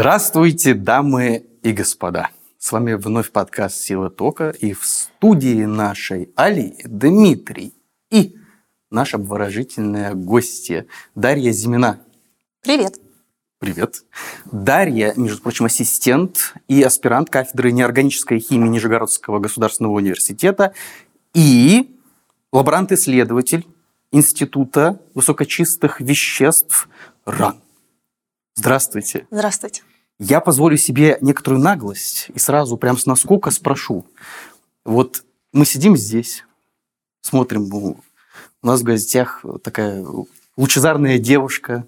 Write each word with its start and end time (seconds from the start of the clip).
Здравствуйте, 0.00 0.72
дамы 0.72 1.44
и 1.62 1.72
господа. 1.72 2.30
С 2.56 2.72
вами 2.72 2.94
вновь 2.94 3.30
подкаст 3.32 3.76
«Сила 3.76 4.08
тока» 4.08 4.48
и 4.48 4.72
в 4.72 4.86
студии 4.86 5.66
нашей 5.66 6.32
Али, 6.36 6.74
Дмитрий 6.86 7.74
и 8.10 8.34
наша 8.90 9.18
обворожительная 9.18 10.14
гостья 10.14 10.86
Дарья 11.14 11.52
Зимина. 11.52 12.00
Привет. 12.62 12.98
Привет. 13.58 14.06
Дарья, 14.50 15.12
между 15.16 15.42
прочим, 15.42 15.66
ассистент 15.66 16.54
и 16.66 16.82
аспирант 16.82 17.28
кафедры 17.28 17.70
неорганической 17.70 18.40
химии 18.40 18.68
Нижегородского 18.68 19.38
государственного 19.38 19.92
университета 19.92 20.72
и 21.34 21.94
лаборант-исследователь 22.52 23.66
Института 24.12 24.98
высокочистых 25.12 26.00
веществ 26.00 26.88
РАН. 27.26 27.60
Здравствуйте. 28.54 29.26
Здравствуйте. 29.30 29.82
Я 30.20 30.40
позволю 30.40 30.76
себе 30.76 31.16
некоторую 31.22 31.62
наглость 31.62 32.26
и 32.34 32.38
сразу 32.38 32.76
прям 32.76 32.98
с 32.98 33.06
наскока 33.06 33.50
спрошу. 33.50 34.04
Вот 34.84 35.24
мы 35.54 35.64
сидим 35.64 35.96
здесь, 35.96 36.44
смотрим, 37.22 37.70
у 38.62 38.66
нас 38.66 38.82
в 38.82 38.84
гостях 38.84 39.42
такая 39.64 40.04
лучезарная 40.58 41.18
девушка, 41.18 41.86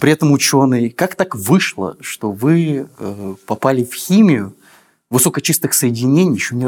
при 0.00 0.10
этом 0.10 0.32
ученый. 0.32 0.88
Как 0.88 1.16
так 1.16 1.34
вышло, 1.34 1.98
что 2.00 2.32
вы 2.32 2.88
э, 2.98 3.34
попали 3.46 3.84
в 3.84 3.92
химию 3.92 4.54
высокочистых 5.10 5.74
соединений, 5.74 6.34
еще 6.34 6.56
не 6.56 6.66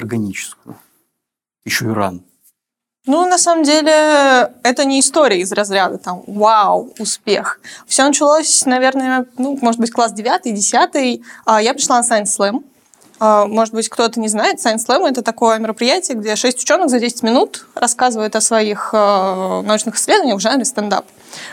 еще 1.65 1.87
и 1.87 1.89
ран? 1.89 2.23
Ну, 3.09 3.27
на 3.27 3.39
самом 3.39 3.65
деле, 3.65 4.53
это 4.63 4.85
не 4.85 5.01
история 5.01 5.41
из 5.41 5.51
разряда 5.51 5.97
там 5.97 6.25
«Вау, 6.27 6.93
успех». 6.99 7.59
Все 7.87 8.05
началось, 8.05 8.67
наверное, 8.67 9.25
ну, 9.39 9.59
может 9.63 9.81
быть, 9.81 9.91
класс 9.91 10.13
9 10.13 10.55
10 10.55 11.23
а, 11.47 11.63
Я 11.63 11.73
пришла 11.73 12.03
на 12.03 12.05
Science 12.05 12.27
Slam. 12.39 12.63
А, 13.19 13.47
может 13.47 13.73
быть, 13.73 13.89
кто-то 13.89 14.21
не 14.21 14.29
знает, 14.29 14.59
Science 14.59 14.87
Slam– 14.87 15.09
это 15.09 15.23
такое 15.23 15.59
мероприятие, 15.59 16.19
где 16.19 16.37
шесть 16.37 16.61
ученых 16.61 16.91
за 16.91 17.01
10 17.01 17.23
минут 17.23 17.65
рассказывают 17.75 18.37
о 18.37 18.43
своих 18.43 18.91
а, 18.93 19.63
научных 19.63 19.97
исследованиях 19.97 20.37
в 20.37 20.43
жанре 20.43 20.67
стендап. 20.67 21.07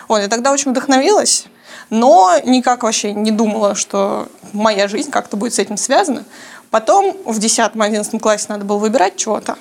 Вот, 0.10 0.18
я 0.18 0.28
тогда 0.28 0.52
очень 0.52 0.72
вдохновилась, 0.72 1.46
но 1.90 2.34
никак 2.44 2.84
вообще 2.84 3.14
не 3.14 3.32
думала, 3.32 3.76
что 3.76 4.28
моя 4.52 4.90
жизнь 4.90 5.10
как-то 5.10 5.38
будет 5.38 5.54
с 5.54 5.60
этим 5.60 5.78
связана. 5.78 6.26
Потом 6.70 7.16
в 7.24 7.40
10-11 7.40 8.20
классе 8.20 8.48
надо 8.50 8.66
было 8.66 8.78
выбирать 8.78 9.16
чего-то. 9.16 9.56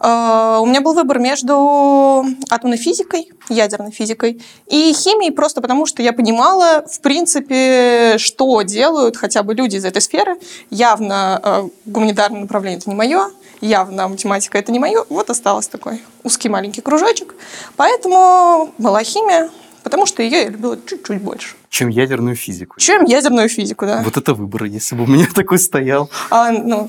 Э, 0.00 0.58
у 0.60 0.66
меня 0.66 0.80
был 0.80 0.94
выбор 0.94 1.18
между 1.18 2.24
атомной 2.48 2.78
физикой, 2.78 3.30
ядерной 3.48 3.90
физикой 3.90 4.42
и 4.66 4.92
химией, 4.92 5.32
просто 5.32 5.60
потому 5.60 5.86
что 5.86 6.02
я 6.02 6.12
понимала, 6.12 6.84
в 6.86 7.00
принципе, 7.00 8.16
что 8.18 8.62
делают 8.62 9.16
хотя 9.16 9.42
бы 9.42 9.54
люди 9.54 9.76
из 9.76 9.84
этой 9.84 10.00
сферы. 10.00 10.36
Явно 10.70 11.40
э, 11.42 11.68
гуманитарное 11.84 12.42
направление– 12.42 12.78
это 12.80 12.88
не 12.88 12.96
мое, 12.96 13.30
явно 13.60 14.08
математика– 14.08 14.58
это 14.58 14.72
не 14.72 14.78
мое. 14.78 15.04
Вот 15.10 15.28
осталось 15.28 15.68
такой 15.68 16.02
узкий 16.24 16.48
маленький 16.48 16.80
кружочек. 16.80 17.34
Поэтому 17.76 18.72
была 18.78 19.04
химия, 19.04 19.50
потому 19.82 20.06
что 20.06 20.22
ее 20.22 20.42
я 20.42 20.48
любила 20.48 20.78
чуть-чуть 20.86 21.20
больше. 21.20 21.56
Чем 21.68 21.88
ядерную 21.88 22.36
физику. 22.36 22.80
Чем 22.80 23.04
ядерную 23.04 23.48
физику, 23.48 23.84
да. 23.86 24.02
Вот 24.02 24.16
это 24.16 24.32
выбор, 24.34 24.64
если 24.64 24.94
бы 24.94 25.04
у 25.04 25.06
меня 25.06 25.26
такой 25.34 25.58
стоял. 25.58 26.10
А, 26.30 26.50
ну, 26.50 26.88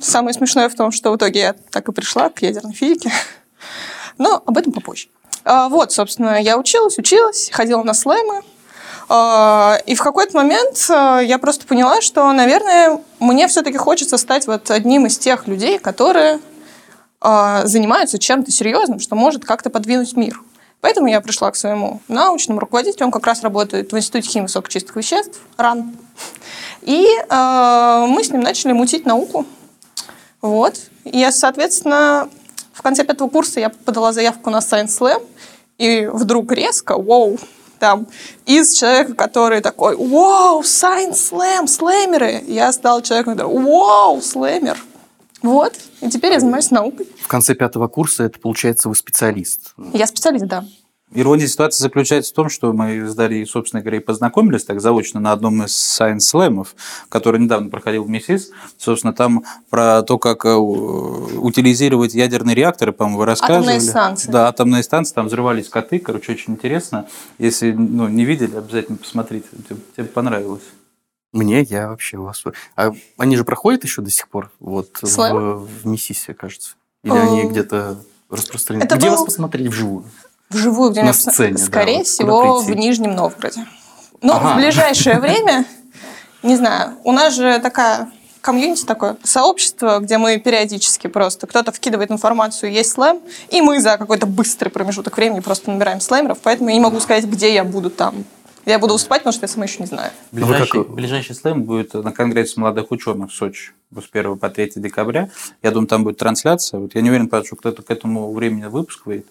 Самое 0.00 0.34
смешное 0.34 0.68
в 0.68 0.74
том, 0.74 0.90
что 0.90 1.12
в 1.12 1.16
итоге 1.16 1.40
я 1.40 1.52
так 1.70 1.88
и 1.88 1.92
пришла 1.92 2.28
к 2.28 2.42
ядерной 2.42 2.74
физике. 2.74 3.12
Но 4.18 4.42
об 4.44 4.58
этом 4.58 4.72
попозже. 4.72 5.08
А, 5.44 5.68
вот, 5.68 5.92
собственно, 5.92 6.40
я 6.40 6.58
училась, 6.58 6.98
училась, 6.98 7.50
ходила 7.52 7.82
на 7.82 7.94
слэмы. 7.94 8.42
А, 9.08 9.78
и 9.86 9.94
в 9.94 10.02
какой-то 10.02 10.36
момент 10.36 10.84
а, 10.90 11.20
я 11.20 11.38
просто 11.38 11.66
поняла, 11.66 12.00
что, 12.00 12.32
наверное, 12.32 13.00
мне 13.20 13.46
все-таки 13.46 13.76
хочется 13.76 14.18
стать 14.18 14.46
вот 14.46 14.70
одним 14.70 15.06
из 15.06 15.18
тех 15.18 15.46
людей, 15.46 15.78
которые 15.78 16.40
занимаются 17.20 18.18
чем-то 18.18 18.50
серьезным, 18.50 19.00
что 19.00 19.16
может 19.16 19.46
как-то 19.46 19.70
подвинуть 19.70 20.14
мир. 20.14 20.42
Поэтому 20.82 21.06
я 21.06 21.22
пришла 21.22 21.50
к 21.50 21.56
своему 21.56 22.02
научному 22.06 22.60
руководителю, 22.60 23.06
он 23.06 23.10
как 23.10 23.26
раз 23.26 23.42
работает 23.42 23.90
в 23.90 23.96
Институте 23.96 24.28
химии 24.28 24.42
высокочистых 24.42 24.94
веществ, 24.94 25.40
РАН. 25.56 25.96
И 26.82 27.06
э, 27.06 28.04
мы 28.06 28.22
с 28.22 28.30
ним 28.30 28.42
начали 28.42 28.72
мутить 28.72 29.06
науку, 29.06 29.46
вот. 30.44 30.78
И, 31.04 31.26
соответственно, 31.30 32.28
в 32.74 32.82
конце 32.82 33.02
пятого 33.02 33.30
курса 33.30 33.60
я 33.60 33.70
подала 33.70 34.12
заявку 34.12 34.50
на 34.50 34.58
Science 34.58 34.88
Slam, 34.88 35.26
и 35.78 36.06
вдруг 36.12 36.52
резко, 36.52 37.00
вау, 37.00 37.38
там, 37.78 38.06
из 38.44 38.74
человека, 38.74 39.14
который 39.14 39.62
такой, 39.62 39.96
вау, 39.96 40.60
Science 40.60 41.12
Slam, 41.12 41.66
слэмеры, 41.66 42.44
я 42.46 42.70
стала 42.72 43.00
человеком, 43.00 43.38
который, 43.38 43.58
вау, 43.58 44.20
слэмер. 44.20 44.78
Вот, 45.40 45.72
и 46.02 46.10
теперь 46.10 46.32
я 46.34 46.40
занимаюсь 46.40 46.70
наукой. 46.70 47.08
В 47.22 47.26
конце 47.26 47.54
пятого 47.54 47.88
курса 47.88 48.24
это, 48.24 48.38
получается, 48.38 48.90
вы 48.90 48.96
специалист? 48.96 49.72
Я 49.94 50.06
специалист, 50.06 50.44
да. 50.44 50.66
Ирония 51.14 51.46
ситуации 51.46 51.82
заключается 51.82 52.32
в 52.32 52.34
том, 52.34 52.48
что 52.48 52.72
мы 52.72 53.06
с 53.06 53.14
Дарьей, 53.14 53.46
собственно 53.46 53.80
говоря, 53.80 53.98
и 53.98 54.00
познакомились 54.00 54.64
так 54.64 54.80
заочно 54.80 55.20
на 55.20 55.32
одном 55.32 55.62
из 55.62 55.70
Science 55.70 56.34
Slam'ов, 56.34 56.68
который 57.08 57.40
недавно 57.40 57.70
проходил 57.70 58.04
в 58.04 58.10
МИСИС. 58.10 58.50
Собственно, 58.76 59.12
там 59.12 59.44
про 59.70 60.02
то, 60.02 60.18
как 60.18 60.44
э, 60.44 60.54
утилизировать 60.54 62.14
ядерные 62.14 62.56
реакторы, 62.56 62.92
по-моему, 62.92 63.18
вы 63.18 63.26
рассказывали. 63.26 63.76
Атомные 63.76 63.80
станции. 63.80 64.30
Да, 64.30 64.48
атомные 64.48 64.82
станции, 64.82 65.14
там 65.14 65.26
взрывались 65.26 65.68
коты, 65.68 66.00
короче, 66.00 66.32
очень 66.32 66.54
интересно. 66.54 67.06
Если 67.38 67.72
ну, 67.72 68.08
не 68.08 68.24
видели, 68.24 68.56
обязательно 68.56 68.98
посмотрите, 68.98 69.46
тебе, 69.68 69.78
тебе 69.96 70.06
понравилось. 70.06 70.64
Мне, 71.32 71.62
я 71.62 71.88
вообще 71.88 72.16
вас... 72.16 72.44
А 72.76 72.92
они 73.18 73.36
же 73.36 73.44
проходят 73.44 73.84
еще 73.84 74.02
до 74.02 74.10
сих 74.10 74.28
пор? 74.28 74.50
Вот 74.60 74.98
в, 75.00 75.66
в 75.82 75.86
МИСИСе, 75.86 76.34
кажется. 76.34 76.74
Или 77.04 77.12
они 77.12 77.42
э, 77.42 77.48
где-то 77.48 77.98
распространены? 78.30 78.84
Это 78.84 78.96
Где 78.96 79.10
был... 79.10 79.16
вас 79.16 79.24
посмотреть 79.24 79.68
вживую? 79.68 80.04
Вживую 80.54 80.90
где 80.90 81.02
на 81.02 81.12
сцене, 81.12 81.58
скорее 81.58 81.98
да, 81.98 82.04
всего, 82.04 82.60
в 82.60 82.70
Нижнем 82.70 83.14
Новгороде. 83.14 83.66
Но 84.22 84.36
ага. 84.36 84.52
в 84.52 84.56
ближайшее 84.56 85.18
время, 85.20 85.64
не 86.42 86.56
знаю, 86.56 86.94
у 87.04 87.12
нас 87.12 87.34
же 87.34 87.58
такая 87.58 88.10
комьюнити 88.40 88.84
такое, 88.84 89.16
сообщество, 89.24 89.98
где 90.00 90.18
мы 90.18 90.38
периодически 90.38 91.06
просто, 91.06 91.46
кто-то 91.46 91.72
вкидывает 91.72 92.10
информацию, 92.10 92.70
есть 92.70 92.92
слэм, 92.92 93.20
и 93.48 93.62
мы 93.62 93.80
за 93.80 93.96
какой-то 93.96 94.26
быстрый 94.26 94.68
промежуток 94.68 95.16
времени 95.16 95.40
просто 95.40 95.70
набираем 95.70 96.00
слэмеров, 96.00 96.38
поэтому 96.42 96.68
я 96.68 96.74
не 96.74 96.80
могу 96.80 97.00
сказать, 97.00 97.24
где 97.24 97.52
я 97.54 97.64
буду 97.64 97.90
там. 97.90 98.24
Я 98.66 98.78
буду 98.78 98.94
выступать, 98.94 99.20
потому 99.20 99.32
что 99.32 99.44
я 99.44 99.48
сама 99.48 99.66
еще 99.66 99.80
не 99.80 99.86
знаю. 99.86 100.10
Ближайший, 100.32 100.84
как... 100.84 100.94
ближайший 100.94 101.34
слэм 101.34 101.64
будет 101.64 101.92
на 101.94 102.12
Конгрессе 102.12 102.60
молодых 102.60 102.90
ученых 102.90 103.30
в 103.30 103.34
Сочи 103.34 103.72
с 103.94 104.08
1 104.10 104.38
по 104.38 104.48
3 104.48 104.72
декабря. 104.76 105.28
Я 105.62 105.70
думаю, 105.70 105.86
там 105.86 106.04
будет 106.04 106.16
трансляция. 106.16 106.80
Вот 106.80 106.94
я 106.94 107.02
не 107.02 107.10
уверен, 107.10 107.28
что 107.44 107.56
кто-то 107.56 107.82
к 107.82 107.90
этому 107.90 108.32
времени 108.32 108.64
выпуск 108.64 109.04
выйдет 109.04 109.26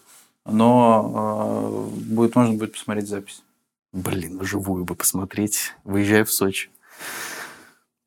но 0.45 1.89
э, 1.95 2.11
будет, 2.13 2.35
можно 2.35 2.53
будет 2.53 2.73
посмотреть 2.73 3.07
запись. 3.07 3.43
Блин, 3.91 4.39
вживую 4.39 4.85
бы 4.85 4.95
посмотреть, 4.95 5.73
выезжая 5.83 6.25
в 6.25 6.31
Сочи. 6.31 6.69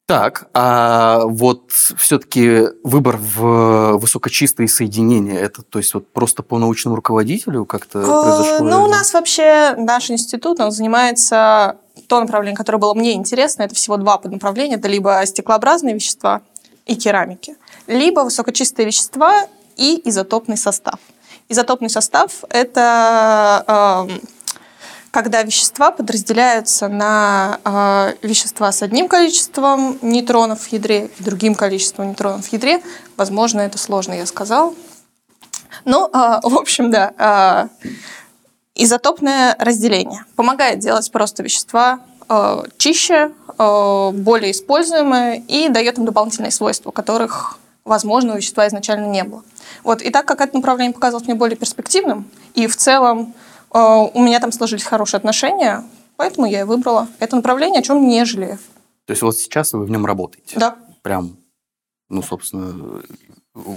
Так, 0.07 0.49
а 0.55 1.23
вот 1.25 1.73
все-таки 1.73 2.69
выбор 2.85 3.17
в 3.17 3.97
высокочистые 3.99 4.69
соединения, 4.69 5.37
это 5.37 5.63
то 5.63 5.81
есть 5.81 5.95
вот 5.95 6.13
просто 6.13 6.45
по 6.45 6.61
научному 6.61 6.95
руководителю 6.95 7.65
как-то 7.65 8.01
э, 8.01 8.05
произошло? 8.05 8.69
Ну, 8.69 8.85
у 8.85 8.87
нас 8.87 9.13
вообще 9.15 9.75
наш 9.77 10.09
институт, 10.13 10.61
он 10.61 10.71
занимается 10.71 11.79
то 12.07 12.21
направление, 12.21 12.57
которое 12.57 12.79
было 12.79 12.95
мне 12.95 13.15
интересно, 13.15 13.65
это 13.65 13.75
всего 13.75 13.97
два 13.97 14.19
поднаправления, 14.19 14.77
это 14.77 14.87
либо 14.87 15.21
стеклообразные 15.27 15.97
вещества 15.97 16.43
и 16.85 16.95
керамики, 16.95 17.57
либо 17.89 18.21
высокочистые 18.21 18.87
вещества 18.87 19.49
и 19.77 20.01
изотопный 20.05 20.57
состав. 20.57 21.01
Изотопный 21.49 21.91
состав– 21.91 22.43
это 22.51 23.65
э, 24.09 24.19
когда 25.13 25.43
вещества 25.43 25.93
подразделяются 25.93 26.89
на 26.89 27.61
э, 27.65 28.27
вещества 28.27 28.73
с 28.73 28.83
одним 28.83 29.09
количеством 29.09 29.99
нейтронов 30.03 30.63
в 30.63 30.73
ядре 30.73 31.09
и 31.19 31.23
другим 31.23 31.55
количеством 31.55 32.09
нейтронов 32.09 32.47
в 32.47 32.53
ядре. 32.53 32.83
Возможно, 33.17 33.61
это 33.61 33.79
сложно, 33.79 34.13
я 34.13 34.27
сказал. 34.27 34.75
Ну, 35.85 36.07
э, 36.09 36.41
в 36.43 36.59
общем, 36.59 36.91
да. 36.91 37.71
Э, 37.83 37.87
изотопное 38.75 39.57
разделение 39.59 40.25
помогает 40.35 40.81
делать 40.81 41.11
просто 41.11 41.43
вещества 41.43 42.01
э, 42.29 42.65
чище, 42.77 43.31
э, 43.59 44.11
более 44.13 44.51
используемые 44.51 45.39
и 45.49 45.69
дает 45.69 45.97
им 45.99 46.05
дополнительные 46.05 46.51
свойства, 46.51 46.91
которых, 46.91 47.59
возможно, 47.87 48.35
у 48.35 48.37
вещества 48.37 48.69
изначально 48.69 49.07
не 49.07 49.25
было. 49.25 49.43
Вот. 49.83 50.03
И 50.03 50.11
так 50.11 50.27
как 50.27 50.43
это 50.43 50.55
направление 50.57 50.93
показалось 50.93 51.27
мне 51.27 51.35
более 51.35 51.57
перспективным, 51.57 52.27
и 52.55 52.67
в 52.67 52.77
целом 52.77 53.35
э, 53.73 53.79
у 53.79 54.23
меня 54.23 54.41
там 54.41 54.53
сложились 54.53 54.85
хорошие 54.85 55.19
отношения, 55.19 55.85
поэтому 56.17 56.47
я 56.47 56.61
и 56.61 56.65
выбрала 56.65 57.09
это 57.21 57.37
направление, 57.37 57.81
о 57.81 57.83
чем 57.83 58.07
не 58.07 58.25
жалею. 58.25 58.59
То 59.07 59.13
есть 59.13 59.23
вот 59.23 59.37
сейчас 59.37 59.73
вы 59.73 59.85
в 59.85 59.91
нем 59.91 60.05
работаете? 60.05 60.59
Да. 60.59 60.77
Прям, 61.03 61.37
ну, 62.09 62.23
собственно, 62.23 63.03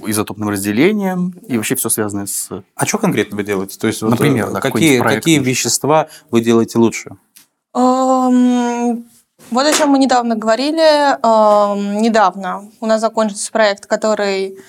изотопным 0.08 0.50
разделением 0.50 1.36
и 1.48 1.56
вообще 1.56 1.76
все 1.76 1.90
связанное 1.90 2.26
с... 2.26 2.50
А 2.76 2.86
что 2.86 2.98
конкретно 2.98 3.38
вы 3.38 3.44
делаете? 3.44 3.78
То 3.80 3.88
есть, 3.88 4.02
Например, 4.02 4.48
вот, 4.48 4.56
да, 4.56 4.62
какие, 4.62 5.00
какие 5.00 5.40
вещества 5.40 6.08
вы 6.32 6.42
делаете 6.42 6.80
лучше? 6.80 7.12
Эм, 7.76 9.06
Вот 9.52 9.66
о 9.66 9.74
чем 9.74 9.90
мы 9.90 9.98
недавно 9.98 10.36
говорили. 10.36 10.80
Эм, 10.80 12.02
недавно 12.02 12.70
у 12.80 12.86
нас 12.86 13.02
закончился 13.02 13.52
проект, 13.52 13.88
который 13.88 14.60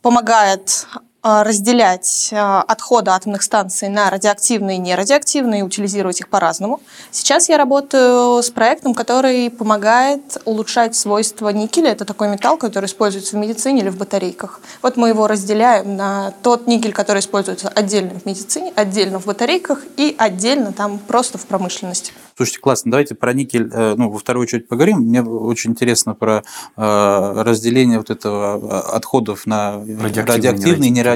помогает 0.00 0.86
э, 0.94 0.98
разделять 1.22 2.30
э, 2.32 2.36
отходы 2.36 3.10
атомных 3.12 3.42
станций 3.42 3.88
на 3.88 4.10
радиоактивные 4.10 4.76
и 4.76 4.80
нерадиоактивные 4.80 5.60
и 5.60 5.62
утилизировать 5.62 6.20
их 6.20 6.28
по-разному. 6.28 6.80
Сейчас 7.12 7.48
я 7.48 7.58
работаю 7.58 8.42
с 8.42 8.50
проектом, 8.50 8.92
который 8.92 9.48
помогает 9.50 10.38
улучшать 10.44 10.96
свойства 10.96 11.48
никеля. 11.50 11.92
Это 11.92 12.04
такой 12.04 12.28
металл, 12.28 12.56
который 12.56 12.86
используется 12.86 13.36
в 13.36 13.38
медицине 13.38 13.82
или 13.82 13.88
в 13.88 13.96
батарейках. 13.96 14.60
Вот 14.82 14.96
мы 14.96 15.10
его 15.10 15.28
разделяем 15.28 15.96
на 15.96 16.32
тот 16.42 16.66
никель, 16.66 16.92
который 16.92 17.20
используется 17.20 17.68
отдельно 17.68 18.18
в 18.18 18.26
медицине, 18.26 18.72
отдельно 18.74 19.20
в 19.20 19.26
батарейках 19.26 19.84
и 19.96 20.16
отдельно 20.18 20.72
там 20.72 20.98
просто 20.98 21.38
в 21.38 21.46
промышленности. 21.46 22.12
Слушайте, 22.36 22.60
классно. 22.60 22.90
Давайте 22.90 23.14
про 23.14 23.32
никель 23.32 23.70
э, 23.72 23.94
ну, 23.96 24.10
во 24.10 24.18
вторую 24.18 24.44
очередь 24.44 24.66
поговорим. 24.66 24.98
Мне 24.98 25.22
очень 25.22 25.72
интересно 25.72 26.14
про 26.14 26.42
э, 26.76 27.42
разделение 27.42 27.98
вот 27.98 28.10
этого 28.10 28.58
э, 28.58 28.96
отходов 28.96 29.46
на 29.46 29.76
радиоактивные 29.76 30.88
и 30.88 30.90
нерадиоактивные. 30.90 31.11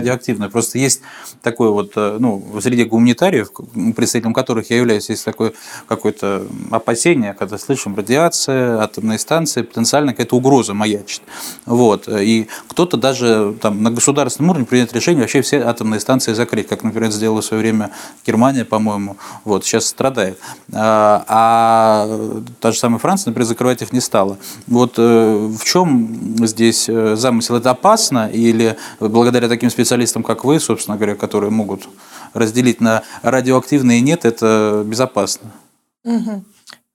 Просто 0.51 0.79
есть 0.79 1.01
такое 1.43 1.71
вот, 1.71 1.93
ну, 1.97 2.45
среди 2.61 2.85
гуманитариев, 2.85 3.51
представителем 3.95 4.35
которых 4.35 4.71
я 4.71 4.77
являюсь, 4.77 5.09
есть 5.11 5.25
такое 5.25 5.53
какое-то 5.89 6.47
опасение, 6.71 7.35
когда 7.35 7.59
слышим 7.59 7.95
радиация, 7.97 8.81
атомные 8.81 9.19
станции, 9.19 9.63
потенциально 9.63 10.13
какая-то 10.13 10.37
угроза 10.37 10.75
маячит. 10.75 11.23
Вот. 11.65 12.09
И 12.09 12.49
кто-то 12.69 12.97
даже 12.97 13.57
там, 13.61 13.83
на 13.83 13.91
государственном 13.91 14.51
уровне 14.51 14.67
принят 14.67 14.93
решение 14.93 15.23
вообще 15.23 15.43
все 15.43 15.61
атомные 15.63 16.01
станции 16.01 16.33
закрыть, 16.33 16.69
как, 16.69 16.83
например, 16.83 17.11
сделала 17.11 17.41
в 17.41 17.45
свое 17.45 17.63
время 17.63 17.91
Германия, 18.27 18.65
по-моему. 18.65 19.17
Вот, 19.45 19.65
сейчас 19.65 19.87
страдает. 19.87 20.39
А, 20.73 21.25
а 21.29 22.43
та 22.61 22.73
же 22.73 22.79
самая 22.79 22.99
Франция, 22.99 23.31
например, 23.31 23.47
закрывать 23.47 23.83
их 23.83 23.93
не 23.93 24.01
стала. 24.01 24.39
Вот 24.67 24.95
э, 24.99 25.51
в 25.59 25.65
чем 25.65 26.47
здесь 26.47 26.89
э, 26.89 27.17
замысел? 27.17 27.57
Это 27.57 27.71
опасно 27.71 28.29
или 28.33 28.77
благодаря 29.01 29.49
таким 29.49 29.71
специалистам, 29.71 29.86
как 30.23 30.45
вы, 30.45 30.61
собственно 30.61 30.97
говоря, 30.97 31.15
которые 31.15 31.51
могут 31.51 31.89
разделить 32.35 32.81
на 32.81 33.03
радиоактивные 33.23 33.99
и 33.99 34.03
нет, 34.03 34.25
это 34.25 34.83
безопасно? 34.85 35.51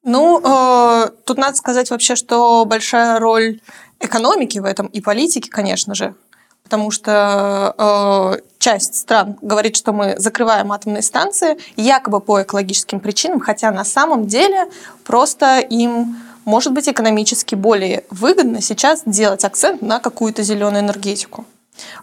Ну, 0.03 0.41
э, 0.43 1.09
тут 1.25 1.37
надо 1.37 1.55
сказать 1.55 1.91
вообще, 1.91 2.15
что 2.15 2.65
большая 2.65 3.19
роль 3.19 3.59
экономики 3.99 4.57
в 4.57 4.65
этом 4.65 4.87
и 4.87 4.99
политики, 4.99 5.47
конечно 5.47 5.93
же, 5.93 6.15
потому 6.63 6.89
что 6.89 7.75
э, 7.77 8.41
часть 8.57 8.95
стран 8.95 9.37
говорит, 9.41 9.75
что 9.75 9.93
мы 9.93 10.15
закрываем 10.17 10.71
атомные 10.71 11.03
станции 11.03 11.57
якобы 11.75 12.19
по 12.19 12.41
экологическим 12.41 12.99
причинам, 12.99 13.39
хотя 13.39 13.71
на 13.71 13.83
самом 13.83 14.25
деле 14.25 14.69
просто 15.03 15.59
им 15.59 16.17
может 16.45 16.73
быть 16.73 16.89
экономически 16.89 17.53
более 17.53 18.03
выгодно 18.09 18.61
сейчас 18.61 19.03
делать 19.05 19.45
акцент 19.45 19.81
на 19.81 19.99
какую-то 19.99 20.41
зеленую 20.41 20.81
энергетику. 20.81 21.45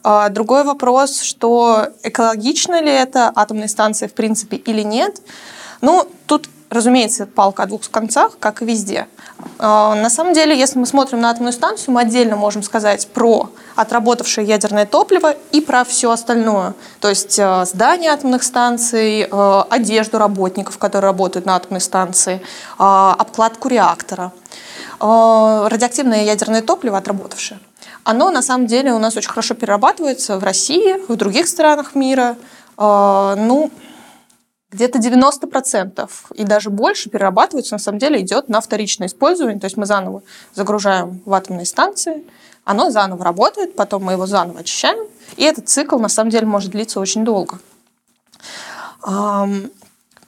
А 0.02 0.28
другой 0.28 0.64
вопрос, 0.64 1.22
что 1.22 1.88
экологично 2.02 2.80
ли 2.80 2.90
это 2.90 3.32
атомные 3.34 3.69
станции 3.69 4.06
в 4.06 4.12
принципе 4.12 4.56
или 4.56 4.82
нет. 4.82 5.20
Ну, 5.80 6.08
тут 6.26 6.48
разумеется, 6.70 7.26
палка 7.26 7.62
о 7.62 7.66
двух 7.66 7.88
концах, 7.90 8.38
как 8.38 8.62
и 8.62 8.64
везде. 8.64 9.06
А, 9.58 9.94
на 9.94 10.10
самом 10.10 10.34
деле, 10.34 10.58
если 10.58 10.78
мы 10.78 10.86
смотрим 10.86 11.20
на 11.20 11.30
атомную 11.30 11.52
станцию, 11.52 11.94
мы 11.94 12.02
отдельно 12.02 12.36
можем 12.36 12.62
сказать 12.62 13.08
про 13.08 13.50
отработавшее 13.75 14.46
ядерное 14.46 14.86
топливо 14.86 15.34
и 15.52 15.60
про 15.60 15.84
все 15.84 16.10
остальное. 16.10 16.75
То 17.00 17.08
есть 17.08 17.38
э, 17.38 17.64
здания 17.64 18.10
атомных 18.10 18.42
станций, 18.42 19.22
одежду 19.22 20.19
работников, 20.19 20.78
которые 20.78 21.10
работают 21.10 21.46
на 21.46 21.56
атомной 21.56 21.80
станции, 21.80 22.42
обкладку 22.76 23.69
реактора. 23.69 24.32
Радиоактивное 25.00 26.25
ядерное 26.25 26.60
топливо, 26.60 26.98
отработавшее, 26.98 27.60
оно 28.08 28.31
на 28.31 28.40
самом 28.40 28.66
деле 28.66 28.94
у 28.94 28.99
нас 28.99 29.19
очень 29.19 29.28
хорошо 29.28 29.55
перерабатывается 29.55 30.38
в 30.38 30.43
России, 30.43 30.96
в 31.08 31.16
других 31.16 31.46
странах 31.46 31.94
мира. 31.94 32.38
Ну, 32.78 33.70
где-то 34.70 34.99
90% 34.99 36.08
и 36.32 36.44
даже 36.44 36.70
больше 36.70 37.10
перерабатывается, 37.10 37.75
на 37.75 37.78
самом 37.78 37.99
деле, 37.99 38.22
идет 38.22 38.49
на 38.49 38.62
вторичное 38.62 39.08
использование. 39.08 39.60
То 39.60 39.66
есть 39.66 39.76
мы 39.76 39.84
заново 39.84 40.22
загружаем 40.55 41.20
в 41.26 41.34
атомные 41.34 41.66
станции, 41.66 42.25
оно 42.64 42.90
заново 42.90 43.22
работает, 43.22 43.76
потом 43.76 44.05
мы 44.05 44.12
его 44.12 44.26
заново 44.26 44.61
очищаем, 44.61 45.06
и 45.37 45.44
этот 45.44 45.69
цикл, 45.69 45.99
на 45.99 46.08
самом 46.08 46.31
деле, 46.31 46.46
может 46.46 46.70
длиться 46.70 47.00
очень 47.00 47.26
долго. 47.26 47.58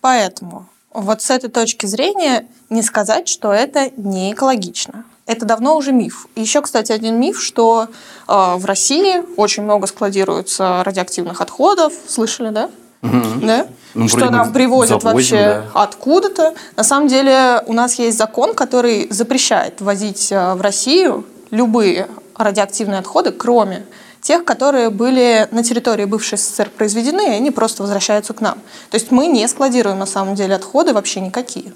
Поэтому 0.03 0.67
вот 0.93 1.23
с 1.23 1.31
этой 1.31 1.49
точки 1.49 1.87
зрения 1.87 2.47
не 2.69 2.83
сказать, 2.83 3.26
что 3.26 3.50
это 3.55 3.88
не 3.97 4.33
экологично. 4.33 5.06
Это 5.31 5.47
давно 5.47 5.77
уже 5.77 5.93
миф. 5.93 6.27
Еще, 6.35 6.61
кстати, 6.61 6.91
один 6.91 7.21
миф, 7.21 7.41
что 7.41 7.87
э, 8.27 8.55
в 8.56 8.65
России 8.65 9.23
очень 9.37 9.62
много 9.62 9.87
складируется 9.87 10.82
радиоактивных 10.85 11.41
отходов. 11.41 11.93
Слышали, 12.09 12.50
да? 12.50 12.69
Угу. 13.03 13.47
Да? 13.47 13.69
Ну, 13.94 14.09
что 14.09 14.29
нам 14.29 14.53
привозят 14.53 15.03
завозим, 15.03 15.37
вообще 15.38 15.62
да. 15.73 15.82
откуда-то. 15.82 16.55
На 16.75 16.82
самом 16.82 17.06
деле 17.06 17.62
у 17.67 17.73
нас 17.73 17.94
есть 18.00 18.19
закон, 18.19 18.55
который 18.55 19.06
запрещает 19.11 19.81
возить 19.81 20.32
э, 20.32 20.55
в 20.55 20.61
Россию 20.62 21.25
любые 21.53 22.09
радиоактивные 22.35 22.99
отходы, 22.99 23.31
кроме 23.31 23.87
тех, 24.21 24.44
которые 24.44 24.91
были 24.91 25.47
на 25.53 25.62
территории 25.62 26.06
бывшей 26.06 26.38
СССР 26.38 26.71
произведены, 26.76 27.23
и 27.29 27.37
они 27.37 27.53
просто 27.53 27.85
возвращаются 27.85 28.35
к 28.35 28.41
нам. 28.41 28.55
То 28.91 28.97
есть 28.97 29.12
мы 29.12 29.29
не 29.29 29.47
складируем 29.47 30.00
на 30.00 30.06
самом 30.06 30.35
деле 30.35 30.56
отходы 30.56 30.93
вообще 30.93 31.21
никакие. 31.21 31.73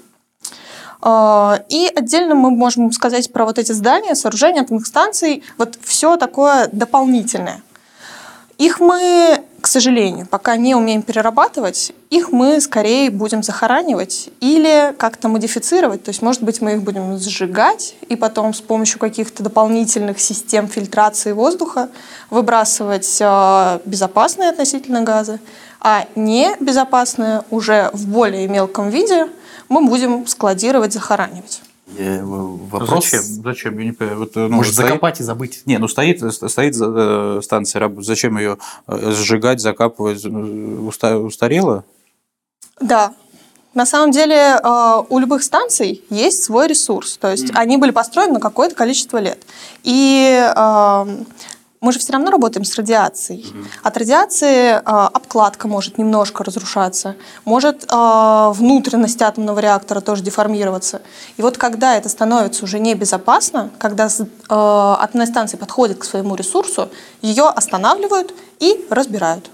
Э, 1.05 1.59
и 1.69 1.89
отдельно 1.95 2.35
мы 2.35 2.51
можем 2.51 2.91
сказать 2.91 3.31
про 3.31 3.45
вот 3.45 3.59
эти 3.59 3.71
здания, 3.71 4.15
сооружения 4.15 4.63
атомных 4.63 4.87
станций, 4.87 5.43
вот 5.57 5.77
все 5.81 6.17
такое 6.17 6.67
дополнительное. 6.71 7.61
Их 8.57 8.79
мы 8.79 9.41
к 9.65 9.67
сожалению, 9.67 10.27
пока 10.27 10.57
не 10.57 10.75
умеем 10.75 11.01
перерабатывать, 11.01 11.91
их 12.11 12.31
мы 12.31 12.61
скорее 12.61 13.09
будем 13.09 13.41
захоранивать 13.41 14.29
или 14.39 14.93
как-то 14.95 15.27
модифицировать. 15.27 16.03
То 16.03 16.09
есть, 16.09 16.21
может 16.21 16.43
быть, 16.43 16.61
мы 16.61 16.73
их 16.73 16.83
будем 16.83 17.17
сжигать 17.17 17.95
и 18.07 18.15
потом 18.15 18.53
с 18.53 18.61
помощью 18.61 18.99
каких-то 18.99 19.41
дополнительных 19.41 20.19
систем 20.19 20.67
фильтрации 20.67 21.31
воздуха 21.31 21.89
выбрасывать 22.29 23.17
э, 23.19 23.79
безопасные 23.85 24.49
относительно 24.49 25.01
газы, 25.01 25.39
а 25.81 26.05
небезопасные 26.13 27.41
уже 27.49 27.89
в 27.91 28.07
более 28.07 28.47
мелком 28.47 28.91
виде 28.91 29.29
мы 29.69 29.85
будем 29.85 30.27
складировать, 30.27 30.93
захоранивать. 30.93 31.61
Я, 31.97 32.21
вопрос... 32.23 33.05
Зачем? 33.05 33.21
Зачем? 33.43 33.77
Я 33.77 33.85
не 33.85 33.91
понимаю. 33.91 34.19
Вот, 34.19 34.35
ну, 34.35 34.49
Может, 34.49 34.73
стоит... 34.73 34.87
закопать 34.87 35.19
и 35.19 35.23
забыть? 35.23 35.61
Не, 35.65 35.77
ну 35.77 35.87
стоит, 35.87 36.21
стоит 36.33 36.75
э, 36.79 37.41
станция 37.43 37.79
работает. 37.79 38.07
Зачем 38.07 38.37
ее 38.37 38.57
э, 38.87 39.11
сжигать, 39.11 39.61
закапывать? 39.61 40.25
Устарела? 40.25 41.85
Да. 42.81 43.13
На 43.75 43.85
самом 43.85 44.11
деле 44.11 44.35
э, 44.35 45.03
у 45.09 45.19
любых 45.19 45.43
станций 45.43 46.03
есть 46.09 46.43
свой 46.43 46.67
ресурс. 46.67 47.17
То 47.17 47.29
есть 47.29 47.51
mm. 47.51 47.55
они 47.55 47.77
были 47.77 47.91
построены 47.91 48.33
на 48.33 48.39
какое-то 48.39 48.73
количество 48.73 49.19
лет. 49.19 49.43
И 49.83 50.51
мы 51.85 51.91
же 51.91 51.99
все 51.99 52.13
равно 52.13 52.31
работаем 52.31 52.65
с 52.65 52.75
радиацией. 52.75 53.43
Mm-hmm. 53.43 53.65
От 53.83 53.97
радиации 53.97 54.71
э, 54.71 54.79
обкладка 54.81 55.67
может 55.67 55.99
немножко 55.99 56.43
разрушаться, 56.43 57.15
может 57.45 57.83
э, 57.83 58.51
внутренность 58.53 59.21
атомного 59.21 59.59
реактора 59.59 60.01
тоже 60.01 60.23
деформироваться. 60.23 61.03
И 61.37 61.43
вот 61.43 61.59
когда 61.59 61.95
это 61.95 62.09
становится 62.09 62.63
уже 62.63 62.79
небезопасно, 62.79 63.69
когда 63.77 64.07
э, 64.07 64.09
атомная 64.49 65.27
станция 65.27 65.59
подходит 65.59 65.99
к 65.99 66.05
своему 66.05 66.33
ресурсу, 66.33 66.89
ее 67.21 67.43
останавливают 67.43 68.33
и 68.59 68.83
разбирают. 68.89 69.51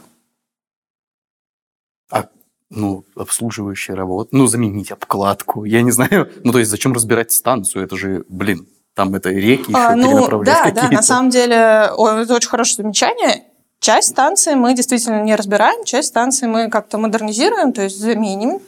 А 2.09 2.27
ну, 2.69 3.03
обслуживающая 3.17 3.93
работа, 3.93 4.29
ну, 4.31 4.47
заменить 4.47 4.93
обкладку, 4.93 5.65
я 5.65 5.81
не 5.81 5.91
знаю. 5.91 6.31
Ну, 6.45 6.53
то 6.53 6.59
есть, 6.59 6.71
зачем 6.71 6.93
разбирать 6.93 7.33
станцию? 7.33 7.83
Это 7.83 7.97
же, 7.97 8.23
блин, 8.29 8.67
там 8.93 9.13
это 9.15 9.29
реки 9.29 9.71
еще 9.71 9.77
а, 9.77 9.95
ну, 9.95 10.43
Да, 10.43 10.71
да, 10.71 10.89
на 10.89 11.01
самом 11.01 11.29
деле 11.29 11.55
это 11.55 12.35
очень 12.35 12.49
хорошее 12.49 12.83
замечание. 12.83 13.43
Часть 13.79 14.09
станции 14.09 14.53
мы 14.53 14.75
действительно 14.75 15.23
не 15.23 15.35
разбираем, 15.35 15.83
часть 15.85 16.09
станции 16.09 16.45
мы 16.45 16.69
как-то 16.69 16.97
модернизируем, 16.97 17.73
то 17.73 17.81
есть 17.81 17.97
заменим 17.97 18.59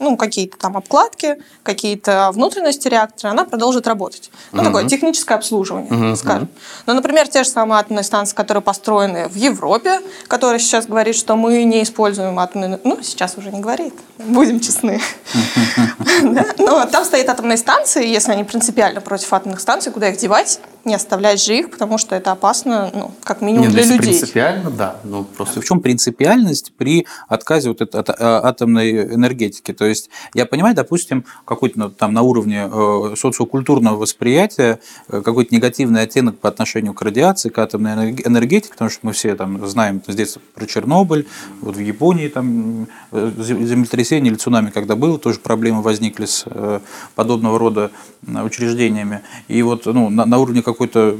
ну, 0.00 0.16
какие-то 0.16 0.56
там 0.56 0.76
обкладки, 0.76 1.38
какие-то 1.62 2.30
внутренности 2.32 2.86
реактора, 2.88 3.32
она 3.32 3.44
продолжит 3.44 3.86
работать. 3.86 4.30
Ну, 4.52 4.60
угу. 4.60 4.66
такое 4.66 4.88
техническое 4.88 5.34
обслуживание, 5.34 5.92
угу. 5.92 6.16
скажем. 6.16 6.48
Ну, 6.86 6.94
например, 6.94 7.26
те 7.26 7.42
же 7.42 7.50
самые 7.50 7.80
атомные 7.80 8.04
станции, 8.04 8.34
которые 8.34 8.62
построены 8.62 9.28
в 9.28 9.34
Европе, 9.34 10.00
которые 10.28 10.60
сейчас 10.60 10.86
говорит, 10.86 11.16
что 11.16 11.34
мы 11.36 11.64
не 11.64 11.82
используем 11.82 12.38
атомные... 12.38 12.78
Ну, 12.84 13.00
сейчас 13.02 13.36
уже 13.36 13.50
не 13.50 13.60
говорит, 13.60 13.94
будем 14.18 14.60
честны. 14.60 15.00
Но 16.58 16.86
там 16.86 17.04
стоят 17.04 17.28
атомные 17.28 17.56
станции, 17.56 18.06
если 18.06 18.32
они 18.32 18.44
принципиально 18.44 19.00
против 19.00 19.32
атомных 19.32 19.60
станций, 19.60 19.90
куда 19.90 20.10
их 20.10 20.18
девать? 20.18 20.60
Не 20.84 20.94
оставлять 20.94 21.42
же 21.42 21.56
их, 21.56 21.70
потому 21.70 21.98
что 21.98 22.14
это 22.14 22.30
опасно, 22.30 22.90
ну, 22.94 23.10
как 23.24 23.40
минимум 23.40 23.66
ну, 23.66 23.72
для 23.72 23.80
если 23.80 23.94
людей. 23.96 24.12
принципиально, 24.12 24.70
да. 24.70 24.96
Ну, 25.04 25.24
просто 25.24 25.60
В 25.60 25.64
чем 25.64 25.80
принципиальность 25.80 26.72
при 26.76 27.06
отказе 27.28 27.68
вот 27.68 27.82
от, 27.82 27.94
от, 27.94 28.10
а, 28.10 28.40
атомной 28.44 29.14
энергетики? 29.14 29.72
То 29.72 29.87
есть 29.88 30.10
я 30.34 30.46
понимаю, 30.46 30.74
допустим, 30.74 31.24
какой-то 31.44 31.78
ну, 31.78 31.90
там 31.90 32.12
на 32.12 32.22
уровне 32.22 32.68
э, 32.70 33.14
социокультурного 33.16 33.96
восприятия 33.96 34.80
э, 35.08 35.20
какой-то 35.22 35.54
негативный 35.54 36.02
оттенок 36.02 36.38
по 36.38 36.48
отношению 36.48 36.94
к 36.94 37.02
радиации, 37.02 37.48
к 37.48 37.58
атомной 37.58 37.92
энерг- 37.92 38.26
энергетике, 38.26 38.72
потому 38.72 38.90
что 38.90 39.00
мы 39.02 39.12
все 39.12 39.34
там 39.34 39.66
знаем 39.66 40.02
с 40.06 40.14
детства 40.14 40.40
про 40.54 40.66
Чернобыль, 40.66 41.26
вот 41.60 41.76
в 41.76 41.80
Японии 41.80 42.28
там 42.28 42.86
э, 43.12 43.32
зем- 43.38 43.66
землетрясение 43.66 44.30
или 44.30 44.38
цунами, 44.38 44.70
когда 44.70 44.96
было, 44.96 45.18
тоже 45.18 45.38
проблемы 45.38 45.82
возникли 45.82 46.26
с 46.26 46.44
э, 46.46 46.80
подобного 47.14 47.58
рода 47.58 47.90
э, 48.26 48.42
учреждениями. 48.42 49.20
И 49.48 49.62
вот 49.62 49.86
ну, 49.86 50.10
на, 50.10 50.24
на 50.26 50.38
уровне 50.38 50.62
какой-то 50.62 51.16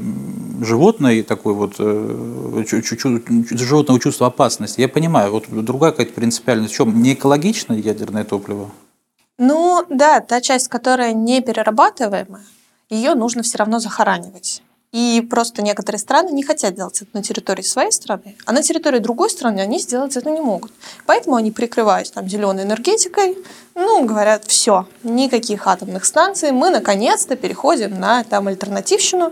животной 0.61 1.23
такой 1.23 1.53
вот 1.53 1.75
э, 1.79 2.63
чу- 2.67 2.81
чу- 2.81 3.21
животного 3.51 3.99
чувства 3.99 4.27
опасности, 4.27 4.81
я 4.81 4.89
понимаю, 4.89 5.31
вот 5.31 5.45
другая 5.49 5.91
какая-то 5.91 6.13
принципиальность. 6.13 6.73
В 6.73 6.77
чем 6.77 7.01
не 7.01 7.13
экологичное 7.13 7.77
ядерное 7.77 8.23
топливо? 8.23 8.58
Ну, 9.37 9.85
да, 9.89 10.19
та 10.19 10.41
часть, 10.41 10.67
которая 10.67 11.13
не 11.13 11.41
перерабатываемая, 11.41 12.43
ее 12.89 13.15
нужно 13.15 13.41
все 13.43 13.57
равно 13.57 13.79
захоранивать. 13.79 14.61
И 14.91 15.25
просто 15.29 15.61
некоторые 15.61 15.99
страны 15.99 16.31
не 16.31 16.41
хотят 16.41 16.73
делать 16.73 16.99
это 17.01 17.11
на 17.13 17.21
территории 17.21 17.61
своей 17.61 17.91
страны, 17.91 18.35
а 18.45 18.51
на 18.51 18.63
территории 18.63 18.97
другой 18.97 19.29
страны 19.29 19.59
они 19.59 19.77
сделать 19.77 20.17
это 20.17 20.31
не 20.31 20.41
могут. 20.41 20.71
Поэтому 21.05 21.35
они, 21.35 21.51
прикрываясь 21.51 22.09
там 22.09 22.27
зеленой 22.27 22.63
энергетикой, 22.63 23.37
ну, 23.75 24.03
говорят, 24.05 24.45
все, 24.45 24.87
никаких 25.03 25.67
атомных 25.67 26.05
станций, 26.05 26.51
мы 26.51 26.71
наконец-то 26.71 27.35
переходим 27.35 27.99
на 27.99 28.23
там 28.23 28.47
альтернативщину. 28.47 29.31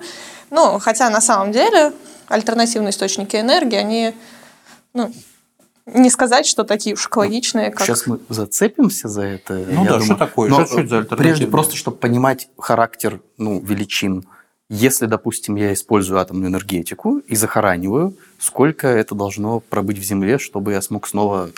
Ну, 0.52 0.78
хотя 0.78 1.10
на 1.10 1.22
самом 1.22 1.52
деле 1.52 1.92
альтернативные 2.28 2.92
источники 2.92 3.36
энергии, 3.36 3.78
они, 3.78 4.14
ну, 4.94 5.12
не 5.94 6.10
сказать, 6.10 6.46
что 6.46 6.64
такие 6.64 6.96
уж 6.96 7.08
экологичные, 7.08 7.72
как... 7.72 7.86
Сейчас 7.86 8.08
мы 8.08 8.20
зацепимся 8.30 9.08
за 9.08 9.24
это. 9.24 9.54
Ну 9.70 9.86
да, 9.86 10.02
что 10.02 10.16
такое? 10.16 10.50
Но 10.50 10.66
Что- 10.66 10.84
что 10.84 10.98
это? 10.98 11.16
Прежде 11.16 11.48
просто, 11.48 11.76
чтобы 11.76 11.98
понимать 11.98 12.50
характер 12.58 13.22
ну, 13.38 13.60
величин. 13.60 14.26
Если, 14.70 15.06
допустим, 15.06 15.56
я 15.56 15.72
использую 15.74 16.20
атомную 16.20 16.50
энергетику 16.50 17.20
и 17.20 17.36
захораниваю, 17.38 18.18
сколько 18.38 18.88
это 18.88 19.16
должно 19.16 19.62
пробыть 19.62 19.98
в 19.98 20.04
Земле, 20.04 20.38
чтобы 20.40 20.74
я 20.74 20.82
смог 20.82 21.08
снова 21.08 21.52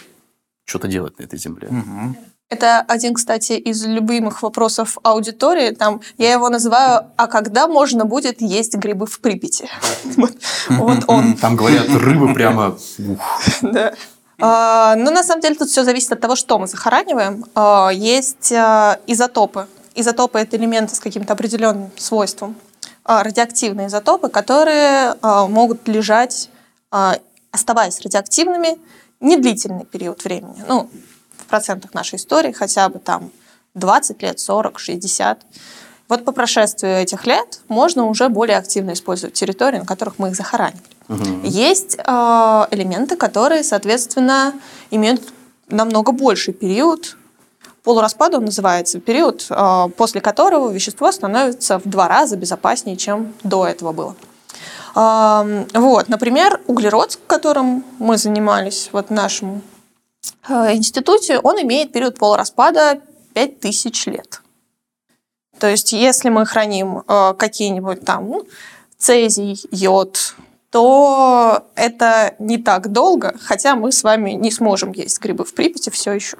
что-то 0.65 0.87
делать 0.87 1.17
на 1.17 1.23
этой 1.23 1.39
Земле? 1.39 1.69
Мгм. 1.71 2.15
Это 2.49 2.79
один, 2.81 3.13
кстати, 3.13 3.53
из 3.53 3.85
любимых 3.85 4.41
вопросов 4.41 4.97
аудитории. 5.03 5.71
Там 5.71 6.01
я 6.17 6.31
его 6.31 6.49
называю 6.49 7.05
«А 7.15 7.27
когда 7.27 7.67
можно 7.67 8.05
будет 8.05 8.41
есть 8.41 8.75
грибы 8.75 9.05
в 9.05 9.19
Припяти?» 9.19 9.69
Вот 10.17 10.37
вот 10.69 11.03
он. 11.07 11.35
Там 11.35 11.55
говорят, 11.55 11.87
рыбы 11.89 12.33
прямо... 12.33 12.77
ух. 12.97 13.41
Да. 13.61 13.93
А, 14.41 14.95
Ну, 14.95 15.11
на 15.11 15.23
самом 15.23 15.41
деле, 15.41 15.55
тут 15.55 15.69
все 15.69 15.83
зависит 15.83 16.11
от 16.11 16.19
того, 16.21 16.35
что 16.35 16.57
мы 16.59 16.67
захораниваем. 16.67 17.45
А, 17.55 17.89
Есть 17.89 18.51
а, 18.51 18.99
изотопы. 19.07 19.67
Изотопы– 19.95 20.39
это 20.39 20.55
элементы 20.57 20.95
с 20.95 20.99
каким-то 20.99 21.33
определенным 21.33 21.91
свойством. 21.97 22.55
Радиоактивные 23.05 23.87
изотопы, 23.87 24.29
которые 24.29 25.15
могут 25.21 25.87
лежать, 25.87 26.49
оставаясь 27.51 27.99
радиоактивными, 28.01 28.77
недлительный 29.19 29.85
период 29.85 30.23
времени. 30.23 30.63
Ну, 30.67 30.89
в 31.37 31.45
процентах 31.47 31.93
нашей 31.95 32.17
истории 32.17 32.51
хотя 32.51 32.87
бы 32.87 32.99
там 32.99 33.31
20 33.73 34.21
лет, 34.21 34.39
40, 34.39 34.79
60. 34.79 35.41
Вот 36.09 36.25
по 36.25 36.31
прошествию 36.31 36.97
этих 36.97 37.27
лет 37.27 37.61
можно 37.67 38.05
уже 38.05 38.29
более 38.29 38.57
активно 38.57 38.93
использовать 38.93 39.35
территории, 39.35 39.77
на 39.77 39.85
которых 39.85 40.15
мы 40.17 40.29
их 40.29 40.35
захоранивали. 40.35 40.83
Мгм. 41.07 41.43
Есть 41.43 41.97
э, 41.97 42.01
элементы, 42.71 43.15
которые, 43.15 43.63
соответственно, 43.63 44.53
имеют 44.89 45.21
намного 45.69 46.11
больший 46.11 46.53
период. 46.53 47.15
Полураспада 47.83 48.37
он 48.37 48.45
называется, 48.45 48.99
период, 48.99 49.45
э, 49.49 49.85
после 49.95 50.19
которого 50.19 50.71
вещество 50.71 51.11
становится 51.11 51.77
в 51.77 51.83
два 51.85 52.07
раза 52.07 52.37
безопаснее, 52.37 52.97
чем 52.97 53.33
до 53.43 53.67
этого 53.67 53.91
было. 53.91 54.15
Эм, 54.95 55.67
Вот, 55.73 56.09
например, 56.09 56.59
углерод, 56.65 57.19
которым 57.27 57.83
мы 57.99 58.17
занимались 58.17 58.89
вот 58.91 59.07
в 59.09 59.11
нашем 59.11 59.61
э, 60.47 60.75
институте, 60.75 61.39
он 61.39 61.61
имеет 61.61 61.91
период 61.91 62.17
полураспада 62.17 62.99
5000 63.33 64.07
лет. 64.07 64.41
То 65.59 65.67
есть, 65.67 65.93
если 65.93 66.29
мы 66.29 66.45
храним 66.45 67.03
э, 67.07 67.33
какие-нибудь 67.37 68.05
там 68.05 68.29
ну, 68.29 68.47
цезий, 68.97 69.61
йод, 69.71 70.35
то 70.71 71.65
это 71.75 72.35
не 72.39 72.57
так 72.57 72.91
долго, 72.91 73.35
хотя 73.41 73.75
мы 73.75 73.91
с 73.91 74.03
вами 74.03 74.31
не 74.31 74.51
сможем 74.51 74.91
есть 74.91 75.19
грибы 75.19 75.43
в 75.43 75.53
Припяти 75.53 75.89
все 75.89 76.13
еще. 76.13 76.37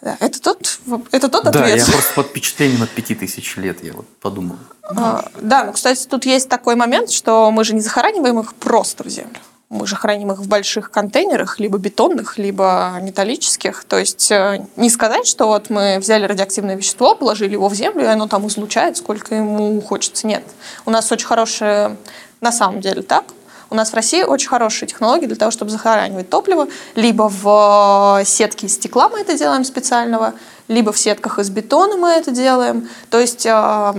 Да, 0.00 0.16
это 0.18 0.40
тот, 0.40 0.80
это 1.12 1.28
тот 1.28 1.44
Да, 1.44 1.50
ответ. 1.50 1.78
я 1.78 1.86
просто 1.86 2.12
под 2.14 2.26
впечатлением 2.26 2.82
от 2.82 2.90
пяти 2.90 3.14
тысяч 3.14 3.56
лет, 3.56 3.84
я 3.84 3.92
вот 3.92 4.08
подумал. 4.18 4.56
А, 4.82 5.24
Да, 5.40 5.64
ну, 5.64 5.72
кстати, 5.72 6.06
тут 6.08 6.26
есть 6.26 6.48
такой 6.48 6.74
момент, 6.74 7.10
что 7.12 7.48
мы 7.52 7.62
же 7.62 7.72
не 7.72 7.80
захораниваем 7.80 8.40
их 8.40 8.54
просто 8.54 9.04
в 9.04 9.08
землю. 9.08 9.38
Мы 9.72 9.86
же 9.86 9.96
храним 9.96 10.30
их 10.30 10.38
в 10.38 10.48
больших 10.48 10.90
контейнерах, 10.90 11.58
либо 11.58 11.78
бетонных, 11.78 12.36
либо 12.36 12.98
металлических. 13.00 13.84
То 13.84 13.98
есть 13.98 14.30
э, 14.30 14.66
не 14.76 14.90
сказать, 14.90 15.26
что 15.26 15.46
вот 15.46 15.70
мы 15.70 15.96
взяли 15.98 16.26
радиоактивное 16.26 16.76
вещество, 16.76 17.14
положили 17.14 17.54
его 17.54 17.70
в 17.70 17.74
землю, 17.74 18.04
и 18.04 18.06
оно 18.06 18.28
там 18.28 18.46
излучает, 18.48 18.98
сколько 18.98 19.34
ему 19.34 19.80
хочется. 19.80 20.26
Нет. 20.26 20.44
У 20.84 20.90
нас 20.90 21.10
очень 21.10 21.26
хорошие, 21.26 21.96
на 22.42 22.52
самом 22.52 22.82
деле 22.82 23.00
так, 23.00 23.24
у 23.70 23.74
нас 23.74 23.92
в 23.92 23.94
России 23.94 24.22
очень 24.22 24.50
хорошие 24.50 24.86
технологии 24.86 25.24
для 25.24 25.36
того, 25.36 25.50
чтобы 25.50 25.70
захоранивать 25.70 26.28
топливо. 26.28 26.68
Либо 26.94 27.30
в 27.30 28.20
э, 28.20 28.26
сетке 28.26 28.66
из 28.66 28.74
стекла 28.74 29.08
мы 29.08 29.20
это 29.20 29.38
делаем 29.38 29.64
специального, 29.64 30.34
либо 30.68 30.92
в 30.92 30.98
сетках 30.98 31.38
из 31.38 31.48
бетона 31.48 31.96
мы 31.96 32.10
это 32.10 32.30
делаем. 32.30 32.90
То 33.08 33.18
есть 33.18 33.46
э, 33.46 33.94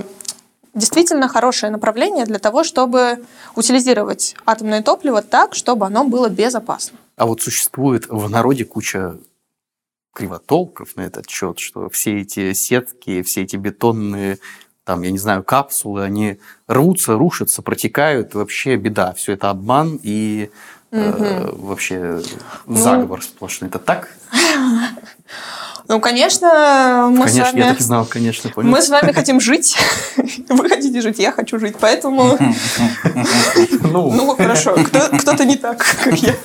действительно 0.74 1.28
хорошее 1.28 1.72
направление 1.72 2.26
для 2.26 2.40
того, 2.40 2.64
чтобы 2.64 3.24
утилизировать 3.56 4.36
атомное 4.46 4.82
топливо 4.82 5.22
так, 5.22 5.56
чтобы 5.56 5.86
оно 5.86 6.04
было 6.04 6.30
безопасно. 6.30 6.98
А 7.16 7.26
вот 7.26 7.42
существует 7.42 8.08
в 8.10 8.30
народе 8.30 8.66
куча 8.66 9.18
кривотолков 10.14 10.96
на 10.96 11.02
этот 11.02 11.30
счет, 11.30 11.60
что 11.60 11.90
все 11.90 12.22
эти 12.22 12.54
сетки, 12.54 13.22
все 13.24 13.44
эти 13.44 13.56
бетонные, 13.56 14.40
там, 14.84 15.02
я 15.02 15.12
не 15.12 15.18
знаю, 15.18 15.44
капсулы, 15.44 16.04
они 16.04 16.40
рвутся, 16.68 17.14
рушатся, 17.14 17.62
протекают, 17.62 18.36
вообще 18.36 18.76
беда. 18.76 19.14
Все 19.14 19.34
это 19.34 19.50
обман 19.50 20.00
и 20.04 20.52
э, 20.92 21.50
вообще 21.54 22.22
заговор 22.68 23.24
сплошный. 23.24 23.70
Это 23.70 23.80
так? 23.80 24.10
Ну, 25.90 26.00
конечно, 26.00 27.08
мы 27.12 27.26
конечно, 27.26 27.46
с 27.46 27.52
вами... 27.52 27.60
я 27.60 27.70
так 27.70 27.82
знал, 27.82 28.06
конечно, 28.06 28.50
понял. 28.50 28.70
Мы 28.70 28.82
с 28.82 28.90
вами 28.90 29.12
хотим 29.12 29.42
жить. 29.42 29.78
Вы 30.50 30.70
хотите 30.70 31.02
жить, 31.02 31.20
я 31.20 31.32
хочу 31.34 31.60
жить. 31.60 31.76
Поэтому, 31.80 32.38
Ну, 33.82 34.12
ну, 34.12 34.36
хорошо, 34.36 34.76
кто- 34.76 35.18
кто-то 35.18 35.46
не 35.46 35.58
так, 35.58 35.78
как 36.04 36.14
я. 36.20 36.36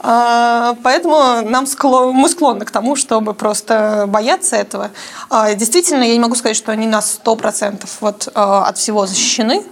А, 0.00 0.76
Поэтому 0.82 1.48
нам 1.48 1.66
мы 2.12 2.28
склонны 2.28 2.64
к 2.64 2.70
тому, 2.70 2.96
чтобы 2.96 3.34
просто 3.34 4.04
бояться 4.08 4.56
этого. 4.56 4.90
А, 5.30 5.54
Действительно, 5.54 6.02
я 6.02 6.12
не 6.14 6.20
могу 6.20 6.34
сказать, 6.34 6.56
что 6.56 6.72
они 6.72 6.86
на 6.86 6.98
100% 7.00 7.88
вот, 8.00 8.28
а, 8.34 8.66
от 8.66 8.78
всего 8.78 9.06
защищены. 9.06 9.62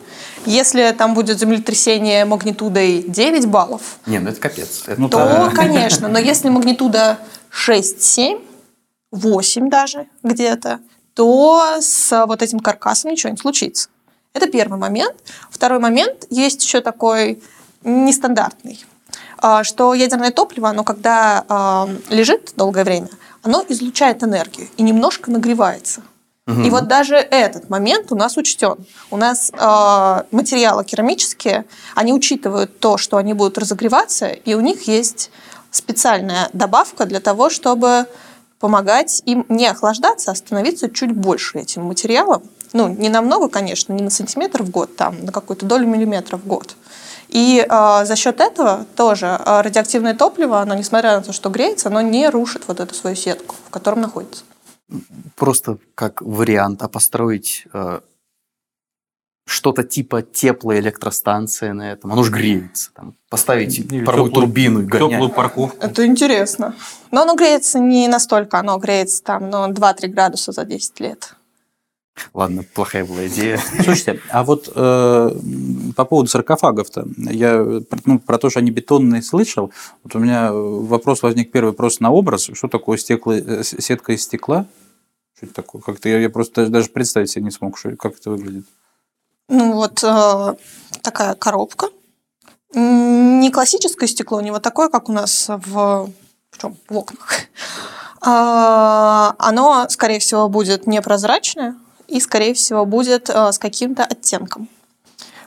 Если 0.46 0.92
там 0.96 1.14
будет 1.14 1.38
землетрясение 1.38 2.24
магнитудой 2.24 3.04
9 3.06 3.46
баллов, 3.46 3.82
не, 4.06 4.18
ну 4.18 4.30
это 4.30 4.40
капец. 4.40 4.82
Это- 4.86 5.08
то, 5.08 5.18
Да. 5.18 5.50
конечно. 5.54 6.08
Но 6.08 6.18
если 6.18 6.48
магнитуда 6.48 7.18
6-7, 7.52 8.40
8 9.12 9.70
даже 9.70 10.06
где-то, 10.22 10.80
то 11.14 11.76
с 11.80 12.26
вот 12.26 12.42
этим 12.42 12.58
каркасом 12.58 13.12
ничего 13.12 13.30
не 13.30 13.36
случится. 13.36 13.88
Это 14.34 14.46
первый 14.46 14.78
момент. 14.78 15.14
Второй 15.50 15.78
момент, 15.78 16.26
есть 16.30 16.64
еще 16.64 16.80
такой 16.80 17.42
нестандартный, 17.84 18.84
а, 19.38 19.62
что 19.62 19.94
ядерное 19.94 20.30
топливо, 20.30 20.70
оно 20.70 20.84
когда 20.84 21.44
а, 21.48 21.88
лежит 22.08 22.52
долгое 22.56 22.84
время, 22.84 23.08
оно 23.42 23.64
излучает 23.68 24.22
энергию 24.22 24.68
и 24.76 24.82
немножко 24.82 25.30
нагревается. 25.30 26.02
И 26.48 26.70
вот 26.70 26.88
даже 26.88 27.14
этот 27.14 27.70
момент 27.70 28.10
у 28.10 28.16
нас 28.16 28.36
учтен. 28.36 28.74
У 29.12 29.16
нас 29.16 29.52
э, 29.52 30.22
материалы 30.32 30.84
керамические, 30.84 31.64
они 31.94 32.12
учитывают 32.12 32.80
то, 32.80 32.98
что 32.98 33.16
они 33.16 33.32
будут 33.32 33.58
разогреваться, 33.58 34.26
и 34.26 34.54
у 34.54 34.60
них 34.60 34.88
есть 34.88 35.30
специальная 35.70 36.50
добавка 36.52 37.06
для 37.06 37.20
того, 37.20 37.48
чтобы 37.48 38.06
помогать 38.62 39.24
им 39.26 39.44
не 39.48 39.66
охлаждаться, 39.66 40.30
а 40.30 40.34
становиться 40.36 40.88
чуть 40.88 41.10
больше 41.10 41.58
этим 41.58 41.82
материалом. 41.82 42.44
Ну, 42.72 42.86
не 42.86 43.08
намного, 43.08 43.48
конечно, 43.48 43.92
не 43.92 44.04
на 44.04 44.08
сантиметр 44.10 44.62
в 44.62 44.70
год, 44.70 44.94
там, 44.94 45.24
на 45.24 45.32
какую-то 45.32 45.66
долю 45.66 45.88
миллиметра 45.88 46.36
в 46.36 46.46
год. 46.46 46.76
И 47.28 47.66
э, 47.68 48.04
за 48.04 48.14
счет 48.14 48.40
этого 48.40 48.86
тоже 48.94 49.26
э, 49.26 49.60
радиоактивное 49.62 50.14
топливо, 50.14 50.60
оно, 50.60 50.74
несмотря 50.74 51.16
на 51.16 51.22
то, 51.22 51.32
что 51.32 51.50
греется, 51.50 51.88
оно 51.88 52.02
не 52.02 52.28
рушит 52.28 52.62
вот 52.68 52.78
эту 52.78 52.94
свою 52.94 53.16
сетку, 53.16 53.56
в 53.66 53.70
котором 53.70 54.00
находится. 54.00 54.44
Просто 55.34 55.78
как 55.96 56.22
вариант, 56.22 56.82
а 56.82 56.88
построить 56.88 57.64
э, 57.74 57.98
что-то 59.44 59.82
типа 59.82 60.22
теплой 60.22 60.80
электростанции 60.80 61.70
на 61.70 61.92
этом. 61.92 62.12
Оно 62.12 62.22
же 62.22 62.30
греется. 62.30 62.90
Там, 62.94 63.14
поставить 63.28 63.78
Или 63.78 64.04
паровую 64.04 64.30
теплую- 64.30 64.46
турбину 64.46 64.82
и 64.82 64.86
гонять. 64.86 65.10
Теплую 65.10 65.30
парковку. 65.30 65.76
Это 65.80 66.06
интересно. 66.06 66.74
Но 67.10 67.22
оно 67.22 67.34
греется 67.34 67.78
не 67.78 68.08
настолько, 68.08 68.58
оно 68.58 68.78
греется 68.78 69.22
там, 69.22 69.50
ну, 69.50 69.68
2-3 69.72 70.08
градуса 70.08 70.52
за 70.52 70.64
10 70.64 71.00
лет. 71.00 71.34
Ладно, 72.34 72.62
плохая 72.74 73.06
была 73.06 73.26
идея. 73.26 73.58
Слушайте, 73.82 74.20
а 74.30 74.44
вот 74.44 74.70
э, 74.74 75.30
по 75.96 76.04
поводу 76.04 76.28
саркофагов-то, 76.28 77.06
я 77.16 77.64
ну, 78.04 78.18
про 78.18 78.38
то, 78.38 78.50
что 78.50 78.58
они 78.58 78.70
бетонные 78.70 79.22
слышал, 79.22 79.72
вот 80.04 80.14
у 80.14 80.18
меня 80.18 80.52
вопрос 80.52 81.22
возник 81.22 81.50
первый 81.50 81.72
просто 81.72 82.02
на 82.02 82.10
образ, 82.10 82.50
что 82.52 82.68
такое 82.68 82.98
стекло, 82.98 83.32
э, 83.32 83.62
сетка 83.64 84.12
из 84.12 84.22
стекла? 84.24 84.66
Что 85.34 85.46
это 85.46 85.54
такое? 85.54 85.80
Как-то 85.80 86.10
я, 86.10 86.18
я 86.18 86.28
просто 86.28 86.56
даже, 86.56 86.70
даже 86.70 86.88
представить 86.90 87.30
себе 87.30 87.44
не 87.46 87.50
смог, 87.50 87.78
что, 87.78 87.96
как 87.96 88.14
это 88.18 88.30
выглядит. 88.30 88.66
Ну, 89.48 89.74
вот 89.74 90.02
э, 90.02 90.54
такая 91.02 91.34
коробка. 91.34 91.88
Не 92.74 93.50
классическое 93.50 94.08
стекло, 94.08 94.40
не 94.40 94.50
вот 94.50 94.62
такое, 94.62 94.88
как 94.88 95.08
у 95.08 95.12
нас 95.12 95.46
в, 95.48 96.10
в, 96.50 96.58
чем? 96.58 96.76
в 96.88 96.96
окнах. 96.96 97.28
А, 98.24 99.34
Оно, 99.38 99.86
скорее 99.88 100.20
всего, 100.20 100.48
будет 100.48 100.86
непрозрачное 100.86 101.74
и, 102.06 102.20
скорее 102.20 102.54
всего, 102.54 102.86
будет 102.86 103.28
э, 103.28 103.52
с 103.52 103.58
каким-то 103.58 104.04
оттенком. 104.04 104.68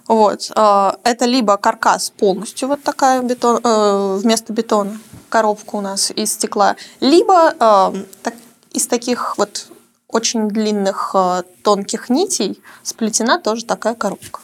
Вот. 0.07 0.51
э, 0.55 0.91
Это 1.03 1.25
либо 1.25 1.57
каркас 1.57 2.09
полностью, 2.11 2.67
вот 2.67 2.83
такая 2.83 3.21
бетон, 3.21 3.59
э, 3.63 4.17
вместо 4.21 4.51
бетона, 4.53 4.99
коробка 5.29 5.75
у 5.77 5.81
нас 5.81 6.11
из 6.11 6.33
стекла, 6.33 6.75
либо 6.99 7.53
э, 7.57 8.03
так- 8.23 8.35
из 8.71 8.87
таких 8.87 9.37
вот 9.37 9.67
очень 10.15 10.48
длинных 10.48 11.12
э, 11.13 11.43
тонких 11.62 12.10
нитей 12.10 12.62
сплетена 12.84 13.38
тоже 13.38 13.65
такая 13.65 13.95
коробка. 13.95 14.39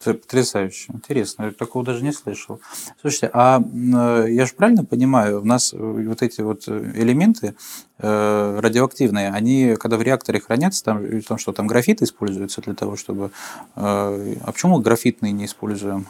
Это 0.00 0.14
потрясающе, 0.14 0.92
интересно, 0.94 1.46
я 1.46 1.50
такого 1.50 1.84
даже 1.84 2.02
не 2.02 2.12
слышал. 2.12 2.60
Слушайте, 3.00 3.30
а 3.34 3.60
э, 3.60 4.26
я 4.30 4.46
же 4.46 4.54
правильно 4.54 4.86
понимаю, 4.86 5.42
у 5.42 5.44
нас 5.44 5.74
э, 5.74 5.76
вот 5.76 6.22
эти 6.22 6.40
вот 6.40 6.66
элементы 6.68 7.54
радиоактивные, 8.00 9.30
они, 9.30 9.74
когда 9.74 9.96
в 9.96 10.02
реакторе 10.02 10.40
хранятся, 10.40 10.84
там, 10.84 11.20
там 11.22 11.36
что, 11.36 11.52
там 11.52 11.66
графит 11.66 12.00
используется 12.00 12.60
для 12.60 12.74
того, 12.74 12.94
чтобы... 12.94 13.32
А 13.74 14.52
почему 14.52 14.78
графитные 14.78 15.32
не 15.32 15.46
используем 15.46 16.06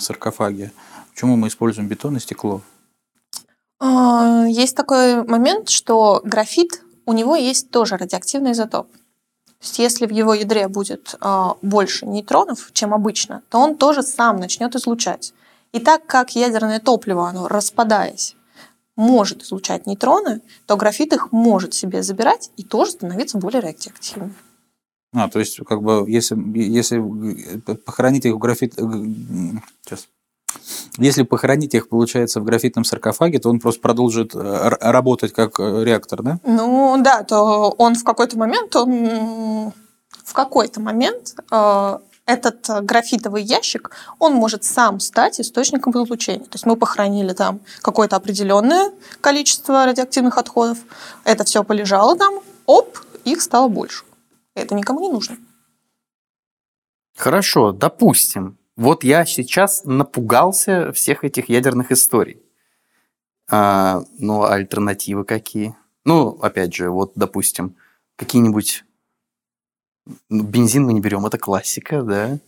саркофаги? 0.00 0.72
Почему 1.12 1.36
мы 1.36 1.48
используем 1.48 1.86
бетон 1.86 2.16
и 2.16 2.20
стекло? 2.20 2.62
А, 3.78 4.46
Есть 4.48 4.74
такой 4.74 5.22
момент, 5.24 5.68
что 5.68 6.22
графит, 6.24 6.82
у 7.08 7.14
него 7.14 7.36
есть 7.36 7.70
тоже 7.70 7.96
радиоактивный 7.96 8.52
изотоп. 8.52 8.92
То 8.92 9.62
есть 9.62 9.78
если 9.78 10.06
в 10.06 10.10
его 10.10 10.34
ядре 10.34 10.68
будет 10.68 11.14
а, 11.20 11.56
больше 11.62 12.04
нейтронов, 12.04 12.70
чем 12.74 12.92
обычно, 12.92 13.42
то 13.48 13.58
он 13.58 13.76
тоже 13.76 14.02
сам 14.02 14.36
начнет 14.36 14.76
излучать. 14.76 15.32
И 15.72 15.80
так 15.80 16.04
как 16.04 16.36
ядерное 16.36 16.80
топливо, 16.80 17.26
оно 17.26 17.48
распадаясь, 17.48 18.36
может 18.94 19.42
излучать 19.42 19.86
нейтроны, 19.86 20.42
то 20.66 20.76
графит 20.76 21.14
их 21.14 21.32
может 21.32 21.72
себе 21.72 22.02
забирать 22.02 22.50
и 22.58 22.62
тоже 22.62 22.90
становиться 22.90 23.38
более 23.38 23.60
радиоактивным. 23.60 24.34
А, 25.14 25.30
то 25.30 25.38
есть, 25.38 25.58
как 25.64 25.82
бы, 25.82 26.04
если, 26.08 26.36
если 26.58 26.98
э, 26.98 27.74
похоронить 27.76 28.26
их 28.26 28.34
в 28.34 28.38
графит... 28.38 28.74
э, 28.76 28.82
Сейчас. 29.80 30.08
Если 30.98 31.22
похоронить 31.22 31.74
их, 31.74 31.88
получается, 31.88 32.40
в 32.40 32.44
графитном 32.44 32.84
саркофаге, 32.84 33.38
то 33.38 33.50
он 33.50 33.60
просто 33.60 33.80
продолжит 33.80 34.34
э, 34.34 34.68
работать 34.80 35.32
как 35.32 35.60
э, 35.60 35.84
реактор, 35.84 36.22
да? 36.22 36.40
Ну 36.44 37.00
да, 37.02 37.22
то 37.22 37.70
он 37.78 37.94
в 37.94 38.04
какой-то 38.04 38.36
момент, 38.36 38.74
он 38.74 39.72
в 40.24 40.32
какой-то 40.32 40.80
момент 40.80 41.34
э, 41.50 41.98
этот 42.26 42.84
графитовый 42.84 43.42
ящик, 43.42 43.90
он 44.18 44.34
может 44.34 44.64
сам 44.64 45.00
стать 45.00 45.40
источником 45.40 45.92
излучения. 45.92 46.44
То 46.44 46.54
есть 46.54 46.66
мы 46.66 46.76
похоронили 46.76 47.32
там 47.32 47.60
какое-то 47.80 48.16
определенное 48.16 48.90
количество 49.20 49.86
радиоактивных 49.86 50.36
отходов, 50.36 50.78
это 51.24 51.44
все 51.44 51.64
полежало 51.64 52.16
там, 52.16 52.40
оп, 52.66 52.98
их 53.24 53.40
стало 53.40 53.68
больше. 53.68 54.04
Это 54.54 54.74
никому 54.74 55.00
не 55.00 55.08
нужно. 55.08 55.36
Хорошо, 57.16 57.72
допустим. 57.72 58.57
Вот 58.78 59.02
я 59.02 59.24
сейчас 59.26 59.82
напугался 59.84 60.92
всех 60.92 61.24
этих 61.24 61.48
ядерных 61.48 61.90
историй. 61.90 62.40
А, 63.50 64.04
ну, 64.20 64.42
а 64.44 64.54
альтернативы 64.54 65.24
какие? 65.24 65.74
Ну, 66.04 66.38
опять 66.40 66.72
же, 66.72 66.88
вот, 66.88 67.10
допустим, 67.16 67.74
какие-нибудь... 68.14 68.84
ну, 70.28 70.44
Бензин 70.44 70.84
мы 70.84 70.92
не 70.92 71.00
берем, 71.00 71.26
это 71.26 71.38
классика, 71.38 72.02
да? 72.02 72.38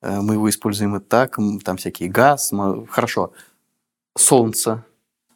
Э, 0.00 0.20
Мы 0.22 0.34
его 0.34 0.48
используем 0.48 0.96
и 0.96 1.00
так, 1.00 1.36
там 1.62 1.76
всякие 1.76 2.08
газ. 2.08 2.50
мы- 2.52 2.86
Хорошо. 2.86 3.34
Солнце. 4.16 4.82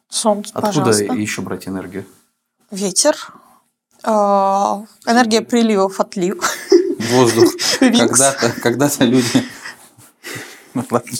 Солнце, 0.09 0.49
Откуда 0.55 0.85
пожалуйста. 0.85 1.13
еще 1.13 1.41
брать 1.43 1.67
энергию? 1.67 2.05
Ветер, 2.71 3.15
э, 4.03 4.09
энергия 4.09 5.41
приливов, 5.41 5.99
отливов. 5.99 6.51
Воздух. 7.11 7.51
Когда-то, 7.79 8.51
когда-то 8.63 9.05
люди... 9.05 9.43
Ну, 10.73 10.83
ладно. 10.91 11.11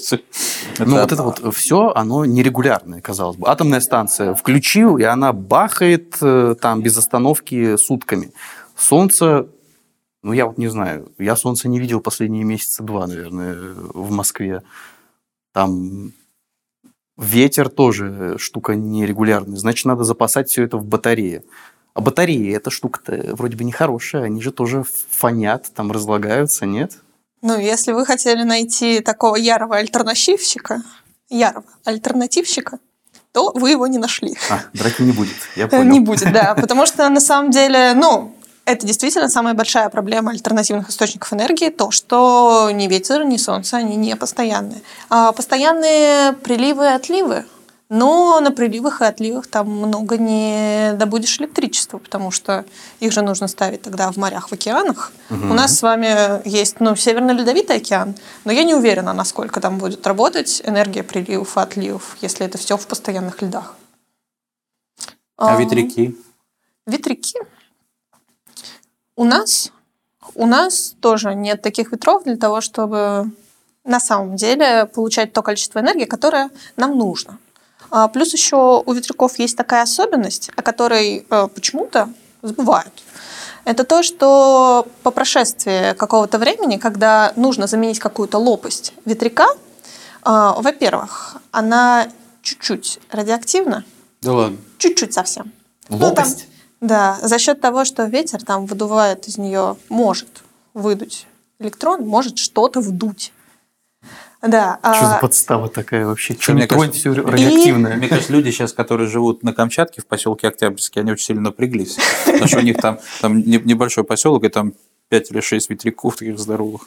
Ну, 0.80 1.00
вот 1.00 1.12
это 1.12 1.24
вот 1.24 1.56
все, 1.56 1.92
оно 1.96 2.26
нерегулярное, 2.26 3.02
казалось 3.02 3.38
бы. 3.38 3.48
Атомная 3.48 3.80
станция 3.80 4.34
включил, 4.34 4.98
и 4.98 5.04
она 5.04 5.34
бахает 5.34 6.18
э, 6.22 6.56
там 6.60 6.82
без 6.82 6.98
остановки 6.98 7.76
сутками. 7.78 8.32
Солнце, 8.76 9.48
ну, 10.24 10.34
я 10.34 10.46
вот 10.46 10.58
не 10.58 10.68
знаю, 10.68 11.12
я 11.18 11.36
солнце 11.36 11.68
не 11.68 11.80
видел 11.80 12.00
последние 12.00 12.44
месяца 12.44 12.84
два, 12.84 13.08
наверное, 13.08 13.56
в 13.94 14.12
Москве. 14.12 14.62
Там 15.54 16.14
ветер 17.18 17.70
тоже 17.70 18.38
штука 18.38 18.76
нерегулярная, 18.76 19.58
значит, 19.58 19.86
надо 19.86 20.04
запасать 20.04 20.50
все 20.50 20.64
это 20.64 20.78
в 20.78 20.86
батарее. 20.86 21.44
А 21.94 22.02
батареи, 22.02 22.56
эта 22.56 22.70
штука-то 22.70 23.36
вроде 23.36 23.58
бы 23.58 23.64
нехорошая, 23.64 24.24
они 24.24 24.42
же 24.42 24.52
тоже 24.52 24.86
фонят, 25.10 25.72
там 25.76 25.92
разлагаются, 25.92 26.66
нет? 26.66 27.00
Ну, 27.42 27.58
если 27.58 27.94
вы 27.94 28.06
хотели 28.06 28.44
найти 28.44 29.00
такого 29.00 29.36
ярого 29.36 29.78
альтернативщика, 29.78 30.82
ярого 31.30 31.66
альтернативщика, 31.86 32.80
то 33.32 33.52
вы 33.54 33.72
его 33.72 33.88
не 33.88 33.98
нашли. 33.98 34.36
А, 34.50 34.62
драки 34.74 35.02
не 35.04 35.12
будет, 35.12 35.36
я 35.56 35.66
Э, 35.66 35.68
понял. 35.68 35.92
Не 35.92 36.00
будет, 36.00 36.32
да. 36.34 36.56
Потому 36.60 36.86
что 36.86 37.08
на 37.10 37.20
самом 37.22 37.52
деле, 37.52 37.94
ну, 37.94 38.36
это 38.66 38.86
действительно 38.86 39.30
самая 39.30 39.54
большая 39.54 39.90
проблема 39.90 40.32
альтернативных 40.32 40.90
источников 40.90 41.32
энергии, 41.34 41.70
то, 41.70 41.92
что 41.92 42.70
ни 42.74 42.88
ветер, 42.88 43.24
ни 43.24 43.38
солнце, 43.38 43.78
они 43.78 43.96
не 43.96 44.16
постоянные. 44.16 44.82
А 45.10 45.32
постоянные 45.32 46.34
приливы 46.34 46.86
и 46.86 46.88
отливы. 46.88 47.46
Но 47.90 48.40
на 48.40 48.52
приливах 48.52 49.02
и 49.02 49.06
отливах 49.06 49.48
там 49.48 49.68
много 49.68 50.18
не 50.18 50.94
добудешь 50.94 51.40
электричества, 51.40 51.98
потому 51.98 52.30
что 52.30 52.66
их 53.00 53.12
же 53.12 53.24
нужно 53.24 53.48
ставить 53.48 53.82
тогда 53.82 54.12
в 54.12 54.18
морях, 54.18 54.50
в 54.50 54.54
океанах. 54.54 55.12
У 55.32 55.54
нас 55.54 55.76
с 55.76 55.82
вами 55.82 56.48
есть 56.48 56.80
ну, 56.80 56.96
Северно-Ледовитый 56.96 57.78
океан, 57.78 58.14
но 58.46 58.52
я 58.52 58.64
не 58.64 58.76
уверена, 58.76 59.14
насколько 59.14 59.60
там 59.60 59.80
будет 59.80 60.06
работать 60.06 60.62
энергия 60.66 61.02
приливов 61.02 61.58
и 61.58 61.62
отливов, 61.62 62.16
если 62.22 62.46
это 62.46 62.60
все 62.60 62.78
в 62.78 62.86
постоянных 62.86 63.42
льдах. 63.42 63.76
А 65.38 65.60
ветряки? 65.60 66.16
Ветряки. 66.86 67.40
У 69.16 69.24
нас, 69.24 69.72
у 70.36 70.46
нас 70.46 70.96
тоже 71.02 71.34
нет 71.34 71.64
таких 71.64 71.92
ветров 71.92 72.24
для 72.24 72.38
того, 72.38 72.62
чтобы 72.62 73.32
на 73.84 74.00
самом 74.00 74.36
деле 74.36 74.86
получать 74.86 75.34
то 75.34 75.42
количество 75.42 75.80
энергии, 75.80 76.06
которое 76.06 76.52
нам 76.76 76.96
нужно. 76.96 77.40
А 77.92 78.08
плюс 78.08 78.34
еще 78.34 78.84
у 78.86 78.94
ветряков 78.94 79.40
есть 79.40 79.58
такая 79.58 79.84
особенность, 79.84 80.52
о 80.56 80.62
которой 80.62 81.26
э, 81.30 81.48
почему-то 81.54 82.10
забывают. 82.42 83.04
Это 83.66 83.84
то, 83.84 84.04
что 84.04 84.88
по 85.04 85.12
прошествии 85.12 85.94
какого-то 85.96 86.38
времени, 86.38 86.78
когда 86.78 87.34
нужно 87.36 87.68
заменить 87.68 88.00
какую-то 88.00 88.38
лопасть 88.38 88.94
ветряка, 89.06 89.48
э, 89.48 89.54
во-первых, 90.24 91.38
она 91.52 92.08
чуть-чуть 92.42 93.00
радиоактивна, 93.12 93.84
Да 94.22 94.34
ладно. 94.34 94.58
чуть-чуть 94.78 95.14
совсем. 95.14 95.52
Ну, 95.90 95.98
там- 96.00 96.10
Лопасть? 96.10 96.48
да, 96.82 97.18
за 97.22 97.40
счет 97.40 97.60
того, 97.62 97.86
что 97.86 98.04
ветер 98.06 98.44
там 98.44 98.66
выдувает 98.66 99.28
из 99.28 99.38
нее, 99.38 99.76
может 99.90 100.28
выдуть 100.74 101.26
электрон, 101.60 102.06
может 102.08 102.38
что-то 102.38 102.80
вдуть. 102.80 103.34
Да. 104.42 104.80
Что 104.82 105.06
за 105.06 105.18
а, 105.18 105.20
подстава 105.20 105.68
такая 105.70 106.06
вообще? 106.06 106.36
Что 106.40 106.54
мне 106.54 106.66
кажется- 106.68 106.98
все 107.00 107.14
радиоактивное. 107.14 107.98
Мне 107.98 108.08
кажется, 108.08 108.32
люди 108.32 108.52
сейчас, 108.52 108.72
которые 108.74 109.08
живут 109.10 109.44
на 109.44 109.54
Камчатке 109.54 110.02
в 110.02 110.06
поселке 110.08 110.48
Октябрьский, 110.48 111.02
они 111.02 111.12
очень 111.12 111.26
сильно 111.26 111.42
напряглись. 111.42 111.98
Потому 112.26 112.48
что 112.48 112.58
у 112.60 112.62
них 112.62 112.78
там, 112.78 113.00
там 113.22 113.38
не- 113.40 113.58
небольшой 113.64 114.04
поселок, 114.06 114.44
и 114.46 114.50
там 114.50 114.74
5 115.10 115.32
или 115.32 115.42
6 115.42 115.70
ветряков 115.70 116.16
таких 116.16 116.40
здоровых. 116.40 116.84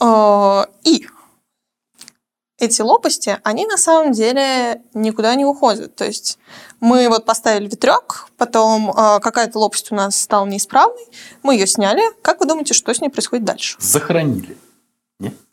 Э, 0.00 0.64
И 0.84 1.06
эти 2.58 2.80
лопасти, 2.80 3.38
они 3.42 3.66
на 3.66 3.76
самом 3.76 4.12
деле 4.12 4.82
никуда 4.94 5.34
не 5.34 5.44
уходят. 5.44 5.94
То 5.96 6.04
есть 6.04 6.38
мы 6.80 7.08
вот 7.08 7.24
поставили 7.24 7.66
ветрек, 7.68 8.26
потом 8.38 8.90
э, 8.90 9.20
какая-то 9.20 9.58
лопасть 9.58 9.90
у 9.90 9.94
нас 9.96 10.18
стала 10.18 10.46
неисправной, 10.46 11.04
мы 11.42 11.54
ее 11.54 11.66
сняли. 11.66 12.02
Как 12.22 12.40
вы 12.40 12.46
думаете, 12.46 12.72
что 12.74 12.94
с 12.94 13.00
ней 13.00 13.08
происходит 13.10 13.44
дальше? 13.44 13.76
Захоронили. 13.80 14.56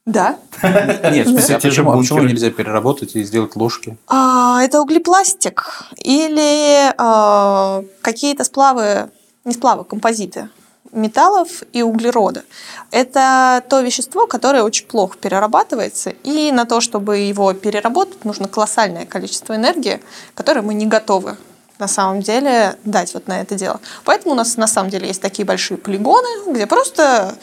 Да. 0.10 0.38
Нет, 0.64 1.28
в 1.28 1.30
смысле, 1.30 1.56
а 1.56 1.60
Те 1.60 1.70
же 1.70 1.84
почему, 1.84 1.98
почему 2.00 2.18
бункеры. 2.18 2.34
нельзя 2.34 2.50
переработать 2.50 3.16
и 3.16 3.24
сделать 3.24 3.56
ложки? 3.56 3.96
А, 4.08 4.60
это 4.64 4.82
углепластик 4.82 5.86
или 5.98 6.92
а, 6.98 7.84
какие-то 8.02 8.44
сплавы, 8.44 9.12
не 9.46 9.54
сплавы, 9.54 9.84
композиты 9.84 10.50
металлов 10.92 11.62
и 11.72 11.84
углерода. 11.84 12.44
Это 12.90 13.64
то 13.70 13.82
вещество, 13.82 14.26
которое 14.26 14.64
очень 14.64 14.88
плохо 14.88 15.16
перерабатывается, 15.20 16.10
и 16.24 16.52
на 16.52 16.66
то, 16.66 16.82
чтобы 16.82 17.20
его 17.20 17.54
переработать, 17.54 18.26
нужно 18.26 18.48
колоссальное 18.48 19.06
количество 19.06 19.56
энергии, 19.56 20.02
которое 20.34 20.64
мы 20.64 20.74
не 20.74 20.88
готовы 20.88 21.38
на 21.78 21.88
самом 21.88 22.22
деле 22.22 22.76
дать 22.84 23.14
вот 23.14 23.28
на 23.28 23.42
это 23.42 23.54
дело. 23.54 23.80
Поэтому 24.04 24.34
у 24.34 24.38
нас 24.38 24.58
на 24.58 24.66
самом 24.66 24.90
деле 24.90 25.08
есть 25.08 25.22
такие 25.22 25.46
большие 25.46 25.78
полигоны, 25.78 26.52
где 26.52 26.66
просто 26.66 27.36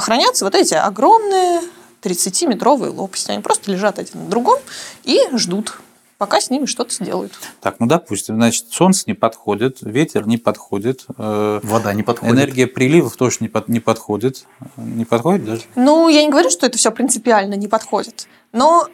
хранятся 0.00 0.44
вот 0.44 0.54
эти 0.54 0.74
огромные 0.74 1.60
30-метровые 2.04 2.90
лопасти. 2.90 3.30
Они 3.30 3.42
просто 3.42 3.70
лежат 3.70 3.98
один 3.98 4.24
на 4.24 4.30
другом 4.30 4.58
и 5.04 5.20
ждут, 5.34 5.78
пока 6.18 6.40
с 6.40 6.50
ними 6.50 6.66
что-то 6.66 6.92
сделают. 6.94 7.32
Так, 7.60 7.80
ну 7.80 7.86
допустим, 7.86 8.36
значит, 8.36 8.66
солнце 8.70 9.04
не 9.06 9.14
подходит, 9.14 9.78
ветер 9.82 10.26
не 10.26 10.36
подходит, 10.38 11.04
э, 11.18 11.60
Вода 11.62 11.92
не 11.92 12.02
подходит. 12.02 12.34
энергия 12.34 12.66
приливов 12.66 13.16
тоже 13.16 13.38
не, 13.40 13.48
под- 13.48 13.68
не 13.68 13.80
подходит. 13.80 14.44
Не 14.76 15.04
подходит 15.04 15.44
даже? 15.44 15.62
Ну, 15.76 16.08
я 16.08 16.22
не 16.24 16.30
говорю, 16.30 16.50
что 16.50 16.66
это 16.66 16.78
все 16.78 16.90
принципиально 16.90 17.54
не 17.54 17.68
подходит, 17.68 18.26
но 18.52 18.88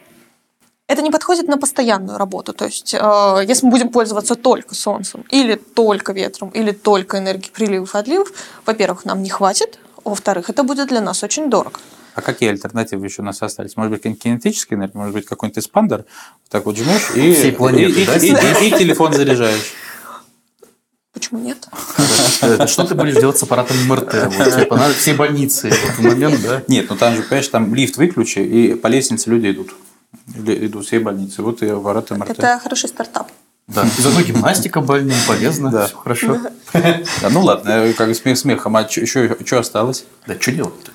это 0.86 1.02
не 1.02 1.10
подходит 1.12 1.46
на 1.46 1.56
постоянную 1.56 2.18
работу. 2.18 2.52
То 2.52 2.64
есть, 2.64 2.94
э, 2.94 3.44
если 3.46 3.64
мы 3.66 3.70
будем 3.72 3.90
пользоваться 3.90 4.34
только 4.34 4.74
солнцем, 4.74 5.24
или 5.30 5.54
только 5.54 6.12
ветром, 6.12 6.48
или 6.50 6.72
только 6.72 7.18
энергией 7.18 7.52
приливов 7.52 7.94
и 7.94 7.98
отливов, 7.98 8.32
во-первых, 8.66 9.04
нам 9.04 9.22
не 9.22 9.30
хватит, 9.30 9.78
во-вторых, 10.02 10.50
это 10.50 10.64
будет 10.64 10.88
для 10.88 11.00
нас 11.00 11.22
очень 11.22 11.48
дорого. 11.50 11.78
А 12.14 12.22
какие 12.22 12.50
альтернативы 12.50 13.06
еще 13.06 13.22
у 13.22 13.24
нас 13.24 13.40
остались? 13.42 13.76
Может 13.76 13.92
быть, 13.92 14.02
кинетическая 14.18 14.78
энергия, 14.78 14.98
может 14.98 15.14
быть, 15.14 15.26
какой-нибудь 15.26 15.58
эспандер? 15.62 15.98
Вот 15.98 16.48
так 16.50 16.66
вот 16.66 16.76
жмешь 16.76 17.10
и, 17.14 17.34
Всей 17.34 17.52
планеты, 17.52 18.00
и, 18.02 18.04
да? 18.06 18.16
и- 18.16 18.66
и- 18.66 18.68
и 18.68 18.78
телефон 18.78 19.12
заряжаешь. 19.12 19.72
Почему 21.12 21.40
нет? 21.40 21.68
Э, 22.42 22.66
Что 22.68 22.84
ты 22.84 22.94
будешь 22.94 23.14
делать 23.14 23.36
с 23.36 23.42
аппаратом 23.42 23.76
МРТ? 23.88 24.14
Вот, 24.36 24.54
типа, 24.60 24.88
все 24.96 25.14
больницы 25.14 25.70
в 25.70 25.84
этот 25.84 25.98
момент, 26.04 26.40
да? 26.42 26.62
Нет, 26.68 26.86
ну 26.88 26.96
там 26.96 27.16
же, 27.16 27.22
понимаешь, 27.22 27.48
там 27.48 27.74
лифт 27.74 27.96
выключи, 27.96 28.38
и 28.38 28.74
по 28.74 28.86
лестнице 28.86 29.28
люди 29.28 29.50
идут. 29.50 29.74
Идут 30.46 30.86
все 30.86 31.00
больницы. 31.00 31.42
Вот 31.42 31.62
и 31.62 31.66
аппарат 31.68 32.10
МРТ. 32.10 32.30
Это 32.30 32.60
хороший 32.62 32.88
стартап. 32.88 33.28
Да. 33.66 33.84
И 33.98 34.02
заодно 34.02 34.22
гимнастика 34.22 34.80
больным 34.80 35.16
полезно. 35.28 35.70
Да. 35.70 35.86
Все 35.88 35.96
хорошо. 35.96 36.38
Да, 36.72 37.28
ну 37.30 37.42
ладно, 37.42 37.68
э, 37.70 37.92
как 37.92 38.14
смех 38.16 38.38
смехом, 38.38 38.76
а 38.76 38.88
что 38.88 39.58
осталось? 39.58 40.04
Да, 40.26 40.34
что 40.40 40.52
делать-то? 40.52 40.92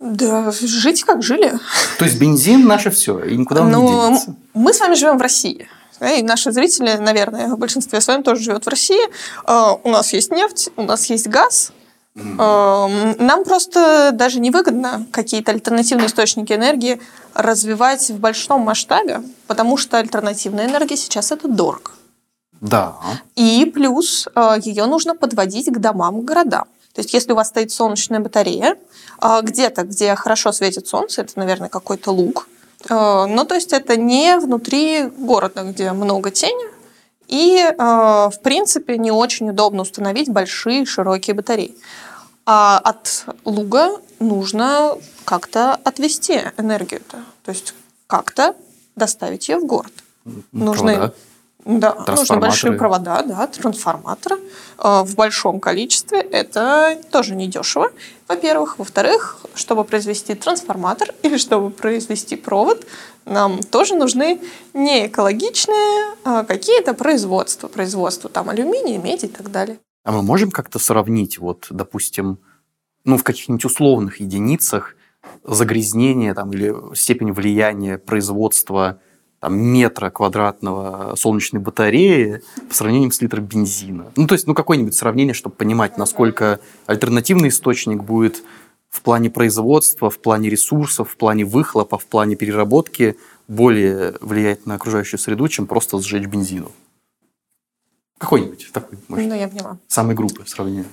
Да, 0.00 0.50
жить 0.50 1.04
как 1.04 1.22
жили. 1.22 1.58
То 1.98 2.06
есть 2.06 2.18
бензин 2.18 2.66
наше 2.66 2.90
все, 2.90 3.18
и 3.22 3.36
никуда 3.36 3.60
он 3.62 3.66
не 3.68 3.72
Ну, 3.74 4.06
денется. 4.08 4.34
мы 4.54 4.72
с 4.72 4.80
вами 4.80 4.94
живем 4.94 5.18
в 5.18 5.22
России. 5.22 5.68
И 6.00 6.22
наши 6.22 6.50
зрители, 6.52 6.96
наверное, 6.96 7.48
в 7.48 7.58
большинстве 7.58 8.00
своем 8.00 8.22
тоже 8.22 8.42
живет 8.42 8.64
в 8.64 8.68
России. 8.68 9.02
Э, 9.46 9.76
У 9.84 9.90
нас 9.90 10.14
есть 10.14 10.30
нефть, 10.32 10.70
у 10.76 10.82
нас 10.82 11.04
есть 11.10 11.28
газ. 11.28 11.72
Э, 12.16 13.14
Нам 13.18 13.44
просто 13.44 14.10
даже 14.14 14.40
невыгодно 14.40 15.06
какие-то 15.12 15.52
альтернативные 15.52 16.06
источники 16.06 16.54
энергии 16.54 16.98
развивать 17.34 18.08
в 18.10 18.18
большом 18.18 18.62
масштабе, 18.62 19.20
потому 19.46 19.76
что 19.76 19.98
альтернативная 19.98 20.66
энергия 20.66 20.96
сейчас 20.96 21.30
это 21.32 21.46
дорого. 21.46 21.90
Да. 22.62 22.94
И 23.36 23.70
плюс 23.72 24.26
ее 24.62 24.86
нужно 24.86 25.14
подводить 25.14 25.66
к 25.70 25.78
домам, 25.78 26.22
к 26.22 26.24
городам. 26.24 26.64
То 27.00 27.02
есть, 27.02 27.14
если 27.14 27.32
у 27.32 27.34
вас 27.34 27.48
стоит 27.48 27.72
солнечная 27.72 28.20
батарея, 28.20 28.76
э, 29.22 29.40
где-то, 29.42 29.84
где 29.84 30.14
хорошо 30.16 30.52
светит 30.52 30.86
солнце, 30.86 31.22
это, 31.22 31.32
наверное, 31.38 31.70
какой-то 31.70 32.10
луг. 32.10 32.46
Э, 32.90 33.24
Ну, 33.26 33.46
то 33.46 33.54
есть, 33.54 33.72
это 33.72 33.96
не 33.96 34.38
внутри 34.38 35.04
города, 35.04 35.62
где 35.62 35.92
много 35.92 36.30
тени. 36.30 36.66
И, 37.26 37.56
э, 37.56 37.74
в 37.74 38.38
принципе, 38.42 38.98
не 38.98 39.10
очень 39.10 39.48
удобно 39.48 39.80
установить 39.80 40.28
большие 40.28 40.84
широкие 40.84 41.34
батареи. 41.34 41.74
А 42.44 42.78
от 42.78 43.24
луга 43.46 43.96
нужно 44.18 44.98
как-то 45.24 45.78
отвести 45.82 46.42
энергию-то. 46.58 47.16
То 47.44 47.50
есть, 47.50 47.72
как-то 48.08 48.54
доставить 48.94 49.48
ее 49.48 49.56
в 49.56 49.64
город. 49.64 49.92
Нужны 50.52 50.96
Провода. 50.96 51.14
Да, 51.64 51.94
нужны 52.06 52.36
большие 52.36 52.72
провода, 52.72 53.22
да, 53.22 53.46
трансформаторы 53.46 54.36
э, 54.78 55.02
в 55.04 55.14
большом 55.14 55.60
количестве. 55.60 56.20
Это 56.20 56.98
тоже 57.10 57.34
недешево, 57.34 57.90
во-первых. 58.28 58.78
Во-вторых, 58.78 59.38
чтобы 59.54 59.84
произвести 59.84 60.34
трансформатор 60.34 61.14
или 61.22 61.36
чтобы 61.36 61.70
произвести 61.70 62.36
провод, 62.36 62.86
нам 63.26 63.62
тоже 63.62 63.94
нужны 63.94 64.40
не 64.72 65.06
экологичные 65.06 66.14
а 66.24 66.44
какие-то 66.44 66.94
производства. 66.94 67.68
Производство 67.68 68.30
там 68.30 68.48
алюминия, 68.48 68.98
меди 68.98 69.26
и 69.26 69.28
так 69.28 69.50
далее. 69.50 69.78
А 70.04 70.12
мы 70.12 70.22
можем 70.22 70.50
как-то 70.50 70.78
сравнить, 70.78 71.38
вот, 71.38 71.66
допустим, 71.70 72.38
ну, 73.04 73.18
в 73.18 73.22
каких-нибудь 73.22 73.64
условных 73.64 74.20
единицах 74.20 74.96
загрязнение 75.44 76.34
там, 76.34 76.52
или 76.52 76.74
степень 76.94 77.32
влияния 77.32 77.98
производства 77.98 79.00
там, 79.40 79.58
метра 79.58 80.10
квадратного 80.10 81.14
солнечной 81.16 81.60
батареи 81.60 82.42
по 82.68 82.74
сравнению 82.74 83.10
с 83.10 83.20
литром 83.20 83.44
бензина? 83.46 84.12
Ну, 84.16 84.26
то 84.26 84.34
есть, 84.34 84.46
ну, 84.46 84.54
какое-нибудь 84.54 84.94
сравнение, 84.94 85.34
чтобы 85.34 85.56
понимать, 85.56 85.96
насколько 85.98 86.60
альтернативный 86.86 87.48
источник 87.48 88.02
будет 88.02 88.42
в 88.90 89.02
плане 89.02 89.30
производства, 89.30 90.10
в 90.10 90.18
плане 90.18 90.50
ресурсов, 90.50 91.10
в 91.12 91.16
плане 91.16 91.44
выхлопа, 91.44 91.96
в 91.96 92.06
плане 92.06 92.36
переработки 92.36 93.16
более 93.48 94.14
влиять 94.20 94.66
на 94.66 94.74
окружающую 94.74 95.18
среду, 95.18 95.48
чем 95.48 95.66
просто 95.66 95.98
сжечь 96.00 96.26
бензину. 96.26 96.70
Какой-нибудь 98.18 98.68
такой, 98.72 98.98
может, 99.08 99.26
Ну, 99.26 99.34
я 99.34 99.48
поняла. 99.48 99.78
самой 99.88 100.14
группы 100.14 100.44
сравнения. 100.46 100.84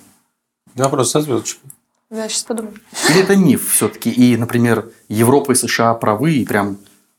Вопрос 0.76 1.12
со 1.12 1.22
звездочкой. 1.22 1.70
Я 2.10 2.30
сейчас 2.30 2.44
подумаю. 2.44 2.76
Или 3.10 3.22
это 3.22 3.36
миф 3.36 3.70
все-таки? 3.74 4.10
И, 4.10 4.38
например, 4.38 4.90
Европа 5.10 5.52
и 5.52 5.56
США 5.56 5.94
правы, 5.96 6.36
и 6.36 6.46
прям 6.46 6.78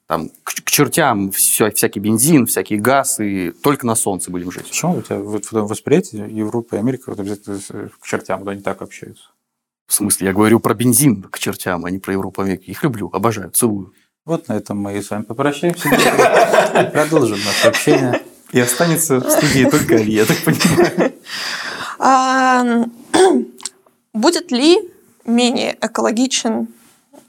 там 0.08 0.30
к, 0.42 0.54
к 0.64 0.70
чертям 0.70 1.28
вся- 1.30 1.70
всякий 1.70 2.00
бензин, 2.00 2.46
всякий 2.46 2.78
газ, 2.78 3.20
и 3.20 3.50
только 3.50 3.86
на 3.86 3.94
солнце 3.94 4.30
будем 4.30 4.50
жить. 4.50 4.66
Почему 4.66 4.96
у 4.96 5.02
тебя 5.02 5.18
вот 5.18 5.44
в 5.44 5.52
этом 5.52 5.66
восприятии 5.66 6.16
Европа 6.32 6.76
и 6.76 6.78
Америка 6.78 7.10
вот 7.10 7.20
обязательно 7.20 7.58
с- 7.58 7.68
к 8.00 8.06
чертям, 8.06 8.40
вот 8.40 8.48
они 8.48 8.62
так 8.62 8.80
общаются? 8.80 9.24
В 9.86 9.94
смысле, 9.94 10.28
я 10.28 10.32
говорю 10.32 10.60
про 10.60 10.74
бензин 10.74 11.22
к 11.24 11.38
чертям, 11.38 11.84
а 11.84 11.90
не 11.90 11.98
про 11.98 12.14
Европу 12.14 12.40
и 12.42 12.44
Америку. 12.46 12.64
Их 12.66 12.82
люблю, 12.82 13.10
обожаю, 13.12 13.50
целую. 13.50 13.92
Вот 14.24 14.48
на 14.48 14.54
этом 14.54 14.78
мы 14.78 14.96
и 14.96 15.02
с 15.02 15.10
вами 15.10 15.22
попрощаемся. 15.22 15.88
Продолжим 16.92 17.38
наше 17.44 17.68
общение. 17.68 18.22
И 18.52 18.60
останется 18.60 19.20
в 19.20 19.30
студии 19.30 19.64
только 19.64 19.96
Али, 19.96 20.12
я 20.12 20.24
так 20.24 20.38
понимаю. 20.42 21.12
А, 21.98 22.84
Будет 24.14 24.50
ли 24.52 24.78
менее 25.26 25.76
экологичен, 25.80 26.68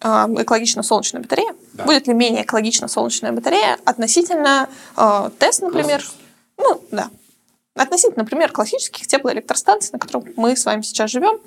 а, 0.01 0.29
экологична 0.37 0.81
солнечная 0.83 1.21
батарея? 1.21 1.53
Будет 1.85 2.07
ли 2.07 2.13
менее 2.13 2.43
экологична 2.43 2.87
солнечная 2.87 3.31
батарея 3.31 3.77
относительно 3.85 4.69
а, 4.95 5.29
ТЭС, 5.39 5.59
например? 5.61 6.03
Ну, 6.57 6.81
да. 6.91 7.09
Относительно, 7.75 8.23
например, 8.23 8.51
классических 8.51 9.07
теплоэлектростанций, 9.07 9.91
на 9.93 9.99
которых 9.99 10.35
мы 10.35 10.55
с 10.57 10.65
вами 10.65 10.81
сейчас 10.81 11.11
живем. 11.11 11.39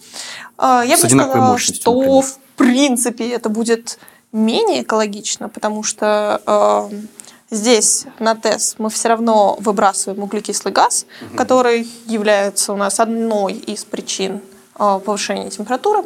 А, 0.57 0.83
Я 0.85 0.97
С 0.97 1.03
бы 1.03 1.09
сказала, 1.09 1.59
что 1.59 1.92
например. 1.92 2.23
в 2.23 2.38
принципе 2.57 3.29
это 3.31 3.49
будет 3.49 3.99
менее 4.33 4.83
экологично, 4.83 5.49
потому 5.51 5.83
что 5.83 6.40
а, 6.47 6.88
здесь 7.51 8.07
на 8.18 8.35
ТЭС 8.35 8.77
мы 8.79 8.88
все 8.88 9.09
равно 9.09 9.57
выбрасываем 9.61 10.23
углекислый 10.23 10.73
газ, 10.73 11.05
который 11.37 11.87
является 12.07 12.73
у 12.73 12.77
нас 12.77 12.99
одной 12.99 13.53
из 13.53 13.85
причин 13.85 14.40
а, 14.75 14.99
повышения 15.01 15.51
температуры. 15.51 16.05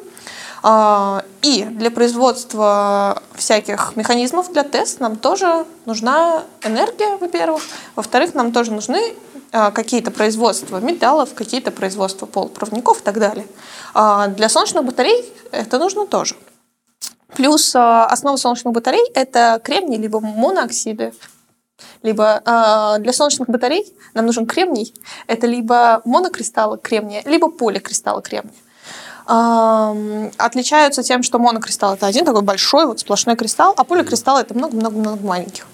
И 1.42 1.64
для 1.70 1.92
производства 1.92 3.22
всяких 3.34 3.94
механизмов 3.94 4.52
для 4.52 4.64
ТЭС 4.64 4.98
нам 4.98 5.16
тоже 5.16 5.64
нужна 5.84 6.42
энергия, 6.62 7.16
во-первых. 7.18 7.62
Во-вторых, 7.94 8.34
нам 8.34 8.52
тоже 8.52 8.72
нужны 8.72 9.14
а, 9.52 9.70
какие-то 9.70 10.10
производства 10.10 10.78
металлов, 10.80 11.34
какие-то 11.34 11.70
производства 11.70 12.26
полупроводников 12.26 13.00
и 13.00 13.04
так 13.04 13.18
далее. 13.18 13.46
А 13.94 14.26
Для 14.28 14.48
солнечных 14.48 14.84
батарей 14.84 15.32
это 15.52 15.78
нужно 15.78 16.06
тоже. 16.06 16.34
Плюс 17.36 17.74
а, 17.74 18.06
основа 18.06 18.36
солнечных 18.36 18.74
батарей– 18.74 19.06
это 19.14 19.60
кремний, 19.62 19.98
либо 19.98 20.20
монооксиды. 20.20 21.12
Либо 22.02 22.42
а, 22.44 22.98
для 22.98 23.12
солнечных 23.12 23.48
батарей 23.48 23.86
нам 24.14 24.26
нужен 24.26 24.46
кремний. 24.46 24.94
Это 25.26 25.46
либо 25.46 26.02
монокристаллы 26.04 26.78
кремния, 26.78 27.22
либо 27.24 27.50
поликристаллы 27.50 28.22
кремния. 28.22 28.54
Отличаются 29.26 31.02
тем, 31.02 31.22
что 31.22 31.38
монокристалл 31.38 31.94
это 31.94 32.06
один 32.06 32.24
такой 32.24 32.42
большой 32.42 32.86
вот 32.86 33.00
сплошной 33.00 33.34
кристалл, 33.36 33.74
а 33.76 33.82
поликристалл 33.84 34.38
это 34.38 34.54
много-много-много 34.54 35.26
маленьких. 35.26 35.66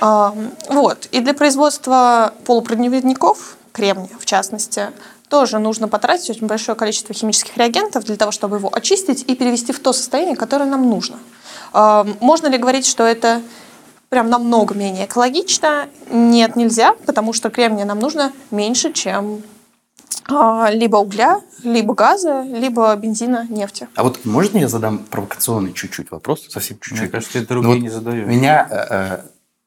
Вот. 0.00 1.06
И 1.10 1.20
для 1.20 1.32
производства 1.32 2.34
полупроводников, 2.44 3.56
кремния 3.72 4.10
в 4.18 4.26
частности, 4.26 4.90
тоже 5.30 5.58
нужно 5.58 5.88
потратить 5.88 6.28
очень 6.28 6.46
большое 6.46 6.76
количество 6.76 7.14
химических 7.14 7.56
реагентов 7.56 8.04
для 8.04 8.16
того, 8.16 8.30
чтобы 8.32 8.58
его 8.58 8.68
очистить 8.70 9.24
и 9.26 9.34
перевести 9.34 9.72
в 9.72 9.78
то 9.80 9.94
состояние, 9.94 10.36
которое 10.36 10.66
нам 10.66 10.90
нужно. 10.90 11.18
Можно 11.72 12.48
ли 12.48 12.58
говорить, 12.58 12.84
что 12.84 13.04
это 13.04 13.40
прям 14.10 14.28
намного 14.28 14.74
менее 14.74 15.06
экологично? 15.06 15.88
Нет, 16.10 16.56
нельзя, 16.56 16.94
потому 17.06 17.32
что 17.32 17.48
кремния 17.48 17.86
нам 17.86 17.98
нужно 17.98 18.32
меньше, 18.50 18.92
чем 18.92 19.42
либо 20.28 20.96
угля, 20.96 21.40
либо 21.62 21.94
газа, 21.94 22.42
либо 22.42 22.94
бензина, 22.96 23.46
нефти. 23.48 23.88
А 23.94 24.02
вот 24.02 24.24
можно 24.24 24.58
я 24.58 24.68
задам 24.68 24.98
провокационный 24.98 25.72
чуть-чуть 25.72 26.10
вопрос? 26.10 26.46
Совсем 26.48 26.78
чуть-чуть. 26.80 27.00
Мне 27.00 27.08
кажется, 27.08 27.32
ты 27.32 27.54
Ну 27.54 27.62
другие 27.62 27.74
вот 27.74 27.82
не 27.82 27.88
задаешь. 27.88 28.26
Меня 28.26 28.66
э, 28.70 28.86
э, 28.90 29.18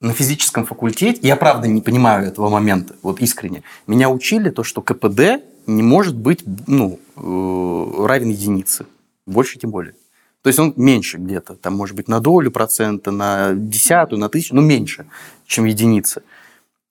на 0.01 0.13
физическом 0.13 0.65
факультете, 0.65 1.19
я 1.21 1.35
правда 1.35 1.67
не 1.67 1.81
понимаю 1.81 2.27
этого 2.27 2.49
момента, 2.49 2.95
вот 3.01 3.19
искренне, 3.21 3.63
меня 3.87 4.09
учили 4.09 4.49
то, 4.49 4.63
что 4.63 4.81
КПД 4.81 5.43
не 5.67 5.83
может 5.83 6.15
быть 6.15 6.43
ну, 6.67 6.99
э, 7.15 8.05
равен 8.05 8.29
единице. 8.29 8.85
Больше 9.25 9.57
тем 9.57 9.71
более. 9.71 9.95
То 10.43 10.49
есть 10.49 10.59
он 10.59 10.73
меньше 10.75 11.17
где-то, 11.17 11.55
там 11.55 11.75
может 11.75 11.95
быть 11.95 12.07
на 12.07 12.19
долю 12.19 12.51
процента, 12.51 13.09
на 13.09 13.53
десятую, 13.55 14.19
на 14.19 14.29
тысячу, 14.29 14.53
ну 14.53 14.61
меньше, 14.61 15.07
чем 15.47 15.65
единица. 15.65 16.21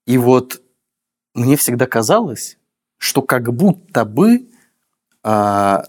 И 0.05 0.17
вот 0.17 0.61
мне 1.33 1.55
всегда 1.55 1.85
казалось, 1.85 2.57
что 2.97 3.21
как 3.21 3.53
будто 3.53 4.05
бы 4.05 4.47
а, 5.23 5.83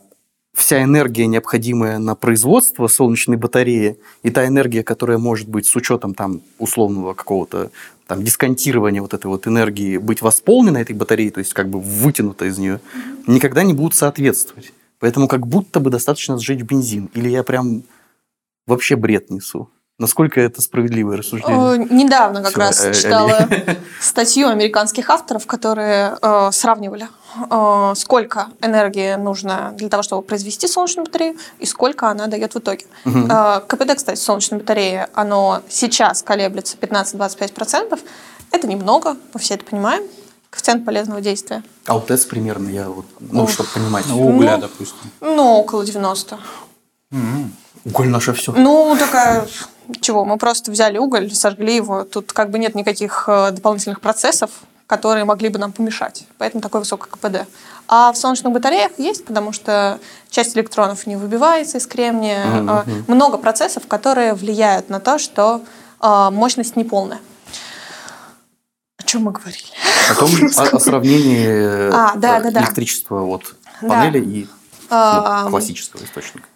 вся 0.55 0.83
энергия, 0.83 1.27
необходимая 1.27 1.99
на 1.99 2.15
производство 2.15 2.87
солнечной 2.89 3.37
батареи, 3.37 3.99
и 4.23 4.31
та 4.31 4.47
энергия, 4.47 4.83
которая 4.83 5.19
может 5.19 5.49
быть 5.49 5.67
с 5.67 5.77
учетом 5.77 6.15
там 6.15 6.41
условного 6.59 7.15
какого-то 7.15 7.71
там 8.07 8.23
дисконтирования 8.23 9.03
вот 9.03 9.15
этой 9.15 9.27
вот 9.27 9.47
энергии 9.47 9.99
быть 9.99 10.23
восполнена 10.23 10.79
этой 10.79 10.95
батареей, 10.95 11.31
то 11.31 11.41
есть 11.41 11.53
как 11.53 11.69
бы 11.69 11.81
вытянута 11.81 12.47
из 12.47 12.57
нее, 12.59 12.81
никогда 13.27 13.63
не 13.65 13.75
будут 13.75 13.95
соответствовать. 13.95 14.73
Поэтому 14.99 15.29
как 15.29 15.47
будто 15.47 15.79
бы 15.81 15.91
достаточно 15.91 16.39
сжечь 16.39 16.63
бензин. 16.63 17.11
Или 17.13 17.29
я 17.29 17.43
прям 17.43 17.83
вообще 18.67 18.97
бред 18.97 19.31
несу. 19.31 19.69
Насколько 19.99 20.43
это 20.43 20.61
справедливое 20.61 21.17
рассуждение? 21.17 21.87
Э, 21.87 21.87
Недавно 21.91 22.43
как 22.43 22.51
Всё, 22.51 22.61
раз 22.61 22.85
э, 22.85 22.93
читала 22.93 23.49
статью 24.01 24.49
американских 24.49 25.09
авторов, 25.09 25.47
которые 25.47 26.19
э, 26.21 26.51
сравнивали, 26.53 27.09
э, 27.51 27.95
сколько 27.97 28.49
энергии 28.61 29.15
нужно 29.15 29.73
для 29.75 29.89
того, 29.89 30.03
чтобы 30.03 30.21
произвести 30.21 30.69
солнечную 30.69 31.07
батарею, 31.07 31.37
и 31.61 31.65
сколько 31.65 32.11
она 32.11 32.27
дает 32.27 32.55
в 32.55 32.59
итоге. 32.59 32.85
Мгм. 33.07 33.31
Э, 33.31 33.61
КПД, 33.67 33.95
кстати, 33.97 34.21
солнечной 34.21 34.61
батареи, 34.61 35.07
оно 35.15 35.63
сейчас 35.71 36.23
колеблется 36.23 36.77
15-25%. 36.77 37.99
Это 38.53 38.67
немного, 38.67 39.17
мы 39.33 39.41
все 39.41 39.55
это 39.55 39.65
понимаем. 39.65 40.03
Коэффициент 40.51 40.85
полезного 40.85 41.23
действия. 41.23 41.63
А 41.87 41.95
вот 41.95 42.11
это 42.11 42.27
примерно 42.29 42.69
я 42.69 42.91
вот, 42.91 43.07
ну, 43.19 43.45
Ух. 43.45 43.51
чтобы 43.51 43.71
понимать. 43.71 44.05
Ну, 44.09 44.29
угля, 44.29 44.57
Ну, 44.57 44.61
допустим. 44.61 45.11
Ну, 45.23 45.55
около 45.57 45.87
90. 45.87 46.39
М. 47.13 47.53
Уголь 47.87 48.09
наше 48.09 48.35
все. 48.35 48.53
Ну, 48.53 48.95
такая... 48.99 49.47
Чего? 50.01 50.25
Мы 50.25 50.37
просто 50.39 50.71
взяли 50.71 50.99
уголь, 50.99 51.31
сожгли 51.33 51.77
его. 51.77 52.05
Тут 52.05 52.33
как 52.33 52.51
бы 52.51 52.59
нет 52.59 52.75
никаких 52.75 53.25
э, 53.29 53.51
дополнительных 53.53 54.01
процессов, 54.01 54.51
которые 54.87 55.25
могли 55.25 55.49
бы 55.49 55.59
нам 55.59 55.73
помешать. 55.73 56.25
Поэтому 56.39 56.61
такой 56.63 56.81
высокий 56.81 57.09
КПД. 57.11 57.47
А 57.89 58.13
в 58.13 58.17
солнечных 58.17 58.53
батареях 58.53 58.93
есть, 58.99 59.25
потому 59.25 59.53
что 59.53 59.99
часть 60.31 60.57
электронов 60.57 61.07
не 61.07 61.17
выбивается 61.17 61.79
из 61.79 61.87
кремния. 61.87 62.45
Э, 62.45 62.61
мгм. 62.61 63.05
Много 63.09 63.39
процессов, 63.39 63.87
которые 63.87 64.35
влияют 64.35 64.89
на 64.91 65.01
то, 65.01 65.19
что 65.19 65.63
э, 66.01 66.31
мощность 66.31 66.77
неполная. 66.77 67.21
О 68.99 69.03
чем 69.05 69.23
мы 69.25 69.33
говорили? 69.33 69.63
О 70.11 70.15
том, 70.15 70.31
о, 70.57 70.77
о 70.77 70.81
сравнении 70.81 71.47
э, 71.47 71.91
А, 71.93 72.15
да, 72.17 72.41
да, 72.41 72.51
да. 72.51 72.61
электричества 72.61 73.23
от 73.23 73.55
Да. 73.83 73.89
панели 73.89 74.21
и 74.21 74.45
ну, 74.45 74.87
А, 74.91 75.49
классического 75.49 76.03
источника. 76.05 76.47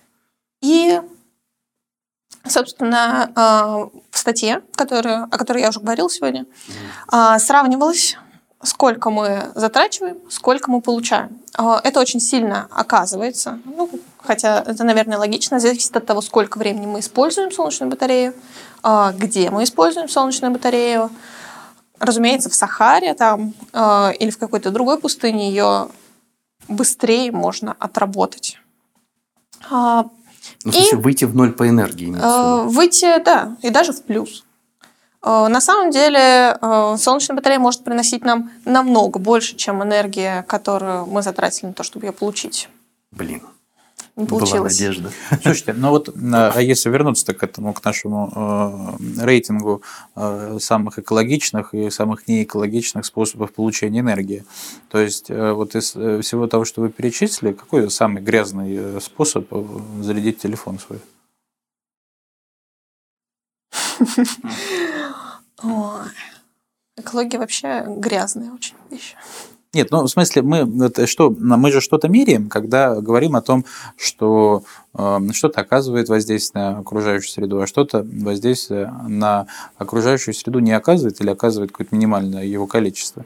И, 0.62 1.00
собственно, 2.46 3.30
э, 3.34 3.98
в 4.10 4.18
статье, 4.18 4.62
которую, 4.74 5.24
о 5.24 5.38
которой 5.38 5.62
я 5.62 5.68
уже 5.68 5.80
говорила 5.80 6.10
сегодня, 6.10 6.46
э, 7.12 7.38
сравнивалось, 7.38 8.16
сколько 8.62 9.10
мы 9.10 9.52
затрачиваем, 9.54 10.18
сколько 10.28 10.70
мы 10.70 10.80
получаем. 10.80 11.38
Э, 11.58 11.80
Это 11.84 12.00
очень 12.00 12.20
сильно 12.20 12.66
оказывается, 12.70 13.58
ну, 13.64 13.90
хотя 14.22 14.60
это, 14.60 14.84
наверное, 14.84 15.18
логично, 15.18 15.60
зависит 15.60 15.96
от 15.96 16.06
того, 16.06 16.20
сколько 16.20 16.58
времени 16.58 16.86
мы 16.86 17.00
используем 17.00 17.50
солнечную 17.52 17.90
батарею, 17.90 18.34
где 19.14 19.50
мы 19.50 19.64
используем 19.64 20.08
солнечную 20.08 20.52
батарею. 20.52 21.10
Разумеется, 21.98 22.48
в 22.48 22.54
Сахаре 22.54 23.12
там, 23.12 23.52
или 23.74 24.30
в 24.30 24.38
какой-то 24.38 24.70
другой 24.70 24.98
пустыне 24.98 25.50
ее 25.50 25.88
быстрее 26.68 27.30
можно 27.30 27.76
отработать. 27.78 28.58
Ну, 30.64 30.72
в 30.72 30.74
И- 30.74 30.78
смысле, 30.78 30.98
выйти 30.98 31.24
в 31.24 31.34
ноль 31.34 31.52
по 31.52 31.68
энергии. 31.68 32.14
Э. 32.20 32.64
Выйти, 32.68 33.22
да, 33.24 33.56
и 33.62 33.70
даже 33.70 33.92
в 33.92 34.02
плюс. 34.02 34.44
Э, 35.22 35.48
На 35.48 35.60
самом 35.60 35.90
деле 35.90 36.56
э, 36.60 36.96
солнечная 36.98 37.36
батарея 37.36 37.58
может 37.58 37.82
приносить 37.84 38.24
нам 38.24 38.50
намного 38.64 39.18
больше, 39.18 39.56
чем 39.56 39.82
энергия, 39.82 40.42
которую 40.48 41.06
мы 41.06 41.22
затратили 41.22 41.66
на 41.68 41.72
то, 41.72 41.82
чтобы 41.82 42.06
ее 42.06 42.12
получить. 42.12 42.68
Блин, 43.10 43.42
Не 44.20 44.26
была 44.26 44.40
получилось. 44.40 44.78
надежда. 44.78 45.10
Слушайте, 45.42 45.72
ну 45.72 45.90
вот, 45.90 46.08
а 46.32 46.60
а 46.60 46.62
если 46.62 46.90
вернуться 46.90 47.32
к 47.32 47.42
этому, 47.42 47.72
к 47.72 47.84
нашему 47.84 48.98
э, 49.00 49.24
рейтингу 49.24 49.82
э, 50.14 50.58
самых 50.60 50.98
экологичных 50.98 51.74
и 51.74 51.90
самых 51.90 52.28
неэкологичных 52.28 53.04
способов 53.04 53.52
получения 53.52 54.00
энергии, 54.00 54.44
то 54.90 54.98
есть 54.98 55.30
э, 55.30 55.52
вот 55.52 55.74
из 55.74 55.96
э, 55.96 56.20
всего 56.20 56.46
того, 56.46 56.64
что 56.64 56.82
вы 56.82 56.90
перечислили, 56.90 57.52
какой 57.52 57.90
самый 57.90 58.22
грязный 58.22 58.76
э, 58.76 59.00
способ 59.00 59.46
э, 59.50 59.64
зарядить 60.02 60.38
телефон 60.38 60.78
свой? 60.78 61.00
Ой. 65.62 66.08
Экология 66.96 67.38
вообще 67.38 67.84
грязная 67.86 68.52
очень 68.52 68.76
вещь. 68.90 69.14
Нет, 69.72 69.92
ну 69.92 70.02
в 70.02 70.08
смысле 70.08 70.42
мы 70.42 70.84
это 70.84 71.06
что 71.06 71.30
мы 71.30 71.70
же 71.70 71.80
что-то 71.80 72.08
меряем, 72.08 72.48
когда 72.48 73.00
говорим 73.00 73.36
о 73.36 73.40
том, 73.40 73.64
что 73.96 74.64
э, 74.94 75.18
что-то 75.32 75.60
оказывает 75.60 76.08
воздействие 76.08 76.64
на 76.64 76.78
окружающую 76.78 77.30
среду, 77.30 77.60
а 77.60 77.68
что-то 77.68 78.04
воздействие 78.12 78.92
на 79.06 79.46
окружающую 79.78 80.34
среду 80.34 80.58
не 80.58 80.72
оказывает 80.72 81.20
или 81.20 81.30
оказывает 81.30 81.70
какое-то 81.70 81.94
минимальное 81.94 82.44
его 82.44 82.66
количество. 82.66 83.24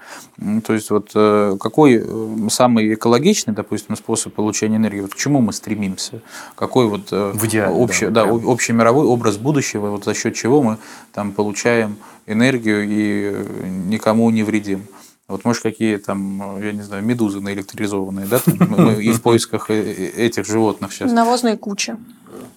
То 0.66 0.74
есть 0.74 0.90
вот 0.90 1.12
э, 1.14 1.56
какой 1.58 2.04
э, 2.04 2.48
самый 2.50 2.92
экологичный, 2.92 3.54
допустим, 3.54 3.96
способ 3.96 4.34
получения 4.34 4.76
энергии, 4.76 5.00
вот 5.00 5.14
к 5.14 5.16
чему 5.16 5.40
мы 5.40 5.54
стремимся, 5.54 6.20
какой 6.56 6.88
вот 6.88 7.08
э, 7.10 7.32
В 7.34 7.46
идеале, 7.46 7.74
общий, 7.74 8.06
да, 8.08 8.10
да, 8.10 8.24
прям. 8.24 8.46
общий 8.46 8.74
мировой 8.74 9.06
образ 9.06 9.38
будущего, 9.38 9.86
вот 9.86 10.04
за 10.04 10.12
счет 10.12 10.34
чего 10.34 10.62
мы 10.62 10.76
там 11.14 11.32
получаем 11.32 11.96
энергию 12.26 12.84
и 12.86 13.46
никому 13.88 14.28
не 14.28 14.42
вредим. 14.42 14.86
Вот, 15.26 15.44
может, 15.44 15.62
какие 15.62 15.96
там, 15.96 16.60
я 16.62 16.72
не 16.72 16.82
знаю, 16.82 17.02
медузы 17.02 17.40
наэлектризованные, 17.40 18.26
да? 18.26 18.38
там 18.40 18.56
мы- 18.68 19.02
и 19.02 19.10
в 19.12 19.22
поисках 19.22 19.70
э- 19.70 19.74
э- 19.82 20.26
этих 20.26 20.46
животных 20.46 20.92
сейчас. 20.92 21.10
Навозные 21.12 21.56
кучи. 21.56 21.96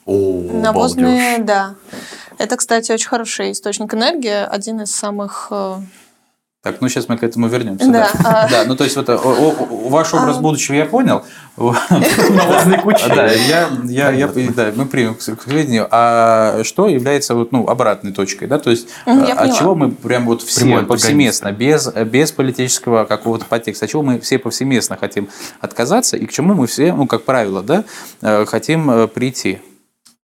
О, 0.06 0.62
Навозные, 0.62 1.38
балдеж. 1.40 1.46
да. 1.48 1.76
Это, 2.38 2.58
кстати, 2.58 2.92
очень 2.92 3.08
хороший 3.08 3.52
источник 3.52 3.94
энергии, 3.94 4.46
один 4.46 4.82
из 4.82 4.92
самых... 4.92 5.52
э, 6.64 6.64
Так, 6.64 6.82
ну 6.82 6.90
сейчас 6.90 7.08
мы 7.08 7.18
к 7.18 7.24
этому 7.24 7.48
вернемся. 7.48 7.86
Да, 7.92 8.10
Да, 8.24 8.30
а- 8.44 8.50
Да, 8.50 8.64
ну 8.66 8.76
то 8.76 8.84
есть 8.84 8.96
вот 8.96 9.10
о- 9.10 9.18
о- 9.18 9.56
о- 9.60 9.90
ваш 9.90 10.14
образ 10.14 10.38
А. 10.38 10.42
будущего 10.42 10.76
я 10.76 10.86
понял. 10.86 11.24
Кучи. 11.58 13.08
Да, 13.08 13.28
я, 13.32 13.70
я, 14.12 14.28
да, 14.56 14.72
мы 14.76 14.86
примем 14.86 15.16
к 15.16 15.22
сведению. 15.22 15.88
А 15.92 16.62
что 16.64 16.88
является 16.88 17.36
вот, 17.36 17.52
ну, 17.52 17.68
обратной 17.68 18.12
точкой, 18.12 18.48
да? 18.48 18.60
То 18.60 18.70
есть 18.72 18.88
я 19.06 19.34
от 19.34 19.58
чего 19.58 19.76
мы 19.76 19.92
прям 19.92 20.26
вот 20.26 20.42
все 20.42 20.82
повсеместно, 20.84 21.52
без, 21.52 21.88
без 21.88 22.32
политического 22.32 23.06
какого-то 23.06 23.46
подтекста, 23.46 23.86
от 23.86 23.92
чего 23.92 24.04
мы 24.04 24.20
все 24.20 24.38
повсеместно 24.38 24.98
хотим 24.98 25.30
отказаться 25.62 26.18
и 26.18 26.26
к 26.26 26.32
чему 26.32 26.54
мы 26.54 26.68
все, 26.68 26.94
ну, 26.94 27.08
как 27.08 27.24
правило, 27.24 27.64
да, 27.64 27.84
э, 28.22 28.46
хотим 28.46 28.90
э, 28.92 29.08
прийти? 29.08 29.60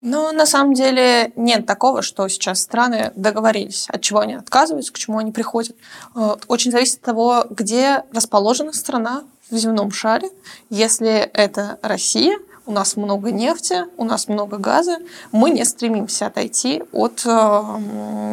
Ну, 0.09 0.31
на 0.31 0.47
самом 0.47 0.73
деле 0.73 1.33
нет 1.35 1.66
такого, 1.66 2.01
что 2.01 2.29
сейчас 2.29 2.61
страны 2.61 3.11
договорились, 3.16 3.88
от 3.88 4.03
чего 4.03 4.21
они 4.21 4.35
отказываются, 4.35 4.92
к 4.92 4.99
чему 4.99 5.19
они 5.19 5.33
приходят. 5.33 5.75
Э, 6.14 6.37
Очень 6.47 6.71
зависит 6.71 6.99
от 6.99 7.03
того, 7.03 7.45
где 7.51 8.05
расположена 8.12 8.73
страна 8.73 9.25
в 9.51 9.57
земном 9.57 9.90
шаре. 9.90 10.31
Если 10.71 11.11
это 11.11 11.81
Россия, 11.83 12.38
у 12.66 12.71
нас 12.71 12.95
много 12.95 13.33
нефти, 13.33 13.87
у 13.97 14.05
нас 14.05 14.29
много 14.29 14.59
газа, 14.59 14.99
мы 15.33 15.51
не 15.51 15.64
стремимся 15.64 16.27
отойти 16.27 16.85
от 16.92 17.23
э, 17.27 17.62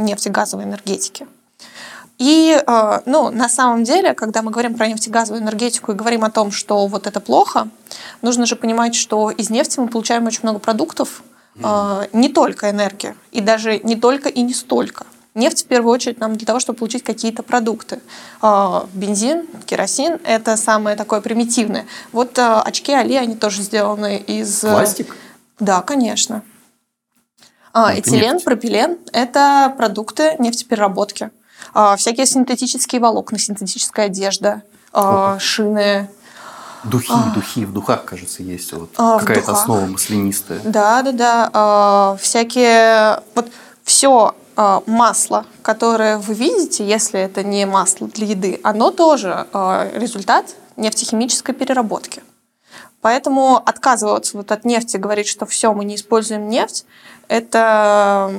нефтегазовой 0.01 0.65
энергетики. 0.65 1.25
И, 2.19 2.55
э, 2.55 2.99
ну, 3.07 3.31
на 3.31 3.49
самом 3.49 3.83
деле, 3.83 4.13
когда 4.13 4.43
мы 4.43 4.51
говорим 4.51 4.75
про 4.75 4.86
нефтегазовую 4.89 5.41
энергетику 5.41 5.91
и 5.91 5.95
говорим 5.95 6.23
о 6.23 6.29
том, 6.29 6.51
что 6.51 6.86
вот 6.86 7.07
это 7.07 7.19
плохо, 7.19 7.67
нужно 8.21 8.45
же 8.45 8.55
понимать, 8.55 8.93
что 8.93 9.31
из 9.31 9.49
нефти 9.49 9.79
мы 9.79 9.88
получаем 9.88 10.27
очень 10.27 10.41
много 10.43 10.59
продуктов, 10.59 11.23
э, 11.55 12.07
не 12.13 12.29
только 12.29 12.69
энергию, 12.69 13.15
и 13.31 13.41
даже 13.41 13.79
не 13.79 13.95
только 13.95 14.29
и 14.29 14.41
не 14.41 14.53
столько. 14.53 15.05
Нефть 15.35 15.63
в 15.63 15.67
первую 15.67 15.91
очередь 15.91 16.19
нам 16.19 16.35
для 16.35 16.45
того, 16.45 16.59
чтобы 16.59 16.77
получить 16.77 17.03
какие-то 17.03 17.43
продукты. 17.43 17.99
Э, 18.41 18.81
бензин, 18.93 19.47
керосин– 19.65 20.19
это 20.23 20.57
самое 20.57 20.95
такое 20.95 21.21
примитивное. 21.21 21.85
Вот 22.11 22.37
очки 22.37 22.93
Али, 22.93 23.15
они 23.15 23.35
тоже 23.35 23.61
сделаны 23.61 24.17
из… 24.17 24.59
Пластик? 24.59 25.15
Да, 25.59 25.81
конечно. 25.81 26.43
А, 27.73 27.97
этилен, 27.97 28.33
нефть. 28.33 28.45
пропилен– 28.45 28.97
это 29.13 29.73
продукты 29.75 30.35
нефтепереработки. 30.37 31.31
А, 31.73 31.95
всякие 31.95 32.27
синтетические 32.27 33.01
волокна, 33.01 33.39
синтетическая 33.39 34.05
одежда, 34.05 34.61
а, 34.91 35.39
шины. 35.39 36.07
Духи, 36.83 37.13
а, 37.13 37.31
духи, 37.33 37.65
в 37.65 37.73
духах, 37.73 38.03
кажется, 38.05 38.43
есть 38.43 38.73
вот 38.73 38.89
а, 38.97 39.19
какая-то 39.19 39.53
основа 39.53 39.85
маслянистая. 39.85 40.59
Да, 40.63 41.01
да, 41.01 41.11
да. 41.11 41.49
А, 41.53 42.17
всякие, 42.19 43.21
вот 43.35 43.49
все 43.83 44.35
а, 44.55 44.83
масло, 44.85 45.45
которое 45.61 46.17
вы 46.17 46.33
видите, 46.33 46.85
если 46.85 47.19
это 47.19 47.43
не 47.43 47.65
масло 47.65 48.07
для 48.07 48.27
еды, 48.27 48.59
оно 48.63 48.91
тоже 48.91 49.47
а, 49.53 49.89
результат 49.95 50.55
нефтехимической 50.75 51.55
переработки. 51.55 52.21
Поэтому 53.01 53.57
отказываться 53.57 54.37
вот 54.37 54.51
от 54.51 54.63
нефти, 54.63 54.97
говорить, 54.97 55.27
что 55.27 55.45
все, 55.45 55.73
мы 55.73 55.85
не 55.85 55.95
используем 55.95 56.49
нефть, 56.49 56.85
это, 57.27 58.31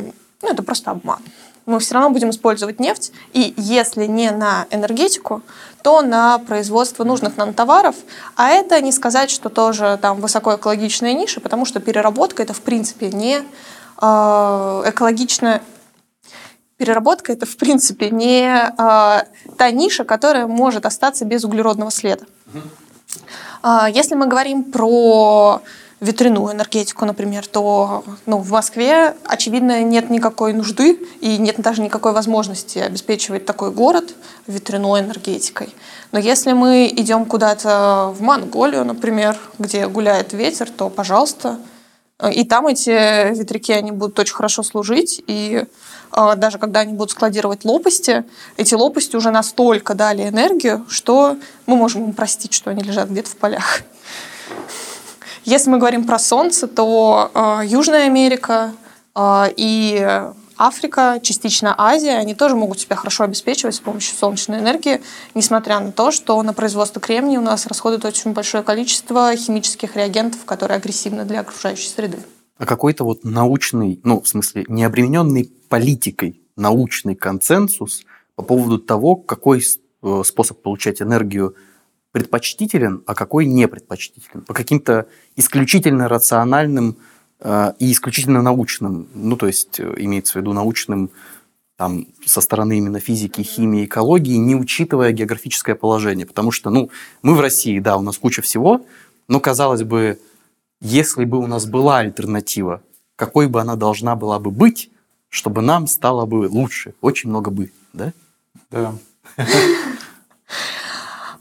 ну, 0.43 0.49
это 0.49 0.63
просто 0.63 0.91
обман. 0.91 1.21
Мы 1.67 1.79
все 1.81 1.95
равно 1.95 2.11
будем 2.11 2.31
использовать 2.31 2.79
нефть, 2.79 3.13
и 3.33 3.55
если 3.57 4.07
не 4.07 4.31
на 4.31 4.67
энергетику, 4.71 5.43
то 5.85 6.01
на 6.01 6.39
производство 6.39 7.05
нужных 7.05 7.37
нам 7.37 7.53
товаров, 7.53 7.95
а 8.37 8.49
это 8.49 8.81
не 8.81 8.91
сказать, 8.91 9.31
что 9.31 9.51
тоже 9.51 9.99
там 10.01 10.19
высокоэкологичная 10.19 11.13
ниша, 11.13 11.43
потому 11.43 11.67
что 11.67 11.79
переработка 11.79 12.43
это 12.43 12.55
в 12.55 12.63
принципе 12.63 13.11
не 13.11 13.43
э, 14.01 14.83
экологичная 14.87 15.61
переработка 16.79 17.35
это 17.35 17.45
в 17.45 17.59
принципе 17.59 18.09
не 18.09 18.47
э, 18.47 19.25
та 19.59 19.71
ниша, 19.73 20.05
которая 20.05 20.47
может 20.47 20.87
остаться 20.87 21.27
без 21.27 21.45
углеродного 21.45 21.91
следа. 21.91 22.25
А, 23.63 23.91
если 23.91 24.15
мы 24.15 24.27
говорим 24.27 24.65
про 24.65 25.61
ветряную 26.01 26.53
энергетику, 26.53 27.05
например, 27.05 27.47
то 27.47 28.05
ну, 28.27 28.39
в 28.39 28.51
Москве, 28.51 29.15
очевидно, 29.25 29.83
нет 29.83 30.11
никакой 30.11 30.53
нужды 30.53 30.99
и 31.21 31.39
нет 31.39 31.57
даже 31.59 31.83
никакой 31.83 32.13
возможности 32.13 32.79
обеспечивать 32.79 33.47
такой 33.47 33.71
город 33.71 34.15
ветряной 34.47 35.01
энергетикой. 35.01 35.75
Но 36.13 36.19
если 36.19 36.53
мы 36.53 36.87
идем 36.87 37.25
куда-то 37.25 38.15
в 38.17 38.23
Монголию, 38.23 38.85
например, 38.85 39.39
где 39.59 39.87
гуляет 39.89 40.33
ветер, 40.33 40.71
то, 40.71 40.91
пожалуйста, 40.91 41.59
и 42.33 42.45
там 42.45 42.69
эти 42.69 43.35
ветряки, 43.37 43.73
они 43.73 43.91
будут 43.91 44.19
очень 44.19 44.35
хорошо 44.35 44.63
служить, 44.63 45.23
и 45.27 45.65
а, 46.13 46.37
даже 46.37 46.59
когда 46.59 46.81
они 46.81 46.93
будут 46.93 47.11
складировать 47.11 47.65
лопасти, 47.65 48.25
эти 48.57 48.75
лопасти 48.75 49.17
уже 49.17 49.31
настолько 49.31 49.95
дали 49.95 50.29
энергию, 50.29 50.87
что 50.89 51.37
мы 51.67 51.77
можем 51.77 52.05
им 52.05 52.13
простить, 52.13 52.53
что 52.53 52.71
они 52.71 52.83
лежат 52.85 53.11
где-то 53.11 53.31
в 53.31 53.37
полях. 53.37 53.83
Если 55.45 55.71
мы 55.71 55.79
говорим 55.79 56.05
про 56.05 56.19
Солнце, 56.19 56.67
то 56.67 57.31
э, 57.35 57.67
Южная 57.67 58.07
Америка 58.07 58.73
э, 59.15 59.45
и 59.57 60.23
Африка, 60.57 61.19
частично 61.23 61.75
Азия, 61.77 62.17
они 62.17 62.35
тоже 62.35 62.57
могут 62.57 62.81
себя 62.81 62.97
хорошо 62.97 63.25
обеспечивать 63.25 63.75
с 63.75 63.81
помощью 63.81 64.17
солнечной 64.17 64.61
энергии, 64.61 65.03
несмотря 65.35 65.81
на 65.81 65.93
то, 65.93 66.11
что 66.13 66.41
на 66.43 66.55
производство 66.55 67.01
кремния 67.01 67.39
у 67.39 67.43
нас 67.43 67.67
расходует 67.67 68.05
очень 68.05 68.33
большое 68.33 68.63
количество 68.63 69.35
химических 69.37 69.97
реагентов, 69.97 70.45
которые 70.45 70.77
агрессивны 70.77 71.25
для 71.25 71.41
окружающей 71.41 71.89
среды. 71.89 72.19
А 72.57 72.67
какой-то 72.67 73.05
вот 73.05 73.25
научный, 73.25 74.01
ну, 74.05 74.21
в 74.21 74.29
смысле, 74.29 74.65
не 74.69 74.85
обремененный 74.85 75.53
политикой 75.69 76.41
научный 76.57 77.17
консенсус 77.17 78.05
по 78.37 78.43
поводу 78.43 78.79
того, 78.79 79.17
какой 79.17 79.61
э, 79.61 80.23
способ 80.25 80.63
получать 80.63 81.03
энергию 81.03 81.57
предпочтителен, 82.15 83.03
а 83.07 83.15
какой 83.17 83.45
не 83.45 83.67
предпочтителен. 83.67 84.43
По 84.43 84.55
каким-то 84.55 85.09
исключительно 85.35 86.09
рациональным 86.09 86.97
э, 87.41 87.73
и 87.81 87.91
исключительно 87.91 88.41
научным, 88.41 89.09
ну, 89.15 89.37
то 89.37 89.49
есть 89.49 89.81
э, 89.81 89.95
имеется 89.97 90.35
в 90.35 90.37
виду 90.37 90.53
научным 90.53 91.11
там, 91.77 92.07
со 92.25 92.41
стороны 92.41 92.79
именно 92.79 93.01
физики, 93.01 93.41
химии, 93.43 93.87
экологии, 93.87 94.37
не 94.37 94.55
учитывая 94.55 95.11
географическое 95.11 95.75
положение. 95.75 96.25
Потому 96.25 96.53
что, 96.53 96.71
ну, 96.71 96.89
мы 97.23 97.35
в 97.35 97.41
России, 97.41 97.81
да, 97.81 97.97
у 97.97 98.01
нас 98.01 98.17
куча 98.17 98.43
всего, 98.43 98.87
но, 99.27 99.41
казалось 99.41 99.83
бы, 99.83 100.21
если 100.81 101.25
бы 101.25 101.39
у 101.39 101.49
нас 101.49 101.67
была 101.67 101.99
альтернатива, 101.99 102.81
какой 103.17 103.49
бы 103.49 103.61
она 103.61 103.75
должна 103.75 104.15
была 104.15 104.39
бы 104.39 104.53
быть, 104.53 104.89
чтобы 105.31 105.63
нам 105.63 105.89
стало 105.89 106.27
бы 106.27 106.49
лучше. 106.49 106.95
Очень 107.01 107.31
много 107.31 107.51
бы, 107.51 107.73
да? 107.93 108.13
Да. 108.71 108.95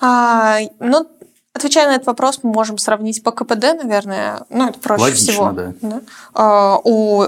А, 0.05 0.59
ну, 0.79 1.07
отвечая 1.53 1.87
на 1.87 1.95
этот 1.95 2.07
вопрос, 2.07 2.41
мы 2.43 2.51
можем 2.51 2.77
сравнить 2.77 3.23
по 3.23 3.31
КПД, 3.31 3.81
наверное. 3.81 4.45
Ну, 4.49 4.67
это 4.67 4.77
проще 4.79 5.03
Логично, 5.03 5.31
всего. 5.31 5.51
да. 5.51 5.73
да? 5.81 6.01
А, 6.33 6.77
у 6.83 7.23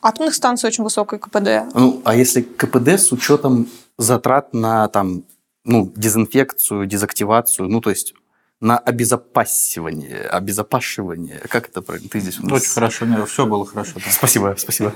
атомных 0.00 0.34
станций 0.34 0.68
очень 0.68 0.84
высокое 0.84 1.18
КПД. 1.18 1.74
Ну, 1.74 2.00
а 2.04 2.14
если 2.14 2.42
КПД 2.42 2.90
с 2.90 3.10
учетом 3.10 3.68
затрат 3.98 4.54
на 4.54 4.86
там, 4.86 5.24
ну, 5.64 5.92
дезинфекцию, 5.96 6.86
дезактивацию, 6.86 7.68
ну, 7.68 7.80
то 7.80 7.90
есть 7.90 8.14
на 8.60 8.78
обезопасивание, 8.78 10.20
обезопашивание. 10.20 11.40
Как 11.48 11.68
это 11.68 11.82
правильно? 11.82 12.08
Ты 12.10 12.20
здесь 12.20 12.38
у 12.38 12.44
нас... 12.44 12.62
Очень 12.62 12.70
хорошо, 12.70 13.06
нет, 13.06 13.28
все 13.28 13.44
было 13.44 13.66
хорошо. 13.66 13.94
Да. 13.96 14.10
Спасибо, 14.12 14.54
спасибо. 14.56 14.92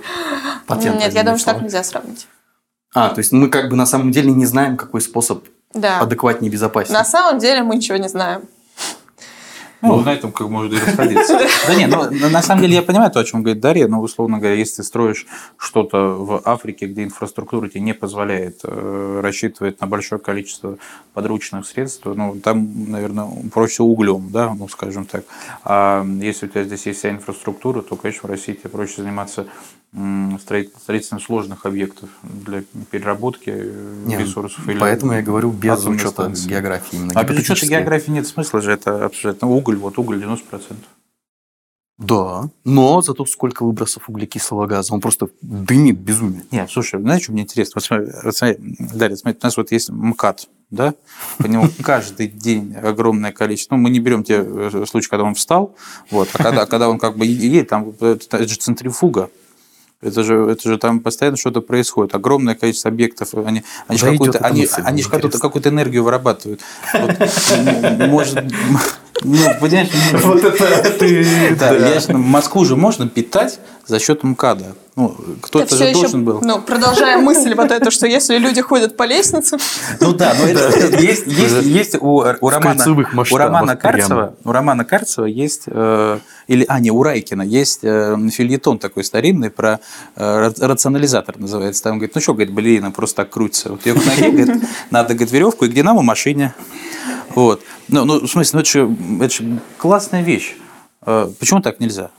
Патент 0.68 1.00
Нет, 1.00 1.12
я 1.14 1.22
думаю, 1.22 1.38
что 1.38 1.52
так 1.52 1.62
нельзя 1.62 1.82
сравнить. 1.82 2.28
А, 2.94 3.08
то 3.08 3.18
есть 3.18 3.32
мы 3.32 3.48
как 3.48 3.70
бы 3.70 3.76
на 3.76 3.86
самом 3.86 4.12
деле 4.12 4.30
не 4.30 4.46
знаем, 4.46 4.76
какой 4.76 5.00
способ 5.00 5.44
да. 5.74 6.00
адекватнее 6.00 6.50
безопаснее. 6.50 6.98
На 6.98 7.04
самом 7.04 7.38
деле 7.38 7.62
мы 7.62 7.76
ничего 7.76 7.96
не 7.98 8.08
знаем. 8.08 8.42
Ну, 9.84 10.00
на 10.00 10.14
этом 10.14 10.32
как 10.32 10.48
можно 10.48 10.74
и 10.74 10.80
расходиться. 10.80 11.38
Да 11.66 11.74
нет, 11.74 11.90
ну, 11.90 12.30
на 12.30 12.42
самом 12.42 12.62
деле 12.62 12.76
я 12.76 12.82
понимаю 12.82 13.10
то, 13.10 13.20
о 13.20 13.24
чем 13.24 13.42
говорит 13.42 13.60
Дарья, 13.60 13.86
но, 13.86 14.00
условно 14.00 14.38
говоря, 14.38 14.54
если 14.54 14.76
ты 14.76 14.82
строишь 14.82 15.26
что-то 15.58 16.16
в 16.16 16.42
Африке, 16.44 16.86
где 16.86 17.04
инфраструктура 17.04 17.68
тебе 17.68 17.80
не 17.80 17.92
позволяет 17.92 18.60
э, 18.64 19.20
рассчитывать 19.22 19.80
на 19.80 19.86
большое 19.86 20.20
количество 20.20 20.78
подручных 21.12 21.66
средств, 21.66 22.06
ну, 22.06 22.34
там, 22.42 22.90
наверное, 22.90 23.28
проще 23.52 23.82
углем, 23.82 24.30
да, 24.30 24.54
ну, 24.54 24.68
скажем 24.68 25.04
так. 25.04 25.24
А 25.64 26.04
если 26.20 26.46
у 26.46 26.48
тебя 26.48 26.64
здесь 26.64 26.86
есть 26.86 27.00
вся 27.00 27.10
инфраструктура, 27.10 27.82
то, 27.82 27.96
конечно, 27.96 28.26
в 28.26 28.30
России 28.30 28.54
тебе 28.54 28.70
проще 28.70 29.02
заниматься 29.02 29.46
строительством 30.40 31.20
сложных 31.20 31.66
объектов 31.66 32.08
для 32.22 32.64
переработки 32.90 33.50
э, 33.54 34.02
нет, 34.06 34.20
ресурсов. 34.20 34.64
Поэтому 34.80 35.12
я 35.12 35.22
говорю 35.22 35.50
без 35.50 35.84
учета 35.84 36.10
станции. 36.10 36.48
географии. 36.48 36.96
Именно, 36.96 37.12
а 37.14 37.24
без 37.24 37.38
учета 37.38 37.66
географии 37.66 38.10
нет 38.10 38.26
смысла 38.26 38.60
же, 38.60 38.72
это 38.72 39.04
абсолютно 39.04 39.48
уголь, 39.48 39.76
вот 39.76 39.96
уголь 39.98 40.22
90%. 40.22 40.40
Да, 41.96 42.50
но 42.64 43.02
зато 43.02 43.24
сколько 43.24 43.64
выбросов 43.64 44.08
углекислого 44.08 44.66
газа, 44.66 44.92
он 44.92 45.00
просто 45.00 45.28
дымит 45.42 45.96
безумие. 45.96 46.42
Нет, 46.50 46.68
слушай, 46.68 47.00
знаешь, 47.00 47.22
что 47.22 47.32
мне 47.32 47.42
интересно? 47.42 47.74
Вот 47.76 47.84
смотри, 47.84 48.06
смотри, 48.32 48.76
Дарья, 48.94 49.14
смотри, 49.14 49.38
у 49.40 49.46
нас 49.46 49.56
вот 49.56 49.70
есть 49.70 49.90
МКАД, 49.90 50.48
да, 50.70 50.94
по 51.38 51.46
нему 51.46 51.68
каждый 51.84 52.26
день 52.26 52.74
огромное 52.74 53.30
количество, 53.30 53.76
ну, 53.76 53.82
мы 53.82 53.90
не 53.90 54.00
берем 54.00 54.24
те 54.24 54.44
э, 54.44 54.84
случаи, 54.86 55.08
когда 55.08 55.22
он 55.22 55.36
встал, 55.36 55.76
вот, 56.10 56.28
а 56.32 56.42
когда, 56.42 56.66
когда 56.66 56.88
он 56.88 56.98
как 56.98 57.16
бы 57.16 57.26
едет, 57.26 57.68
там 57.68 57.90
это 58.00 58.48
же 58.48 58.56
центрифуга, 58.56 59.30
это 60.00 60.22
же, 60.22 60.34
это 60.50 60.68
же 60.68 60.78
там 60.78 61.00
постоянно 61.00 61.36
что-то 61.36 61.60
происходит. 61.60 62.14
Огромное 62.14 62.54
количество 62.54 62.90
объектов. 62.90 63.34
Они, 63.34 63.62
они 63.86 63.98
же 63.98 64.10
какую-то, 64.10 64.38
они, 64.38 64.68
они 64.76 65.02
какую-то, 65.02 65.38
какую-то 65.38 65.68
энергию 65.70 66.04
вырабатывают. 66.04 66.60
Вот, 66.92 67.18
может, 68.08 68.44
ну, 69.24 69.36
понимаешь, 69.60 69.88
вот 70.22 70.44
это 70.44 70.90
ты. 70.98 71.56
Да, 71.58 71.72
ясно. 71.72 72.18
Москву 72.18 72.64
же 72.64 72.76
можно 72.76 73.08
питать 73.08 73.58
за 73.86 73.98
счет 73.98 74.22
МКАДа. 74.22 74.74
Ну, 74.96 75.16
кто-то 75.40 75.76
же 75.76 75.92
должен 75.92 76.20
еще, 76.20 76.26
был. 76.26 76.40
Ну, 76.40 76.62
продолжая 76.62 77.18
мысль 77.18 77.54
вот 77.54 77.70
эту, 77.72 77.90
что 77.90 78.06
если 78.06 78.38
люди 78.38 78.60
ходят 78.60 78.96
по 78.96 79.02
лестнице. 79.04 79.56
Ну 80.00 80.12
да, 80.12 80.34
но 80.38 80.46
это 80.46 81.00
есть, 81.00 81.26
есть, 81.26 81.62
есть 81.62 81.94
у, 81.96 82.16
у 82.40 82.48
Романа, 82.48 82.84
у 83.30 83.36
Романа 83.36 83.76
Карцева, 83.76 84.34
у 84.44 84.52
Романа 84.52 84.84
Карцева 84.84 85.24
есть, 85.24 85.62
э, 85.66 86.18
или, 86.46 86.64
а, 86.68 86.78
не, 86.78 86.90
у 86.90 87.02
Райкина 87.02 87.42
есть 87.42 87.80
э, 87.82 88.16
фильетон 88.30 88.78
такой 88.78 89.02
старинный 89.02 89.50
про 89.50 89.80
э, 90.16 90.52
рационализатор 90.60 91.38
называется. 91.38 91.82
Там 91.82 91.98
говорит, 91.98 92.14
ну 92.14 92.20
что, 92.20 92.34
говорит, 92.34 92.52
балерина 92.52 92.90
просто 92.90 93.16
так 93.16 93.30
крутится. 93.30 93.70
Вот 93.70 93.86
ее 93.86 93.94
к 93.94 94.04
ноге, 94.04 94.30
говорит, 94.30 94.64
надо, 94.90 95.14
говорит, 95.14 95.32
веревку 95.32 95.64
и 95.64 95.68
к 95.68 95.72
динамо 95.72 96.02
машине. 96.02 96.54
Вот. 97.34 97.62
Ну, 97.88 98.04
ну, 98.04 98.20
в 98.20 98.30
смысле, 98.30 98.56
ну, 98.56 98.60
это 98.60 98.70
же, 98.70 98.96
это 99.20 99.34
же 99.34 99.60
классная 99.78 100.22
вещь. 100.22 100.56
Почему 101.00 101.60
так 101.60 101.80
нельзя? 101.80 102.10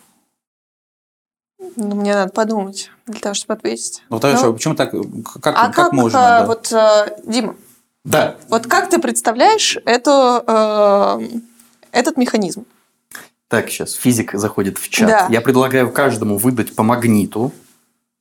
Ну, 1.76 1.95
мне 1.95 2.13
надо 2.13 2.32
подумать 2.32 2.91
для 3.07 3.20
того, 3.20 3.34
чтобы 3.36 3.53
ответить. 3.55 4.03
Ну, 4.09 4.20
Ну, 4.22 4.38
что, 4.38 4.53
почему 4.53 4.76
так? 4.76 4.91
Как, 4.91 5.47
а 5.57 5.68
как, 5.68 5.76
как, 5.76 5.93
можно? 5.93 6.38
а, 6.38 6.39
да? 6.41 6.45
вот, 6.45 6.72
э, 6.72 7.18
Дима, 7.26 7.55
Да. 8.03 8.36
вот 8.49 8.68
как 8.68 8.89
ты 8.89 8.99
представляешь 8.99 9.78
эту, 9.86 10.43
э, 10.45 11.20
этот 11.91 12.18
механизм? 12.18 12.66
Так, 13.47 13.70
сейчас 13.70 13.93
физик 13.93 14.34
заходит 14.34 14.78
в 14.78 14.89
чат. 14.89 15.07
Да. 15.07 15.28
Я 15.30 15.41
предлагаю 15.41 15.91
каждому 15.91 16.38
выдать 16.38 16.76
по 16.76 16.84
магниту. 16.84 17.51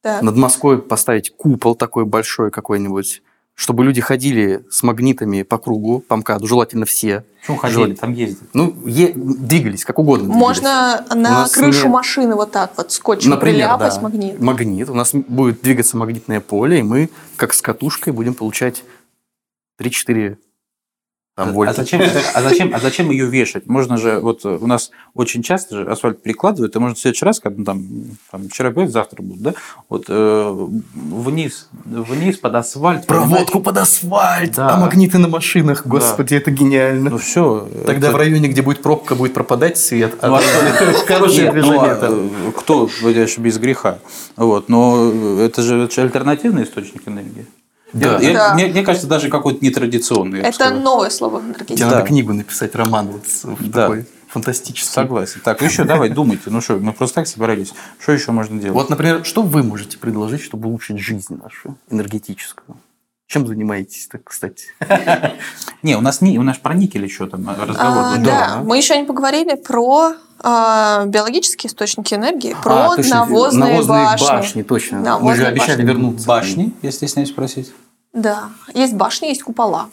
Да. 0.03 0.21
Над 0.21 0.37
Москвой 0.37 0.83
поставить 0.83 1.35
купол 1.35 1.75
такой 1.75 2.05
большой 2.05 2.51
какой-нибудь, 2.51 3.23
чтобы 3.55 3.85
люди 3.85 4.01
ходили 4.01 4.65
с 4.71 4.83
магнитами 4.83 5.43
по 5.43 5.59
кругу, 5.59 6.01
по 6.01 6.17
МКАДу, 6.17 6.47
желательно 6.47 6.87
все. 6.87 7.25
Почему 7.41 7.57
ходили, 7.59 7.75
Желательно. 7.77 7.99
там 8.01 8.13
ездят? 8.15 8.49
Ну, 8.53 8.75
е- 8.87 9.13
двигались, 9.15 9.85
как 9.85 9.99
угодно. 9.99 10.25
двигались. 10.27 10.41
Можно 10.43 11.05
на 11.15 11.47
крышу 11.49 11.87
не- 11.87 11.93
машины 11.93 12.35
вот 12.35 12.51
так 12.53 12.73
вот 12.77 12.91
скотчем 12.91 13.31
Например, 13.31 13.55
приляпать 13.79 13.95
да, 13.95 14.01
магнит. 14.01 14.41
магнит. 14.41 14.89
У 14.91 14.95
нас 14.95 15.13
будет 15.13 15.61
двигаться 15.63 15.97
магнитное 15.97 16.41
поле, 16.41 16.81
и 16.81 16.83
мы, 16.83 17.11
как 17.37 17.53
с 17.55 17.63
катушкой, 17.63 18.13
будем 18.13 18.35
получать 18.35 18.83
3-4 19.81 20.37
там, 21.37 21.49
А 21.49 21.53
вольта. 21.53 21.75
зачем, 21.75 22.01
а, 22.35 22.43
зачем, 22.43 22.73
а 22.75 22.79
зачем 22.79 23.11
ее 23.11 23.27
вешать? 23.27 23.67
Можно 23.67 23.97
же, 23.97 24.21
вот 24.21 24.45
э, 24.45 24.57
у 24.61 24.67
нас 24.69 24.91
очень 25.15 25.43
часто 25.43 25.79
же 25.79 25.91
асфальт 25.91 26.23
перекладывают, 26.23 26.77
и 26.77 26.79
можно 26.79 26.95
в 26.95 26.99
следующий 26.99 27.25
раз, 27.25 27.41
когда 27.41 27.59
ну, 27.59 27.65
там, 27.65 27.85
там 28.31 28.49
вчера 28.49 28.71
будет, 28.71 28.93
завтра 28.93 29.21
будет, 29.21 29.43
да, 29.43 29.55
вот 29.89 30.05
э, 30.09 30.69
вниз, 30.95 31.69
вниз 31.85 32.39
под 32.39 32.55
асфальт. 32.55 33.07
Проводку 33.07 33.61
под 33.61 33.79
асфальт, 33.79 34.55
Да. 34.55 34.75
а 34.75 34.81
магниты 34.81 35.19
на 35.19 35.27
машинах. 35.27 35.85
Господи, 35.87 36.35
это 36.35 36.53
гениально. 36.53 37.11
Ну 37.11 37.19
все. 37.19 37.69
Тогда 37.85 38.13
в 38.13 38.17
районе, 38.17 38.49
где 38.49 38.63
будет 38.63 38.81
пробка, 38.81 39.17
будет 39.17 39.35
пропадать 39.35 39.77
свет. 39.77 40.15
а 40.21 40.29
Ну, 40.29 40.35
а 40.37 40.41
Хорошее 41.07 41.47
ну, 41.49 41.53
движение. 41.53 41.91
а, 41.91 41.97
там. 41.97 42.31
э, 42.49 42.53
кто, 42.57 42.89
без 43.39 43.59
греха. 43.59 43.99
Вот, 44.37 44.69
но 44.69 45.41
это 45.41 45.63
же, 45.63 45.83
это 45.83 45.95
же 45.95 46.03
альтернативный 46.03 46.63
источник 46.63 47.09
энергии. 47.09 47.47
Да. 47.95 48.19
Я- 48.21 48.33
Да. 48.35 48.55
Мне, 48.55 48.67
мне 48.67 48.83
кажется, 48.83 49.07
даже 49.07 49.29
какой-то 49.29 49.65
нетрадиционный. 49.65 50.41
Это 50.41 50.53
сказал. 50.53 50.81
новое 50.81 51.11
слово. 51.11 51.41
Тебе 51.67 51.77
Да. 51.79 51.91
надо 51.91 52.03
книгу 52.07 52.33
написать, 52.33 52.75
роман 52.75 53.09
вот 53.09 53.23
Да. 53.61 53.83
такой 53.83 54.07
фантастический. 54.29 54.93
Согласен. 54.93 55.41
Так, 55.45 55.63
еще 55.63 55.85
давай, 55.85 56.11
думайте. 56.11 56.43
Ну 56.47 56.61
что, 56.61 56.75
мы 56.77 56.93
просто 56.93 57.17
так 57.17 57.29
собрались. 57.29 57.73
Что 58.01 58.13
еще 58.13 58.33
можно 58.33 58.61
делать? 58.61 58.75
Вот, 58.75 58.91
например, 58.91 59.25
что 59.25 59.43
вы 59.43 59.63
можете 59.63 59.97
предложить, 59.97 60.43
чтобы 60.43 60.69
улучшить 60.69 60.99
жизнь 60.99 61.39
нашу 61.43 61.77
энергетическую? 61.91 62.77
Чем 63.35 63.49
занимаетесь-то, 63.49 64.21
кстати? 64.23 64.67
Не, 65.83 65.97
у 65.97 66.01
нас 66.01 66.21
не, 66.21 66.39
у 66.39 66.43
нас 66.45 66.57
про 66.57 66.73
никель 66.73 67.03
еще 67.03 67.27
там 67.27 67.45
разговор. 67.49 68.15
А, 68.15 68.17
да. 68.19 68.61
Мы 68.63 68.77
еще 68.77 68.97
не 68.97 69.05
поговорили 69.05 69.57
про 69.57 70.13
а, 70.39 71.05
биологические 71.07 71.69
источники 71.69 72.15
энергии, 72.15 72.55
про 72.63 72.93
А, 72.93 72.95
точно, 72.95 73.27
навозные, 73.27 73.83
башни. 73.83 74.63
точно. 74.63 75.19
Мы 75.21 75.35
же 75.35 75.47
обещали 75.47 75.79
башни. 75.79 75.89
вернуться. 75.89 76.29
Башни, 76.29 76.73
если 76.83 77.07
стесняюсь 77.07 77.31
спросить. 77.31 77.73
Да, 78.13 78.51
есть 78.73 78.95
башни, 78.95 79.27
есть 79.27 79.43
купола. 79.43 79.89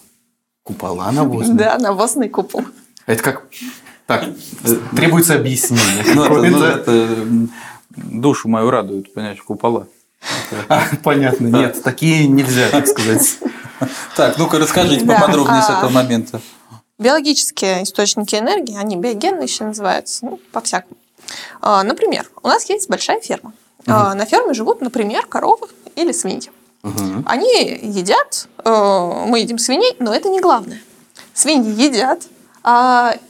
Купола 0.62 1.12
навозные. 1.12 1.58
Да, 1.58 1.80
навозный 1.80 2.30
купол. 2.30 2.64
Это 3.08 3.24
как... 3.24 3.48
Так, 4.06 4.24
требуется 4.96 5.34
объяснение. 5.34 6.14
Ну, 6.14 6.28
ну, 6.28 6.64
м, 6.64 7.50
душу 7.96 8.50
мою 8.50 8.70
радует, 8.70 9.12
понимаешь, 9.16 9.42
купола. 9.42 9.88
Понятно, 11.04 11.48
нет, 11.48 11.82
такие 11.84 12.28
нельзя, 12.28 12.70
так 12.70 12.88
сказать. 12.88 13.38
Так, 14.16 14.38
ну-ка 14.38 14.60
расскажите 14.60 15.04
поподробнее 15.04 15.64
с 15.64 15.70
а, 15.70 15.80
этого 15.80 15.90
момента. 15.90 16.40
Биологические 17.00 17.82
источники 17.82 18.36
энергии, 18.36 18.78
они 18.78 18.96
биогенные 18.96 19.46
еще 19.46 19.64
называются, 19.64 20.24
ну, 20.24 20.40
по-всякому. 20.52 20.98
А, 21.62 21.82
Например, 21.82 22.30
у 22.44 22.48
нас 22.48 22.70
есть 22.70 22.90
большая 22.90 23.20
ферма. 23.22 23.54
А, 23.88 24.14
На 24.14 24.26
ферме 24.26 24.54
живут, 24.54 24.82
например, 24.82 25.26
коровы 25.26 25.68
или 25.96 26.12
свиньи. 26.12 26.52
Они 27.26 27.80
едят, 27.82 28.48
э, 28.64 29.24
мы 29.28 29.40
едим 29.40 29.58
свиней, 29.58 29.96
но 29.98 30.14
это 30.14 30.30
не 30.30 30.42
главное. 30.42 30.82
Свиньи 31.34 31.72
едят, 31.72 32.24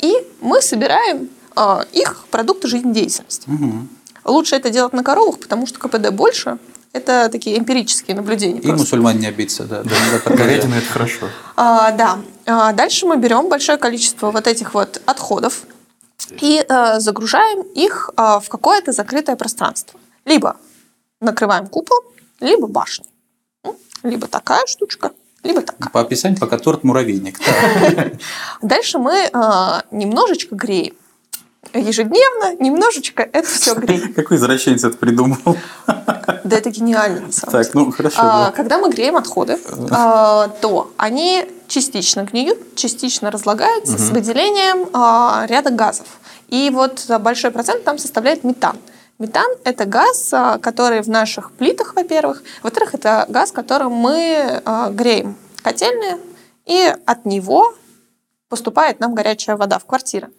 и 0.02 0.14
мы 0.42 0.62
собираем 0.62 1.30
их 1.94 2.26
продукты 2.32 2.68
жизнедеятельности. 2.68 3.50
Лучше 4.24 4.56
это 4.56 4.70
делать 4.70 4.94
на 4.94 5.04
коровах, 5.04 5.40
потому 5.40 5.66
что 5.66 5.80
КПД 5.80 6.12
больше. 6.12 6.60
Это 6.94 7.30
такие 7.32 7.58
эмпирические 7.58 8.18
наблюдения. 8.18 8.60
И 8.60 8.64
просто. 8.64 8.80
мусульман 8.80 9.18
не 9.18 9.28
обидится, 9.28 9.64
да. 9.64 9.84
Говядина– 10.26 10.76
это 10.76 10.88
хорошо. 10.88 11.28
А, 11.56 11.92
да. 11.92 12.20
А, 12.46 12.74
дальше 12.74 13.06
мы 13.06 13.18
берем 13.18 13.48
большое 13.48 13.78
количество 13.78 14.32
вот 14.32 14.46
этих 14.46 14.74
вот 14.74 15.02
отходов 15.06 15.64
и 16.40 16.64
э, 16.68 17.00
загружаем 17.00 17.62
их 17.62 18.10
а, 18.16 18.40
в 18.40 18.50
какое-то 18.50 18.92
закрытое 18.92 19.36
пространство. 19.36 20.00
Либо 20.26 20.58
накрываем 21.20 21.68
купол, 21.68 21.98
либо 22.40 22.68
башню. 22.68 23.06
М? 23.64 23.76
Либо 24.04 24.28
такая 24.28 24.66
штучка, 24.68 25.12
либо 25.44 25.62
такая. 25.62 25.90
По 25.92 26.02
описанию 26.02 26.40
пока 26.40 26.58
торт 26.58 26.84
муравейник. 26.84 27.40
Дальше 28.62 28.98
мы 29.00 29.30
а, 29.34 29.84
немножечко 29.92 30.56
греем. 30.56 30.96
Ежедневно, 31.74 32.56
немножечко 32.62 33.24
это 33.24 33.48
все 33.48 33.76
греем. 33.76 34.14
Какой 34.14 34.38
извращенец 34.38 34.84
это 34.84 34.98
придумал? 34.98 35.38
Да 36.44 36.58
это 36.58 36.70
гениально, 36.70 37.22
на 37.28 37.32
самом 37.32 37.52
деле. 37.52 37.64
Так, 37.64 37.74
ну 37.74 37.92
хорошо. 37.92 38.18
А, 38.20 38.46
да. 38.46 38.52
Когда 38.52 38.78
мы 38.78 38.90
греем 38.90 39.18
отходы, 39.18 39.60
а, 39.92 40.48
то 40.62 40.92
они 40.98 41.46
частично 41.68 42.24
гниют, 42.24 42.76
частично 42.76 43.32
разлагаются 43.32 43.98
с 43.98 44.10
выделением 44.10 44.90
а, 44.94 45.46
ряда 45.48 45.70
газов. 45.70 46.08
И 46.50 46.70
вот 46.72 47.06
большой 47.20 47.52
процент 47.52 47.84
там 47.84 47.98
составляет 47.98 48.44
метан. 48.44 48.78
Метан– 49.20 49.48
это 49.64 49.86
газ, 49.86 50.34
который 50.62 51.02
в 51.02 51.08
наших 51.08 51.52
плитах, 51.52 51.96
во-первых. 51.96 52.44
Во-вторых, 52.64 52.96
это 52.96 53.26
газ, 53.30 53.52
которым 53.52 53.92
мы 53.94 54.62
греем 54.92 55.36
котельные, 55.62 56.18
и 56.66 56.96
от 57.06 57.26
него 57.26 57.76
поступает 58.50 59.00
нам 59.00 59.16
горячая 59.16 59.56
вода 59.56 59.80
в 59.80 59.86
квартиры. 59.86 60.30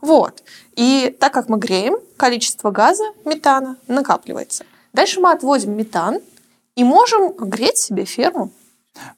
Вот. 0.00 0.42
И 0.76 1.16
так 1.18 1.32
как 1.32 1.48
мы 1.48 1.56
греем, 1.58 1.96
количество 2.18 2.70
газа, 2.70 3.04
метана, 3.24 3.76
накапливается. 3.86 4.64
Дальше 4.94 5.20
мы 5.20 5.32
отводим 5.32 5.76
метан 5.76 6.20
и 6.76 6.84
можем 6.84 7.32
греть 7.32 7.78
себе 7.78 8.04
ферму. 8.04 8.50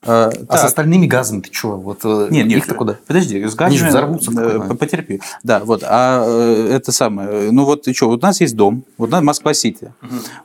А, 0.01 0.31
А 0.49 0.57
с 0.57 0.63
остальными 0.63 1.05
газами 1.05 1.41
ты 1.41 1.53
что? 1.53 1.77
Вот 1.77 1.99
э, 2.03 2.29
Нет, 2.31 2.47
нет, 2.47 2.57
их-то 2.57 2.73
куда? 2.73 2.97
Подожди, 3.05 3.47
с 3.47 3.55
Они 3.59 3.77
же 3.77 3.85
газами... 3.85 3.89
взорвутся 3.89 4.31
в 4.31 4.35
какой 4.35 4.75
э. 4.75 4.77
Потерпи. 4.77 5.21
Да, 5.43 5.59
вот, 5.59 5.83
а 5.85 6.23
э, 6.25 6.71
это 6.73 6.91
самое, 6.91 7.51
ну 7.51 7.63
вот 7.63 7.87
и 7.87 7.93
что, 7.93 8.07
вот 8.07 8.23
у 8.23 8.25
нас 8.25 8.41
есть 8.41 8.55
дом, 8.55 8.83
вот 8.97 9.11
надо 9.11 9.23
Москва-Сити. 9.25 9.93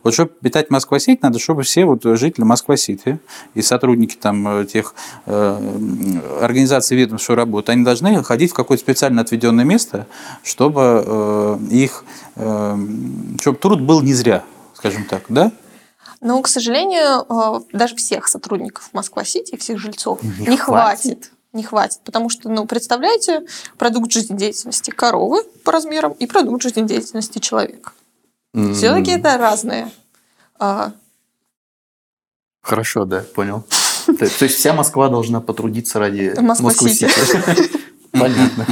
Вот 0.02 0.12
чтобы 0.12 0.32
питать 0.42 0.68
Москва-Сити, 0.68 1.20
надо, 1.22 1.38
чтобы 1.38 1.62
все 1.62 1.86
вот 1.86 2.02
жители 2.04 2.44
Москва-Сити 2.44 3.20
и 3.54 3.62
сотрудники 3.62 4.16
там 4.16 4.46
э, 4.48 4.66
тех 4.66 4.94
э, 5.24 6.18
организаций 6.42 6.98
ведомств, 6.98 7.24
что 7.24 7.34
работают, 7.34 7.70
они 7.70 7.84
должны 7.84 8.22
ходить 8.22 8.50
в 8.50 8.54
какое-то 8.54 8.82
специально 8.82 9.22
отведенное 9.22 9.64
место, 9.64 10.06
чтобы 10.42 11.02
э, 11.06 11.58
их, 11.70 12.04
э, 12.36 12.76
чтобы 13.40 13.56
труд 13.56 13.80
был 13.80 14.02
не 14.02 14.12
зря, 14.12 14.44
скажем 14.82 15.04
так, 15.04 15.22
да? 15.28 15.52
Но, 16.20 16.42
к 16.42 16.48
сожалению, 16.48 17.24
э, 17.28 17.60
даже 17.72 17.94
всех 17.94 18.26
сотрудников 18.26 18.88
Москва-Сити, 18.92 19.56
всех 19.56 19.78
жильцов 19.78 20.20
Не 20.24 20.46
не, 20.48 20.56
хватит. 20.56 20.60
хватит. 20.64 21.32
Не 21.52 21.62
хватит, 21.62 22.00
потому 22.04 22.28
что, 22.30 22.48
ну, 22.48 22.66
представляете, 22.66 23.46
продукт 23.78 24.10
жизнедеятельности 24.10 24.90
коровы 24.90 25.44
по 25.64 25.70
размерам 25.70 26.12
и 26.12 26.26
продукт 26.26 26.62
жизнедеятельности 26.62 27.38
человека. 27.38 27.92
М, 28.54 28.74
Все-таки 28.74 29.12
это 29.12 29.36
разные. 29.38 29.88
а, 30.58 30.92
Хорошо, 32.62 33.04
да, 33.04 33.20
понял. 33.34 33.64
То 34.06 34.24
есть 34.24 34.56
вся 34.56 34.72
Москва 34.72 35.08
должна 35.08 35.40
потрудиться 35.40 35.98
ради. 36.00 36.34
Москвы-Сити. 36.40 37.08
Понятно. 38.12 38.66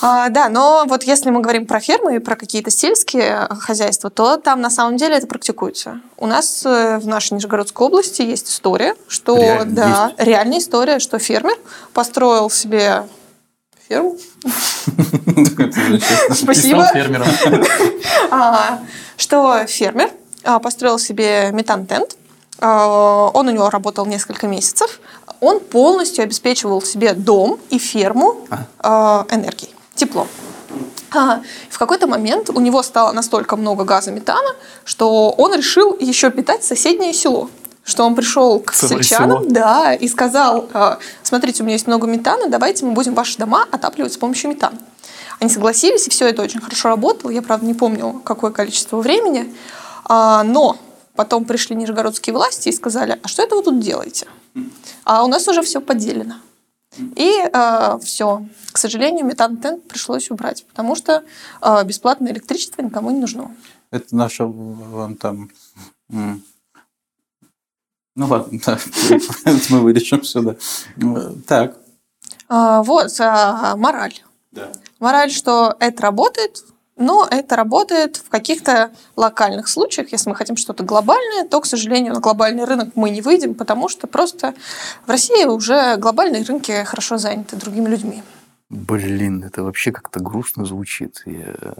А, 0.00 0.28
да, 0.28 0.48
но 0.48 0.84
вот 0.86 1.04
если 1.04 1.30
мы 1.30 1.40
говорим 1.40 1.66
про 1.66 1.80
фермы 1.80 2.16
и 2.16 2.18
про 2.18 2.36
какие-то 2.36 2.70
сельские 2.70 3.46
э, 3.48 3.54
хозяйства, 3.54 4.10
то 4.10 4.36
там 4.36 4.60
на 4.60 4.70
самом 4.70 4.96
деле 4.96 5.16
это 5.16 5.26
практикуется. 5.26 6.00
У 6.16 6.26
нас 6.26 6.64
э, 6.66 6.98
в 6.98 7.06
нашей 7.06 7.34
Нижегородской 7.34 7.86
области 7.86 8.22
есть 8.22 8.50
история, 8.50 8.96
что 9.08 9.36
Реально 9.36 9.74
да, 9.74 10.12
есть? 10.16 10.28
реальная 10.28 10.58
история, 10.58 10.98
что 10.98 11.18
фермер 11.18 11.56
построил 11.92 12.50
себе 12.50 13.04
ферму. 13.88 14.16
Спасибо. 16.32 16.90
А, 18.30 18.80
что 19.16 19.64
фермер 19.66 20.10
а, 20.42 20.58
построил 20.58 20.98
себе 20.98 21.50
метан-тент. 21.52 22.16
А, 22.58 23.30
Он 23.32 23.48
у 23.48 23.50
него 23.50 23.70
работал 23.70 24.06
несколько 24.06 24.46
месяцев. 24.46 25.00
Он 25.40 25.60
полностью 25.60 26.24
обеспечивал 26.24 26.82
себе 26.82 27.12
дом 27.12 27.58
и 27.70 27.78
ферму 27.78 28.46
энергией, 28.82 29.73
теплом. 29.94 30.28
А, 31.12 31.40
В 31.70 31.78
какой-то 31.78 32.06
момент 32.06 32.50
у 32.50 32.60
него 32.60 32.82
стало 32.82 33.12
настолько 33.12 33.56
много 33.56 33.84
газа 33.84 34.10
метана, 34.10 34.50
что 34.84 35.30
он 35.30 35.54
решил 35.54 35.96
еще 35.98 36.30
питать 36.30 36.64
соседнее 36.64 37.12
село. 37.12 37.50
Что 37.84 38.04
он 38.04 38.14
пришел 38.14 38.60
к 38.60 38.72
Целое 38.72 39.02
сельчанам, 39.02 39.42
село. 39.42 39.50
да, 39.50 39.94
и 39.94 40.08
сказал, 40.08 40.68
а, 40.72 40.98
смотрите, 41.22 41.62
у 41.62 41.66
меня 41.66 41.74
есть 41.74 41.86
много 41.86 42.06
метана, 42.06 42.48
давайте 42.48 42.86
мы 42.86 42.92
будем 42.92 43.14
ваши 43.14 43.36
дома 43.36 43.66
отапливать 43.70 44.12
с 44.14 44.16
помощью 44.16 44.50
метана. 44.50 44.78
Они 45.38 45.50
согласились, 45.50 46.06
и 46.06 46.10
все 46.10 46.28
это 46.28 46.42
очень 46.42 46.60
хорошо 46.60 46.88
работало. 46.88 47.30
Я, 47.30 47.42
правда, 47.42 47.66
не 47.66 47.74
помню, 47.74 48.22
какое 48.24 48.52
количество 48.52 48.96
времени. 48.96 49.54
А, 50.06 50.42
но 50.44 50.78
потом 51.14 51.44
пришли 51.44 51.76
нижегородские 51.76 52.32
власти 52.34 52.70
и 52.70 52.72
сказали, 52.72 53.18
а 53.22 53.28
что 53.28 53.42
это 53.42 53.54
вы 53.54 53.62
тут 53.62 53.80
делаете? 53.80 54.26
А 55.04 55.22
у 55.22 55.26
нас 55.28 55.46
уже 55.46 55.60
все 55.62 55.80
поделено. 55.80 56.36
И 57.16 57.32
э, 57.52 57.98
все. 58.02 58.46
К 58.72 58.78
сожалению, 58.78 59.26
метан-тент 59.26 59.86
пришлось 59.88 60.30
убрать, 60.30 60.64
потому 60.66 60.94
что 60.94 61.24
э, 61.60 61.84
бесплатное 61.84 62.32
электричество 62.32 62.82
никому 62.82 63.10
не 63.10 63.20
нужно. 63.20 63.54
Это 63.90 64.14
наша 64.16 64.44
вон 64.44 65.16
там... 65.16 65.50
м. 66.10 66.42
Ну 68.16 68.26
ладно, 68.26 68.60
да, 68.64 68.78
мы 69.70 69.80
вырежем 69.80 70.22
сюда. 70.22 70.56
Так. 71.46 71.76
А, 72.48 72.82
вот, 72.82 73.10
а, 73.20 73.76
мораль. 73.76 74.14
Да. 74.52 74.70
Мораль, 75.00 75.30
что 75.32 75.76
это 75.80 76.02
работает, 76.02 76.64
но 76.96 77.26
это 77.30 77.56
работает 77.56 78.16
в 78.16 78.28
каких-то 78.28 78.92
локальных 79.16 79.68
случаях. 79.68 80.12
Если 80.12 80.28
мы 80.30 80.36
хотим 80.36 80.56
что-то 80.56 80.84
глобальное, 80.84 81.46
то, 81.48 81.60
к 81.60 81.66
сожалению, 81.66 82.14
на 82.14 82.20
глобальный 82.20 82.64
рынок 82.64 82.90
мы 82.94 83.10
не 83.10 83.20
выйдем, 83.20 83.54
потому 83.54 83.88
что 83.88 84.06
просто 84.06 84.54
в 85.06 85.10
России 85.10 85.44
уже 85.44 85.96
глобальные 85.96 86.44
рынки 86.44 86.84
хорошо 86.84 87.18
заняты 87.18 87.56
другими 87.56 87.88
людьми. 87.88 88.22
Блин, 88.70 89.44
это 89.44 89.62
вообще 89.62 89.92
как-то 89.92 90.20
грустно 90.20 90.64
звучит. 90.64 91.22
Я- 91.26 91.74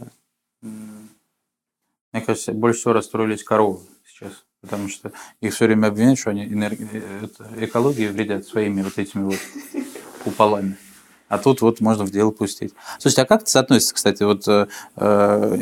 Мне 2.13 2.21
кажется, 2.25 2.53
больше 2.53 2.81
всего 2.81 2.93
расстроились 2.93 3.43
коровы 3.43 3.81
сейчас, 4.07 4.33
потому 4.61 4.89
что 4.89 5.11
их 5.41 5.53
все 5.55 5.67
время 5.67 5.89
обвиняют, 5.89 6.19
что 6.19 6.31
они 6.31 6.45
энерги- 6.47 6.89
э, 6.93 7.29
экологии 7.65 8.07
вредят 8.09 8.47
своими 8.47 8.83
вот 8.83 8.97
этими 8.99 9.25
вот 9.25 9.39
куполами. 10.23 10.77
А 11.29 11.39
тут 11.39 11.63
вот 11.63 11.81
можно 11.81 12.05
в 12.05 12.11
дело 12.11 12.31
пустить. 12.31 12.75
Слушайте, 12.99 13.23
а 13.23 13.25
как 13.25 13.43
это 13.43 13.51
соотносится, 13.51 13.95
кстати, 13.95 14.23
вот 14.23 14.47
э, 14.47 14.67
э, 14.97 15.59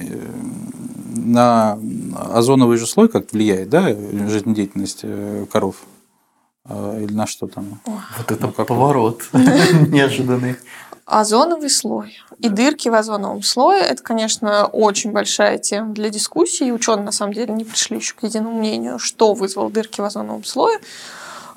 на 1.15 1.79
озоновый 2.33 2.77
же 2.79 2.87
слой 2.87 3.09
как 3.09 3.33
влияет, 3.33 3.69
да, 3.71 3.89
жизнедеятельность 3.89 5.01
э, 5.03 5.47
коров? 5.51 5.77
А, 6.65 6.99
Или 6.99 7.13
на 7.13 7.27
что 7.27 7.47
там? 7.47 7.81
Вот 7.87 8.31
это 8.31 8.47
Ну, 8.47 8.53
как 8.53 8.67
поворот 8.67 9.23
неожиданный. 9.33 10.57
Озоновый 11.05 11.71
слой 11.71 12.17
и 12.39 12.49
дырки 12.49 12.89
в 12.89 12.95
озоновом 12.95 13.43
слое– 13.43 13.83
это, 13.83 14.03
конечно, 14.03 14.67
очень 14.67 15.13
большая 15.13 15.59
тема 15.59 15.93
для 15.93 16.11
дискуссии. 16.11 16.71
Ученые, 16.71 17.05
на 17.05 17.13
самом 17.13 17.35
деле, 17.35 17.55
не 17.55 17.65
пришли 17.65 17.99
еще 17.99 18.15
к 18.15 18.23
единому 18.25 18.59
мнению, 18.59 18.99
что 18.99 19.33
вызвало 19.35 19.71
дырки 19.71 20.01
в 20.01 20.05
озоновом 20.05 20.45
слое. 20.45 20.79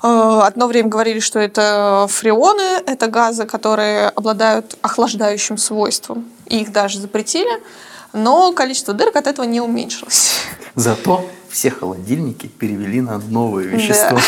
Э, 0.02 0.40
Одно 0.44 0.66
время 0.66 0.88
говорили, 0.88 1.20
что 1.20 1.38
это 1.38 2.06
фреоны, 2.08 2.82
это 2.86 3.06
газы, 3.08 3.46
которые 3.46 4.08
обладают 4.08 4.76
охлаждающим 4.82 5.58
свойством. 5.58 6.24
И 6.46 6.60
их 6.60 6.72
даже 6.72 6.98
запретили. 7.00 7.50
Но 8.12 8.52
количество 8.52 8.94
дырок 8.94 9.16
от 9.16 9.26
этого 9.26 9.44
не 9.46 9.60
уменьшилось. 9.60 10.30
Зато 10.74 11.28
все 11.48 11.70
холодильники 11.70 12.46
перевели 12.46 13.00
на 13.00 13.18
новое 13.18 13.64
вещество. 13.64 14.18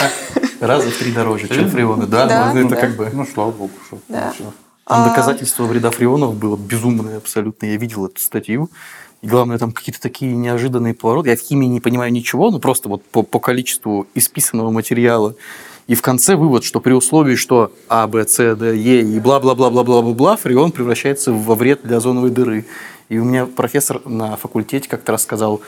Раза 0.60 0.90
в 0.90 0.96
три 0.98 1.12
дороже, 1.12 1.48
чем 1.48 1.70
фреоны. 1.70 2.06
Да, 2.06 2.26
Да. 2.26 2.52
ну, 2.52 2.60
это 2.60 2.70
Да. 2.74 2.76
как 2.80 2.96
бы... 2.96 3.10
Ну, 3.12 3.26
слава 3.32 3.50
богу, 3.50 3.72
что 3.86 3.98
Да. 4.08 4.32
Там 4.38 5.02
А- 5.04 5.08
доказательство 5.10 5.64
вреда 5.64 5.90
фреонов 5.90 6.34
было 6.34 6.56
безумное 6.56 7.18
абсолютно. 7.18 7.66
Я 7.66 7.76
видел 7.76 8.06
эту 8.06 8.20
статью. 8.20 8.70
И 9.20 9.26
главное, 9.26 9.58
там 9.58 9.72
какие-то 9.72 10.00
такие 10.00 10.34
неожиданные 10.36 10.94
повороты. 10.94 11.30
Я 11.30 11.36
в 11.36 11.40
химии 11.40 11.66
не 11.66 11.80
понимаю 11.80 12.12
ничего, 12.12 12.50
но 12.50 12.60
просто 12.60 12.88
вот 12.88 13.04
по, 13.04 13.22
по 13.22 13.40
количеству 13.40 14.06
исписанного 14.14 14.70
материала. 14.70 15.34
И 15.88 15.94
в 15.94 16.02
конце 16.02 16.36
вывод, 16.36 16.64
что 16.64 16.80
при 16.80 16.92
условии, 16.92 17.34
что 17.34 17.72
А, 17.88 18.06
Б, 18.06 18.26
С, 18.26 18.54
Д, 18.54 18.76
Е 18.76 19.00
и 19.02 19.18
бла-бла-бла-бла-бла-бла, 19.18 20.36
фреон 20.36 20.70
превращается 20.70 21.32
во 21.32 21.54
вред 21.54 21.80
для 21.82 21.96
озоновой 21.96 22.30
дыры. 22.30 22.66
И 23.08 23.18
у 23.18 23.24
меня 23.24 23.46
профессор 23.46 24.02
на 24.04 24.36
факультете 24.36 24.88
как-то 24.88 25.12
рассказал, 25.12 25.62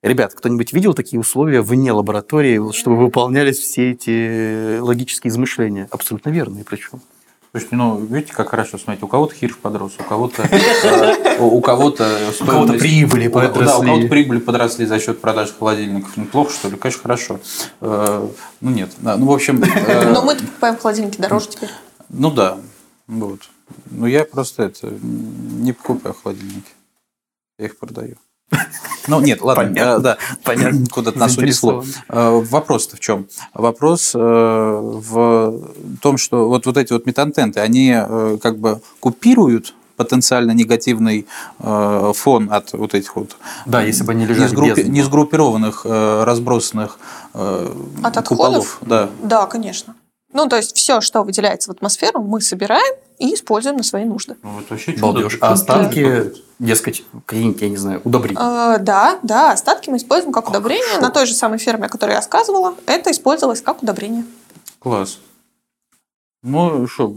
Ребят, 0.00 0.32
кто-нибудь 0.32 0.72
видел 0.72 0.94
такие 0.94 1.18
условия 1.18 1.60
вне 1.60 1.90
лаборатории, 1.90 2.72
чтобы 2.72 2.98
выполнялись 2.98 3.58
все 3.58 3.90
эти 3.90 4.78
логические 4.78 5.32
измышления? 5.32 5.88
Абсолютно 5.90 6.30
верные 6.30 6.64
причем. 6.64 7.00
Слушайте, 7.50 7.76
ну, 7.76 7.96
видите, 7.98 8.34
как 8.34 8.50
хорошо, 8.50 8.76
смотрите, 8.78 9.06
у 9.06 9.08
кого-то 9.08 9.34
хирш 9.34 9.56
подрос, 9.56 9.92
у 9.98 10.02
кого-то 10.02 10.42
э, 10.42 11.38
у 11.40 11.60
кого-то 11.62 12.06
У 12.40 12.44
кого-то 12.44 12.72
прибыли 12.74 13.26
у- 13.28 13.32
Да, 13.32 13.38
у 13.38 13.42
подросли. 13.48 13.86
кого-то 13.86 14.08
прибыли 14.08 14.38
подросли 14.38 14.84
за 14.86 15.00
счет 15.00 15.20
продаж 15.20 15.54
холодильников. 15.58 16.16
Неплохо, 16.18 16.52
что 16.52 16.68
ли? 16.68 16.76
Конечно, 16.76 17.02
хорошо. 17.02 17.40
Э, 17.80 18.28
Ну, 18.60 18.70
нет. 18.70 18.90
Ну, 19.00 19.24
в 19.26 19.32
общем, 19.32 19.62
э, 19.62 20.12
Но 20.12 20.22
мы 20.22 20.36
покупаем 20.36 20.76
холодильники 20.76 21.18
дороже 21.20 21.48
теперь. 21.48 21.70
ну 22.10 22.30
да, 22.30 22.58
вот. 23.06 23.40
Ну, 23.90 24.06
я 24.06 24.24
просто 24.24 24.64
это 24.64 24.90
не 25.02 25.72
покупаю 25.72 26.14
холодильники. 26.22 26.72
Я 27.58 27.66
их 27.66 27.78
продаю. 27.78 28.16
Ну, 29.08 29.20
нет, 29.20 29.40
ладно, 29.40 29.64
Понятно. 29.64 29.98
э, 29.98 30.00
да, 30.00 30.16
Понятно. 30.44 30.86
куда-то 30.90 31.18
нас 31.18 31.36
унесло. 31.36 31.82
Э, 32.08 32.42
Вопрос-то 32.50 32.96
в 32.96 33.00
чем? 33.00 33.26
Вопрос 33.54 34.12
э, 34.14 34.18
в 34.18 35.60
том, 36.00 36.16
что 36.18 36.48
вот, 36.48 36.66
вот 36.66 36.76
эти 36.76 36.92
вот 36.92 37.06
метантенты, 37.06 37.60
они 37.60 37.94
как 38.42 38.58
бы 38.58 38.80
купируют 39.00 39.74
потенциально 39.96 40.52
негативный 40.52 41.26
э, 41.58 42.12
фон 42.14 42.52
от 42.52 42.72
вот 42.72 42.94
этих 42.94 43.16
вот 43.16 43.36
Да, 43.66 43.82
если 43.82 44.04
бы 44.04 44.12
они 44.12 44.26
лежали 44.26 44.48
несгруппи- 44.48 44.76
без... 44.76 44.88
несгруппированных, 44.88 45.82
э, 45.84 46.22
разбросанных 46.24 47.00
э, 47.34 47.74
От 48.04 48.14
куполов. 48.28 48.78
отходов? 48.78 48.78
Да. 48.82 49.08
Да, 49.22 49.46
конечно. 49.46 49.96
Ну, 50.32 50.46
то 50.46 50.54
есть 50.56 50.76
все, 50.76 51.00
что 51.00 51.24
выделяется 51.24 51.70
в 51.70 51.74
атмосферу, 51.74 52.22
мы 52.22 52.40
собираем 52.40 52.94
и 53.18 53.34
используем 53.34 53.76
на 53.76 53.82
свои 53.82 54.04
нужды. 54.04 54.36
Ну, 54.42 54.60
это 54.60 54.66
вообще 54.70 54.92
чудо- 54.92 55.02
Балдеж. 55.02 55.38
А 55.40 55.52
остатки, 55.52 56.32
дескать, 56.58 57.04
какие-нибудь, 57.26 57.60
я 57.62 57.68
не 57.68 57.76
знаю, 57.76 58.00
удобрения. 58.04 58.40
Э, 58.40 58.78
да, 58.78 59.18
да, 59.22 59.52
остатки 59.52 59.90
мы 59.90 59.96
используем 59.96 60.32
как 60.32 60.48
удобрение. 60.48 61.00
На 61.00 61.10
той 61.10 61.26
же 61.26 61.34
самой 61.34 61.58
ферме, 61.58 61.86
о 61.86 61.88
которой 61.88 62.10
я 62.10 62.16
рассказывала, 62.16 62.74
это 62.86 63.10
использовалось 63.10 63.60
как 63.60 63.82
удобрение. 63.82 64.24
Класс. 64.78 65.18
Ну 66.42 66.86
что, 66.86 67.12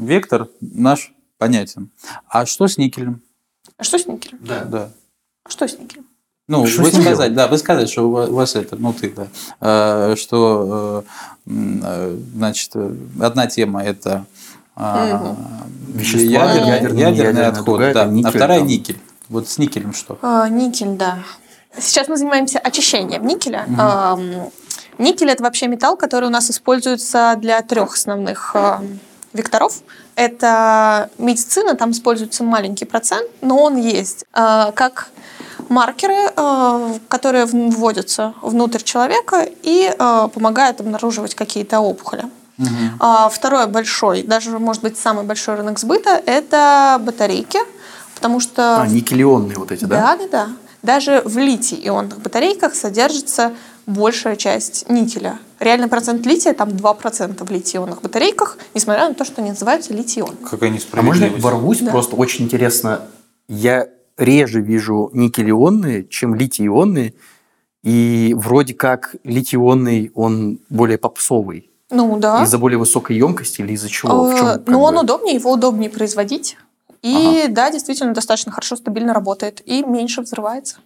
вектор 0.00 0.48
наш 0.60 1.12
понятен. 1.38 1.90
А 2.28 2.46
что 2.46 2.68
с 2.68 2.78
никелем? 2.78 3.20
А 3.76 3.82
что 3.84 3.98
с 3.98 4.06
никелем? 4.06 4.38
Да. 4.40 4.64
Да. 4.64 4.90
А 5.44 5.50
что 5.50 5.66
с 5.66 5.76
никелем? 5.78 6.06
Ну, 6.48 6.66
Что 6.66 6.82
вы 6.82 6.90
сказать, 6.90 7.32
да, 7.34 7.46
вы 7.46 7.58
сказали, 7.58 7.86
что 7.86 8.08
у 8.08 8.32
вас- 8.34 8.56
это, 8.56 8.74
ну 8.74 8.92
ты, 8.92 9.10
да, 9.10 9.28
э, 9.60 10.16
что, 10.16 11.04
э, 11.46 11.50
э, 11.84 12.18
значит, 12.34 12.72
э, 12.74 12.92
одна 13.20 13.46
тема 13.46 13.84
это 13.84 14.26
а, 14.80 15.36
Вещества, 15.88 16.22
ядерный, 16.26 16.68
ядерные, 16.68 16.70
ядерный 16.70 16.96
неядерные 16.96 17.46
отход, 17.46 17.64
дуга, 17.66 17.92
да, 17.92 18.02
а 18.02 18.06
никель 18.06 18.30
вторая 18.30 18.58
там. 18.60 18.68
никель. 18.68 19.00
Вот 19.28 19.48
с 19.48 19.58
никелем 19.58 19.92
что? 19.92 20.18
А, 20.22 20.48
никель, 20.48 20.96
да. 20.96 21.18
Сейчас 21.78 22.08
мы 22.08 22.16
занимаемся 22.16 22.58
очищением 22.58 23.26
никеля. 23.26 23.66
Ам, 23.78 24.50
Никель 24.98 25.30
это 25.30 25.42
вообще 25.42 25.66
металл, 25.66 25.96
который 25.96 26.26
у 26.26 26.30
нас 26.30 26.50
используется 26.50 27.34
для 27.38 27.62
трех 27.62 27.94
основных 27.94 28.54
ам, 28.54 28.98
векторов. 29.32 29.80
Это 30.14 31.08
медицина, 31.16 31.74
там 31.74 31.92
используется 31.92 32.44
маленький 32.44 32.84
процент, 32.84 33.30
но 33.40 33.62
он 33.62 33.76
есть. 33.78 34.26
А, 34.32 34.72
Как 34.72 35.08
маркеры, 35.70 36.32
а, 36.36 36.98
которые 37.08 37.46
вводятся 37.46 38.34
внутрь 38.42 38.82
человека 38.82 39.48
и 39.62 39.90
а, 39.98 40.28
помогают 40.28 40.80
обнаруживать 40.80 41.34
какие-то 41.34 41.80
опухоли. 41.80 42.24
А 42.98 43.28
Второй 43.28 43.66
большой, 43.66 44.22
даже 44.22 44.58
может 44.58 44.82
быть 44.82 44.96
самый 44.98 45.24
большой 45.24 45.56
рынок 45.56 45.78
сбыта, 45.78 46.20
это 46.26 47.00
батарейки, 47.04 47.58
потому 48.14 48.40
что 48.40 48.82
А, 48.82 48.86
никелионные 48.86 49.56
вот 49.58 49.72
эти, 49.72 49.84
да? 49.84 50.16
да, 50.16 50.16
да, 50.16 50.28
да. 50.30 50.48
Даже 50.82 51.22
в 51.24 51.36
литий-ионных 51.36 52.20
батарейках 52.20 52.74
содержится 52.74 53.52
большая 53.86 54.36
часть 54.36 54.88
никеля. 54.88 55.38
Реальный 55.58 55.88
процент 55.88 56.24
лития 56.24 56.54
там 56.54 56.70
2% 56.70 57.44
в 57.44 57.50
литий-ионных 57.50 58.00
батарейках, 58.00 58.56
несмотря 58.74 59.08
на 59.08 59.14
то, 59.14 59.24
что 59.24 59.42
они 59.42 59.50
называются 59.50 59.92
литий-ионными. 59.92 60.44
Какая 60.48 60.70
А 60.70 61.02
можно 61.02 61.24
я 61.24 61.30
несправедливость. 61.30 61.44
ворвусь? 61.44 61.78
Да. 61.80 61.90
Просто 61.90 62.16
очень 62.16 62.46
интересно. 62.46 63.02
Я 63.48 63.88
реже 64.16 64.60
вижу 64.60 65.10
никелионные, 65.12 66.06
чем 66.06 66.34
литий-ионные. 66.34 67.14
И 67.82 68.34
вроде 68.38 68.74
как 68.74 69.16
литий-ионный, 69.24 70.12
он 70.14 70.60
более 70.68 70.98
попсовый. 70.98 71.69
Ну 71.90 72.18
да. 72.18 72.42
Из-за 72.44 72.58
более 72.58 72.78
высокой 72.78 73.16
емкости 73.16 73.60
или 73.62 73.72
из-за 73.72 73.88
чего? 73.88 74.24
В 74.24 74.30
Э, 74.34 74.38
чем, 74.38 74.62
Ну, 74.66 74.82
он 74.82 74.94
бы? 74.94 75.00
удобнее, 75.02 75.34
его 75.34 75.52
удобнее 75.52 75.90
производить. 75.90 76.56
И 77.02 77.46
да, 77.48 77.70
действительно, 77.70 78.12
достаточно 78.14 78.52
хорошо, 78.52 78.76
стабильно 78.76 79.12
работает. 79.14 79.62
И 79.66 79.82
меньше 79.82 80.20
взрывается. 80.22 80.76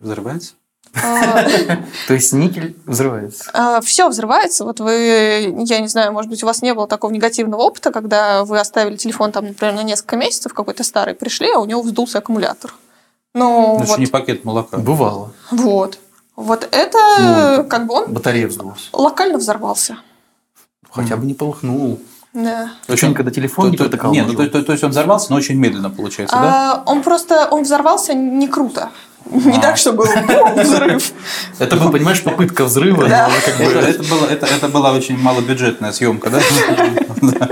Взрывается? 0.00 0.54
То 2.08 2.14
есть 2.14 2.32
никель 2.32 2.74
взрывается. 2.86 3.80
Все 3.82 4.08
взрывается. 4.08 4.64
Вот 4.64 4.80
вы, 4.80 5.54
я 5.66 5.80
не 5.80 5.88
знаю, 5.88 6.12
может 6.12 6.30
быть, 6.30 6.42
у 6.42 6.46
вас 6.46 6.62
не 6.62 6.72
было 6.74 6.86
такого 6.86 7.10
негативного 7.12 7.60
опыта, 7.62 7.92
когда 7.92 8.44
вы 8.44 8.58
оставили 8.58 8.96
телефон 8.96 9.30
там, 9.32 9.46
например, 9.46 9.74
на 9.74 9.82
несколько 9.82 10.16
месяцев, 10.16 10.54
какой-то 10.54 10.84
старый, 10.84 11.14
пришли, 11.14 11.50
а 11.52 11.58
у 11.58 11.66
него 11.66 11.82
вздулся 11.82 12.18
аккумулятор. 12.18 12.74
Ну, 13.34 13.76
это 13.78 13.86
вот, 13.88 13.98
не 13.98 14.06
пакет 14.06 14.44
молока. 14.44 14.78
Бывало. 14.78 15.32
вот. 15.50 15.98
Вот 16.34 16.68
это 16.70 17.56
Ну, 17.58 17.64
как 17.68 17.86
бы 17.86 17.94
он 17.94 18.12
Батарея 18.12 18.46
вздулась. 18.46 18.90
локально 18.92 19.38
взорвался. 19.38 19.98
Хотя 20.96 21.16
бы 21.16 21.26
не 21.26 21.34
полыхнул. 21.34 22.00
Да. 22.32 22.70
То 22.86 22.92
есть 22.92 23.04
он 23.04 23.14
когда 23.14 23.30
телефон 23.30 23.70
не 23.70 23.76
То- 23.76 23.84
то- 23.84 23.90
протыкал 23.90 24.12
Нет, 24.12 24.26
ну, 24.26 24.34
то, 24.34 24.46
то- 24.46 24.62
то 24.62 24.72
есть 24.72 24.84
он 24.84 24.90
взорвался, 24.90 25.30
но 25.30 25.36
очень 25.36 25.56
медленно 25.56 25.88
получается, 25.90 26.36
да? 26.36 26.72
А, 26.74 26.82
он 26.86 27.02
просто, 27.02 27.48
он 27.50 27.62
взорвался 27.62 28.12
не 28.14 28.46
круто. 28.48 28.90
Не 29.30 29.56
А. 29.56 29.60
так, 29.60 29.76
чтобы 29.78 30.04
бум, 30.04 30.54
взрыв. 30.62 31.12
Это 31.58 31.76
был, 31.76 31.90
понимаешь, 31.90 32.22
попытка 32.22 32.64
взрыва. 32.64 33.08
Да. 33.08 33.30
как 33.44 33.56
бы- 33.58 33.64
Это, 33.64 33.88
это 33.88 34.02
было- 34.02 34.26
это- 34.26 34.46
это 34.46 34.68
была 34.68 34.92
очень 34.92 35.18
малобюджетная 35.18 35.92
съемка, 35.92 36.30
да? 36.30 36.40
Да. 37.22 37.48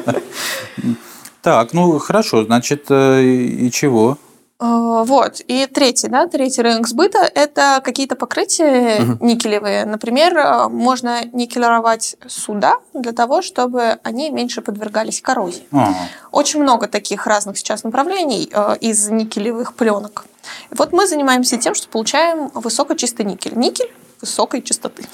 Так, 1.43 1.73
ну 1.75 1.99
хорошо, 1.99 2.45
значит, 2.45 2.87
э, 2.91 3.23
и 3.23 3.71
чего? 3.71 4.19
А, 4.67 5.05
Вот. 5.05 5.43
И 5.47 5.67
третий, 5.67 6.09
да, 6.09 6.27
третий 6.27 6.63
рынок 6.63 6.89
сбыта– 6.89 7.19
это 7.35 7.83
какие-то 7.85 8.17
покрытия 8.17 9.01
Мгм. 9.01 9.27
никелевые. 9.27 9.85
Например, 9.85 10.39
а, 10.39 10.69
можно 10.71 11.23
никелировать 11.33 12.17
суда 12.27 12.79
для 12.95 13.13
того, 13.13 13.43
чтобы 13.43 13.99
они 14.03 14.31
меньше 14.31 14.63
подвергались 14.63 15.21
коррозии. 15.21 15.65
А, 15.73 15.93
Очень 16.33 16.63
много 16.63 16.89
таких 16.89 17.27
разных 17.27 17.59
сейчас 17.59 17.85
направлений 17.85 18.49
э, 18.51 18.77
из 18.81 19.11
никелевых 19.11 19.75
пленок. 19.75 20.25
Вот 20.71 20.93
мы 20.93 21.07
занимаемся 21.07 21.59
тем, 21.59 21.75
что 21.75 21.89
получаем 21.89 22.49
высокочистый 22.55 23.27
никель. 23.27 23.57
Никель 23.59 23.93
высокой 24.23 24.63
чистоты. 24.63 25.05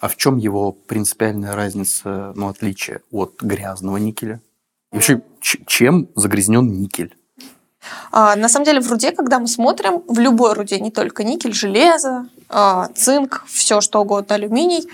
А 0.00 0.08
в 0.08 0.16
чем 0.16 0.38
его 0.38 0.72
принципиальная 0.72 1.54
разница, 1.54 2.32
ну, 2.34 2.48
отличие 2.48 3.00
от 3.12 3.40
грязного 3.40 3.96
никеля? 3.98 4.40
И 4.92 4.96
вообще, 4.96 5.22
чем 5.40 6.08
загрязнен 6.16 6.66
никель? 6.80 7.14
А, 8.12 8.36
на 8.36 8.48
самом 8.48 8.64
деле 8.64 8.80
в 8.80 8.90
руде, 8.90 9.12
когда 9.12 9.38
мы 9.38 9.48
смотрим, 9.48 10.02
в 10.08 10.18
любой 10.18 10.54
руде, 10.54 10.80
не 10.80 10.90
только 10.90 11.24
никель, 11.24 11.52
железо, 11.52 12.26
а, 12.48 12.88
цинк, 12.94 13.44
все 13.46 13.80
что 13.80 14.00
угодно, 14.00 14.36
алюминий, 14.36 14.86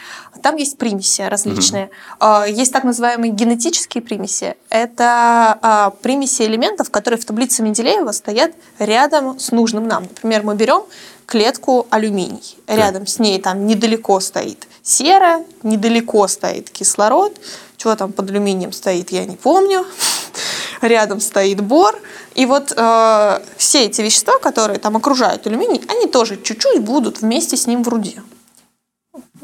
там 0.42 0.56
есть 0.56 0.78
примеси 0.78 1.22
различные. 1.22 1.90
А, 2.18 2.46
есть 2.46 2.72
так 2.72 2.84
называемые 2.84 3.32
генетические 3.32 4.02
примеси. 4.02 4.56
Это 4.70 5.58
а, 5.60 5.90
примеси 6.02 6.42
элементов, 6.42 6.90
которые 6.90 7.20
в 7.20 7.24
таблице 7.24 7.62
Менделеева 7.62 8.12
стоят 8.12 8.52
рядом 8.78 9.38
с 9.38 9.50
нужным 9.50 9.86
нам. 9.86 10.04
Например, 10.04 10.42
мы 10.42 10.54
берем 10.54 10.82
клетку 11.26 11.86
алюминий. 11.90 12.56
Рядом 12.66 13.06
с 13.06 13.18
ней 13.18 13.40
там 13.40 13.66
недалеко 13.66 14.20
стоит 14.20 14.66
сера, 14.82 15.44
недалеко 15.62 16.26
стоит 16.28 16.70
кислород. 16.70 17.36
Чего 17.76 17.94
там 17.94 18.12
под 18.12 18.30
алюминием 18.30 18.72
стоит, 18.72 19.10
я 19.10 19.24
не 19.24 19.36
помню. 19.36 19.86
Рядом 20.80 21.20
стоит 21.20 21.60
бор. 21.60 21.98
И 22.34 22.46
вот 22.46 22.72
э, 22.76 23.42
все 23.56 23.86
эти 23.86 24.02
вещества, 24.02 24.38
которые 24.38 24.78
там 24.78 24.96
окружают 24.96 25.46
алюминий, 25.46 25.82
они 25.88 26.06
тоже 26.06 26.40
чуть-чуть 26.40 26.82
будут 26.82 27.20
вместе 27.22 27.56
с 27.56 27.66
ним 27.66 27.82
в 27.82 27.88
руде. 27.88 28.22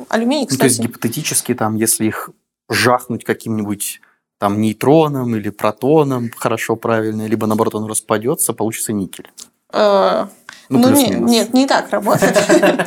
Алюминий, 0.08 0.46
Ну, 0.50 0.56
то 0.56 0.64
есть 0.64 0.76
кстати, 0.76 0.86
гипотетически, 0.88 1.54
там, 1.54 1.76
если 1.76 2.04
их 2.06 2.30
жахнуть 2.68 3.24
каким-нибудь 3.24 4.00
там 4.38 4.60
нейтроном 4.60 5.34
или 5.36 5.50
протоном, 5.50 6.30
хорошо, 6.36 6.76
правильно, 6.76 7.26
либо 7.26 7.46
наоборот 7.46 7.74
он 7.74 7.86
распадется, 7.86 8.52
получится 8.52 8.92
никель. 8.92 9.30
э, 9.72 10.26
Ну, 10.68 10.78
ну, 10.78 10.90
не- 10.90 11.10
нет, 11.10 11.54
не 11.54 11.66
так 11.66 11.90
работает. 11.90 12.36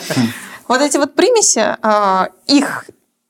Вот 0.67 0.81
эти 0.81 0.97
вот 0.97 1.15
примеси, 1.15 1.75
э, 1.81 2.27
их 2.45 2.85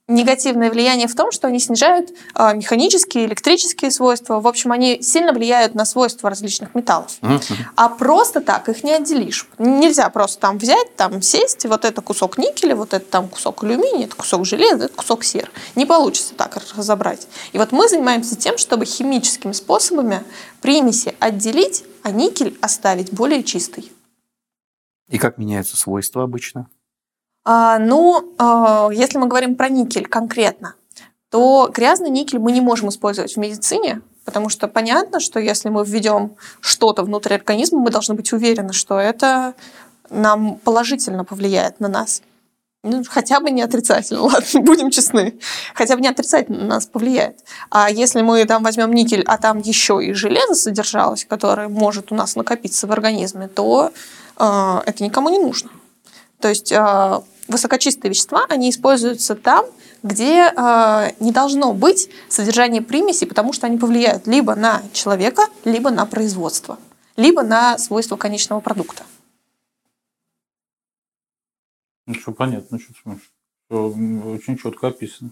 негативное 0.09 0.69
влияние 0.69 1.07
в 1.07 1.15
том, 1.15 1.31
что 1.31 1.47
они 1.47 1.59
снижают 1.59 2.11
э, 2.35 2.55
механические, 2.55 3.25
электрические 3.25 3.91
свойства. 3.91 4.41
В 4.41 4.47
общем, 4.47 4.71
они 4.71 5.01
сильно 5.01 5.31
влияют 5.31 5.75
на 5.75 5.85
свойства 5.85 6.29
различных 6.29 6.75
металлов. 6.75 7.17
Мгм. 7.21 7.39
А 7.75 7.89
просто 7.89 8.41
так 8.41 8.67
их 8.67 8.83
не 8.83 8.91
отделишь. 8.91 9.47
Нельзя 9.57 10.09
просто 10.09 10.39
там 10.39 10.57
взять, 10.57 10.95
там 10.95 11.21
сесть, 11.21 11.65
вот 11.65 11.85
это 11.85 12.01
кусок 12.01 12.37
никеля, 12.37 12.75
вот 12.75 12.93
это 12.93 13.05
там 13.05 13.29
кусок 13.29 13.63
алюминия, 13.63 14.05
это 14.05 14.15
кусок 14.15 14.45
железа, 14.45 14.85
это 14.85 14.95
кусок 14.95 15.23
серы. 15.23 15.49
Не 15.75 15.85
получится 15.85 16.33
так 16.33 16.57
разобрать. 16.75 17.27
И 17.53 17.57
вот 17.57 17.71
мы 17.71 17.87
занимаемся 17.87 18.35
тем, 18.35 18.57
чтобы 18.57 18.85
химическими 18.85 19.51
способами 19.51 20.23
примеси 20.61 21.15
отделить, 21.19 21.83
а 22.03 22.11
никель 22.11 22.57
оставить 22.61 23.13
более 23.13 23.43
чистый. 23.43 23.91
И 25.07 25.17
как 25.17 25.37
меняются 25.37 25.77
свойства 25.77 26.23
обычно? 26.23 26.69
А, 27.45 27.79
ну, 27.79 28.33
а, 28.37 28.89
если 28.91 29.17
мы 29.17 29.27
говорим 29.27 29.55
про 29.55 29.69
никель 29.69 30.07
конкретно, 30.07 30.75
то 31.29 31.69
грязный 31.73 32.09
никель 32.09 32.39
мы 32.39 32.51
не 32.51 32.61
можем 32.61 32.89
использовать 32.89 33.35
в 33.35 33.37
медицине, 33.37 34.01
потому 34.25 34.49
что 34.49 34.67
понятно, 34.67 35.19
что 35.19 35.39
если 35.39 35.69
мы 35.69 35.85
введем 35.85 36.35
что-то 36.59 37.03
внутрь 37.03 37.35
организма, 37.35 37.79
мы 37.79 37.91
должны 37.91 38.15
быть 38.15 38.33
уверены, 38.33 38.73
что 38.73 38.99
это 38.99 39.53
нам 40.09 40.55
положительно 40.55 41.23
повлияет 41.23 41.79
на 41.79 41.87
нас. 41.87 42.21
Ну, 42.81 43.03
хотя 43.07 43.41
бы 43.41 43.51
не 43.51 43.61
отрицательно, 43.61 44.21
ладно, 44.23 44.61
будем 44.61 44.89
честны. 44.89 45.37
Хотя 45.73 45.95
бы 45.95 46.01
не 46.01 46.07
отрицательно 46.07 46.59
на 46.59 46.65
нас 46.65 46.85
повлияет. 46.85 47.39
А 47.69 47.89
если 47.91 48.21
мы 48.21 48.45
там 48.45 48.63
возьмем 48.63 48.93
никель, 48.93 49.23
а 49.27 49.37
там 49.37 49.59
еще 49.59 50.03
и 50.03 50.13
железо 50.13 50.55
содержалось, 50.55 51.25
которое 51.25 51.67
может 51.67 52.11
у 52.11 52.15
нас 52.15 52.35
накопиться 52.35 52.87
в 52.87 52.91
организме, 52.91 53.49
то 53.49 53.91
э, 54.37 54.81
это 54.85 55.03
никому 55.03 55.29
не 55.29 55.39
нужно. 55.39 55.69
То 56.39 56.47
есть 56.47 56.71
э, 56.71 57.19
высокочистые 57.47 58.09
вещества, 58.09 58.45
они 58.49 58.69
используются 58.69 59.35
там, 59.35 59.65
где 60.03 60.53
э, 60.55 61.11
не 61.19 61.31
должно 61.31 61.73
быть 61.73 62.09
содержания 62.29 62.81
примесей, 62.81 63.27
потому 63.27 63.51
что 63.53 63.67
они 63.67 63.77
повлияют 63.77 64.27
либо 64.27 64.55
на 64.55 64.81
человека, 64.93 65.43
либо 65.65 65.89
на 65.89 66.05
производство, 66.05 66.79
либо 67.17 67.43
на 67.43 67.77
свойства 67.77 68.15
конечного 68.15 68.61
продукта. 68.61 69.03
Ну, 72.07 72.13
что 72.13 72.31
понятно, 72.31 72.79
что 72.79 73.17
м, 73.69 74.27
Очень 74.27 74.57
четко 74.57 74.87
описано. 74.87 75.31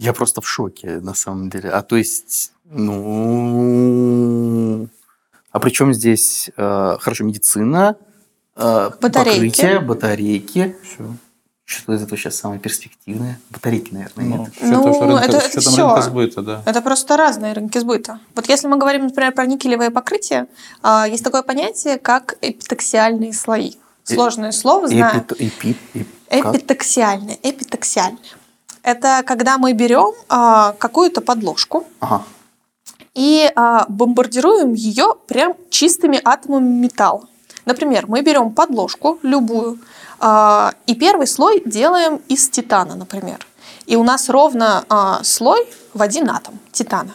Я 0.00 0.12
просто 0.12 0.40
в 0.40 0.48
шоке, 0.48 0.98
на 1.00 1.14
самом 1.14 1.50
деле. 1.50 1.70
А 1.70 1.82
то 1.82 1.96
есть, 1.96 2.52
ну... 2.64 3.28
А 5.50 5.60
при 5.60 5.70
чем 5.70 5.92
здесь, 5.92 6.50
э, 6.56 6.96
хорошо, 6.98 7.24
медицина, 7.24 7.96
Батарейки. 8.56 9.00
покрытие, 9.00 9.80
батарейки. 9.80 10.76
Все. 10.82 11.04
Что 11.64 11.94
из 11.94 12.02
этого 12.02 12.18
сейчас 12.18 12.36
самое 12.36 12.60
перспективное? 12.60 13.40
Батарейки, 13.50 13.94
наверное, 13.94 14.24
Ну, 14.26 14.36
нет? 14.44 14.52
Ну, 14.60 14.82
то, 14.82 14.92
что 14.92 15.06
рынка, 15.06 15.24
это- 15.24 15.36
это 15.38 15.60
всё. 15.60 15.86
рынка 15.86 16.02
сбыта, 16.02 16.42
да. 16.42 16.62
Это 16.66 16.82
просто 16.82 17.16
разные 17.16 17.54
рынки 17.54 17.78
сбыта. 17.78 18.18
Вот 18.34 18.48
если 18.48 18.66
мы 18.66 18.76
говорим, 18.76 19.04
например, 19.04 19.32
про 19.32 19.46
никелевое 19.46 19.90
покрытие, 19.90 20.48
а, 20.82 21.06
есть 21.08 21.24
такое 21.24 21.42
понятие, 21.42 21.98
как 21.98 22.34
эпитаксиальные 22.42 23.32
слои. 23.32 23.72
Сложное 24.04 24.52
слово, 24.52 24.88
знаю. 24.88 25.20
Эпит- 25.20 25.40
эпит- 25.40 25.76
эп- 25.94 26.42
как? 26.42 26.54
Эпитаксиальные, 26.56 27.38
эпитаксиальные. 27.42 28.18
Это 28.82 29.22
когда 29.24 29.56
мы 29.58 29.72
берем 29.72 30.12
а, 30.28 30.72
какую-то 30.72 31.20
подложку 31.20 31.86
Ага. 32.00 32.24
и 33.14 33.50
а, 33.54 33.86
бомбардируем 33.88 34.74
ее 34.74 35.14
прям 35.28 35.54
чистыми 35.70 36.20
атомами 36.24 36.68
металла. 36.68 37.28
Например, 37.64 38.06
мы 38.08 38.22
берем 38.22 38.52
подложку 38.52 39.18
любую 39.22 39.78
а, 40.18 40.74
и 40.86 40.94
первый 40.94 41.26
слой 41.26 41.62
делаем 41.64 42.20
из 42.28 42.48
титана, 42.48 42.94
например. 42.94 43.46
И 43.86 43.96
у 43.96 44.04
нас 44.04 44.28
ровно 44.28 44.84
а, 44.88 45.20
слой 45.24 45.66
в 45.94 46.02
один 46.02 46.30
атом 46.30 46.58
титана. 46.72 47.14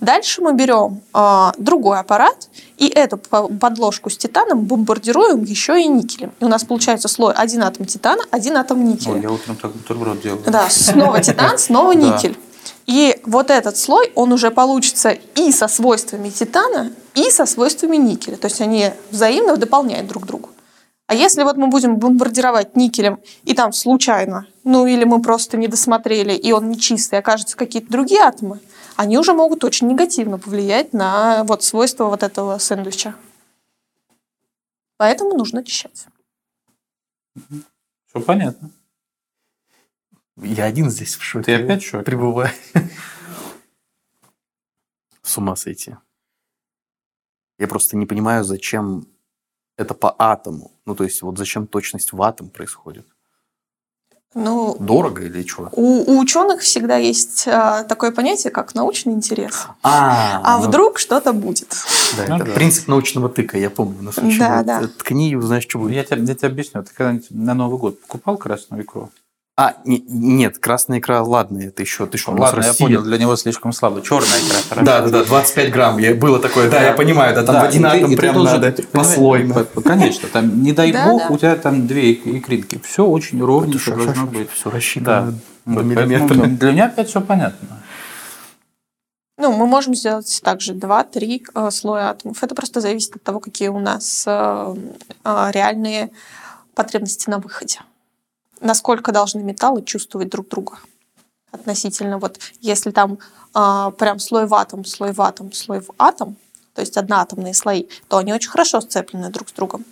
Дальше 0.00 0.42
мы 0.42 0.52
берем 0.54 1.00
а, 1.12 1.52
другой 1.58 2.00
аппарат 2.00 2.48
и 2.76 2.88
эту 2.88 3.16
по- 3.18 3.46
подложку 3.48 4.10
с 4.10 4.16
титаном 4.16 4.62
бомбардируем 4.62 5.44
еще 5.44 5.80
и 5.80 5.86
никелем. 5.86 6.32
И 6.40 6.44
у 6.44 6.48
нас 6.48 6.64
получается 6.64 7.06
слой 7.06 7.32
один 7.34 7.62
атом 7.62 7.86
титана, 7.86 8.24
один 8.32 8.56
атом 8.56 8.84
никеля. 8.84 9.14
Ой, 9.14 9.22
я 9.22 9.30
утром 9.30 9.54
так 9.56 9.70
бутерброд 9.72 10.20
делал. 10.20 10.40
Да, 10.46 10.68
снова 10.68 11.20
титан, 11.20 11.56
снова 11.58 11.92
никель. 11.94 12.36
И 12.86 13.20
вот 13.24 13.50
этот 13.50 13.76
слой, 13.76 14.12
он 14.14 14.32
уже 14.32 14.50
получится 14.50 15.10
и 15.10 15.52
со 15.52 15.68
свойствами 15.68 16.30
титана, 16.30 16.92
и 17.14 17.30
со 17.30 17.46
свойствами 17.46 17.96
никеля. 17.96 18.36
То 18.36 18.48
есть 18.48 18.60
они 18.60 18.90
взаимно 19.10 19.56
дополняют 19.56 20.08
друг 20.08 20.26
друга. 20.26 20.48
А 21.06 21.14
если 21.14 21.42
вот 21.42 21.56
мы 21.56 21.66
будем 21.66 21.96
бомбардировать 21.96 22.74
никелем, 22.74 23.20
и 23.44 23.54
там 23.54 23.72
случайно, 23.72 24.46
ну 24.64 24.86
или 24.86 25.04
мы 25.04 25.20
просто 25.20 25.56
не 25.56 25.68
досмотрели, 25.68 26.32
и 26.32 26.52
он 26.52 26.70
нечистый, 26.70 27.18
окажутся 27.18 27.56
какие-то 27.56 27.90
другие 27.90 28.22
атомы, 28.22 28.60
они 28.96 29.18
уже 29.18 29.32
могут 29.34 29.64
очень 29.64 29.88
негативно 29.88 30.38
повлиять 30.38 30.92
на 30.92 31.44
вот 31.44 31.62
свойства 31.62 32.06
вот 32.06 32.22
этого 32.22 32.56
сэндвича. 32.58 33.14
Поэтому 34.96 35.36
нужно 35.36 35.60
очищать. 35.60 36.06
Все 37.34 38.20
понятно. 38.20 38.70
Я 40.42 40.64
один 40.64 40.90
здесь 40.90 41.16
в 41.16 41.22
шоке. 41.22 41.44
Ты 41.44 41.64
опять 41.64 41.82
в 41.82 41.86
шоке? 41.86 42.04
Пребываю. 42.04 42.50
С 45.22 45.38
ума 45.38 45.56
сойти. 45.56 45.96
Я 47.58 47.68
просто 47.68 47.96
не 47.96 48.06
понимаю, 48.06 48.44
зачем 48.44 49.06
это 49.76 49.94
по 49.94 50.14
атому. 50.18 50.72
Ну, 50.84 50.94
то 50.94 51.04
есть, 51.04 51.22
вот 51.22 51.38
зачем 51.38 51.66
точность 51.66 52.12
в 52.12 52.20
атом 52.22 52.50
происходит? 52.50 53.06
Ну, 54.34 54.76
Дорого 54.80 55.22
или 55.24 55.46
что? 55.46 55.68
у, 55.72 56.10
у 56.14 56.18
ученых 56.18 56.62
всегда 56.62 56.96
есть 56.96 57.46
а, 57.46 57.84
такое 57.84 58.12
понятие, 58.12 58.50
как 58.50 58.74
научный 58.74 59.12
интерес. 59.12 59.66
А, 59.82 60.40
А 60.42 60.58
ну, 60.58 60.68
вдруг 60.68 60.98
что-то 60.98 61.34
будет? 61.34 61.76
Да, 62.16 62.24
Ну 62.28 62.36
это 62.36 62.46
да. 62.46 62.52
принцип 62.52 62.88
научного 62.88 63.28
тыка, 63.28 63.58
я 63.58 63.68
помню. 63.68 64.00
На 64.02 64.10
случай, 64.10 64.38
Да, 64.38 64.62
да. 64.62 64.88
Ткни 64.88 65.30
и 65.30 65.34
узнаешь, 65.34 65.64
что 65.64 65.76
Ну, 65.78 65.84
будет. 65.84 65.94
Я 65.96 66.04
тебе, 66.04 66.24
я 66.24 66.34
тебе 66.34 66.48
объясню. 66.48 66.82
Ты 66.82 66.94
когда-нибудь 66.94 67.30
на 67.30 67.52
Новый 67.52 67.78
год 67.78 68.00
покупал 68.00 68.38
красную 68.38 68.82
икру? 68.84 69.10
А, 69.54 69.74
не- 69.84 70.02
нет, 70.08 70.58
красная 70.58 70.98
икра, 70.98 71.22
ладно, 71.22 71.58
это 71.58 71.82
еще, 71.82 72.06
ты 72.06 72.16
что, 72.16 72.30
у 72.30 72.34
нас 72.34 72.44
Ладно, 72.52 72.62
я 72.62 72.68
Россия. 72.68 72.86
понял, 72.86 73.02
для 73.02 73.18
него 73.18 73.36
слишком 73.36 73.72
слабо. 73.72 74.00
Черная 74.00 74.38
икра, 74.40 74.56
хорошо. 74.66 74.86
Да, 74.86 75.00
да, 75.02 75.08
да, 75.10 75.24
25 75.24 75.70
грамм, 75.70 75.98
я, 75.98 76.14
было 76.14 76.38
такое, 76.38 76.70
да, 76.70 76.80
я 76.82 76.92
понимаю, 76.94 77.34
да, 77.34 77.42
там 77.44 77.56
Да, 77.56 77.64
в 77.64 77.68
один 77.68 77.84
атом 77.84 78.16
прям 78.16 78.34
должен- 78.34 78.60
надо 78.62 78.82
послойно. 78.92 79.66
Конечно, 79.84 80.28
там, 80.30 80.62
не 80.62 80.72
дай 80.72 80.90
Да, 80.90 81.06
бог, 81.06 81.20
да. 81.28 81.34
у 81.34 81.36
тебя 81.36 81.56
там 81.56 81.86
две 81.86 82.12
ик- 82.12 82.26
икринки. 82.26 82.80
Все 82.82 83.04
очень 83.04 83.44
ровненько 83.44 83.94
должно 83.94 84.26
быть. 84.26 84.50
Все 84.50 84.70
рассчитано 84.70 85.32
Да. 85.66 85.74
поэтому 85.74 86.46
для 86.56 86.72
меня 86.72 86.86
опять 86.86 87.08
все 87.10 87.20
понятно. 87.20 87.68
Ну, 89.38 89.52
мы 89.52 89.66
можем 89.66 89.94
сделать 89.94 90.40
также 90.42 90.72
2-3 90.72 91.42
э, 91.54 91.70
слоя 91.70 92.10
атомов. 92.10 92.42
Это 92.42 92.54
просто 92.54 92.80
зависит 92.80 93.16
от 93.16 93.22
того, 93.22 93.40
какие 93.40 93.68
у 93.68 93.80
нас 93.80 94.24
э, 94.26 94.74
э, 95.24 95.50
реальные 95.52 96.10
потребности 96.74 97.28
на 97.28 97.38
выходе. 97.38 97.80
Насколько 98.62 99.12
должны 99.12 99.42
металлы 99.42 99.82
чувствовать 99.82 100.28
друг 100.30 100.48
друга 100.48 100.78
относительно 101.50 102.18
вот, 102.18 102.38
если 102.60 102.90
там 102.90 103.18
э, 103.54 103.90
прям 103.98 104.18
слой 104.18 104.46
в 104.46 104.54
атом, 104.54 104.84
слой 104.84 105.12
в 105.12 105.20
атом, 105.20 105.52
слой 105.52 105.80
в 105.80 105.90
атом, 105.98 106.36
то 106.74 106.80
есть 106.80 106.96
одноатомные 106.96 107.54
слои, 107.54 107.84
то 108.08 108.16
они 108.16 108.32
очень 108.32 108.50
хорошо 108.50 108.80
сцеплены 108.80 109.28
друг 109.30 109.48
с 109.48 109.52
другом. 109.52 109.84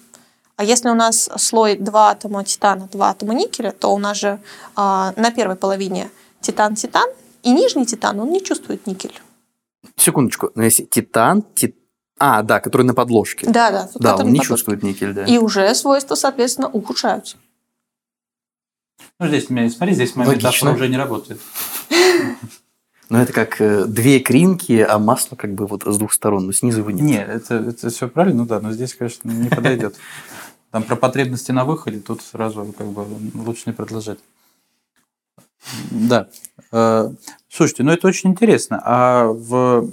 А 0.57 0.64
если 0.64 0.89
у 0.89 0.95
нас 0.95 1.31
слой 1.37 1.77
2 1.77 2.11
атома 2.11 2.45
титана, 2.45 2.89
2 2.93 3.11
атома 3.11 3.35
никеля, 3.35 3.73
то 3.73 3.93
у 3.95 3.99
нас 3.99 4.18
же 4.18 4.41
а, 4.77 5.12
на 5.16 5.31
первой 5.31 5.57
половине 5.57 6.11
титан-титан, 6.41 7.09
и 7.43 7.51
нижний 7.51 7.87
титан, 7.87 8.21
он 8.21 8.31
не 8.31 8.43
чувствует 8.43 8.87
никель. 8.87 9.18
Секундочку, 9.97 10.51
но 10.55 10.64
если 10.64 10.85
титан, 10.85 11.43
тит... 11.55 11.77
А, 12.18 12.43
да, 12.43 12.61
который 12.61 12.83
на 12.83 12.93
подложке. 12.93 13.47
Да, 13.47 13.71
да. 13.71 13.89
Да, 13.95 14.16
он 14.16 14.27
не 14.27 14.41
подложке. 14.41 14.49
чувствует 14.49 14.83
никель, 14.83 15.14
да. 15.14 15.25
И 15.25 15.39
уже 15.39 15.75
свойства, 15.75 16.14
соответственно, 16.14 16.68
ухудшаются. 16.68 17.39
Ну, 19.21 19.29
здесь, 19.29 19.51
меня- 19.51 19.68
смотри, 19.68 19.95
здесь 19.95 20.16
моя 20.16 20.31
Логично. 20.31 20.49
метафора 20.49 20.75
уже 20.75 20.89
не 20.89 20.97
работает. 20.97 21.41
Но 23.11 23.21
это 23.21 23.33
как 23.35 23.61
э, 23.61 23.85
две 23.85 24.18
икринки, 24.18 24.81
а 24.81 24.99
масло 24.99 25.37
как 25.37 25.53
бы 25.53 25.66
вот 25.66 25.83
с 25.85 25.99
двух 25.99 26.12
сторон, 26.12 26.47
но 26.47 26.53
снизу 26.53 26.81
и 26.81 26.85
вниз. 26.85 27.03
Нет, 27.03 27.29
это, 27.29 27.57
это 27.57 27.91
все 27.91 28.09
правильно, 28.09 28.43
ну 28.43 28.47
да, 28.47 28.61
но 28.61 28.73
здесь, 28.73 28.95
конечно, 28.95 29.29
не 29.31 29.49
подойдет. 29.49 29.97
Там 30.71 30.85
про 30.85 30.95
потребности 30.95 31.51
на 31.51 31.64
выходе 31.64 31.99
тут 31.99 32.23
сразу 32.23 32.73
как 32.79 32.87
бы 32.87 33.05
лучше 33.35 33.64
не 33.66 33.73
продолжать. 33.73 34.21
Да. 35.91 36.29
Э, 36.73 37.11
Слушайте, 37.53 37.83
ну 37.83 37.91
это 37.91 38.07
очень 38.07 38.31
интересно. 38.31 38.81
А 38.85 39.25
в 39.27 39.89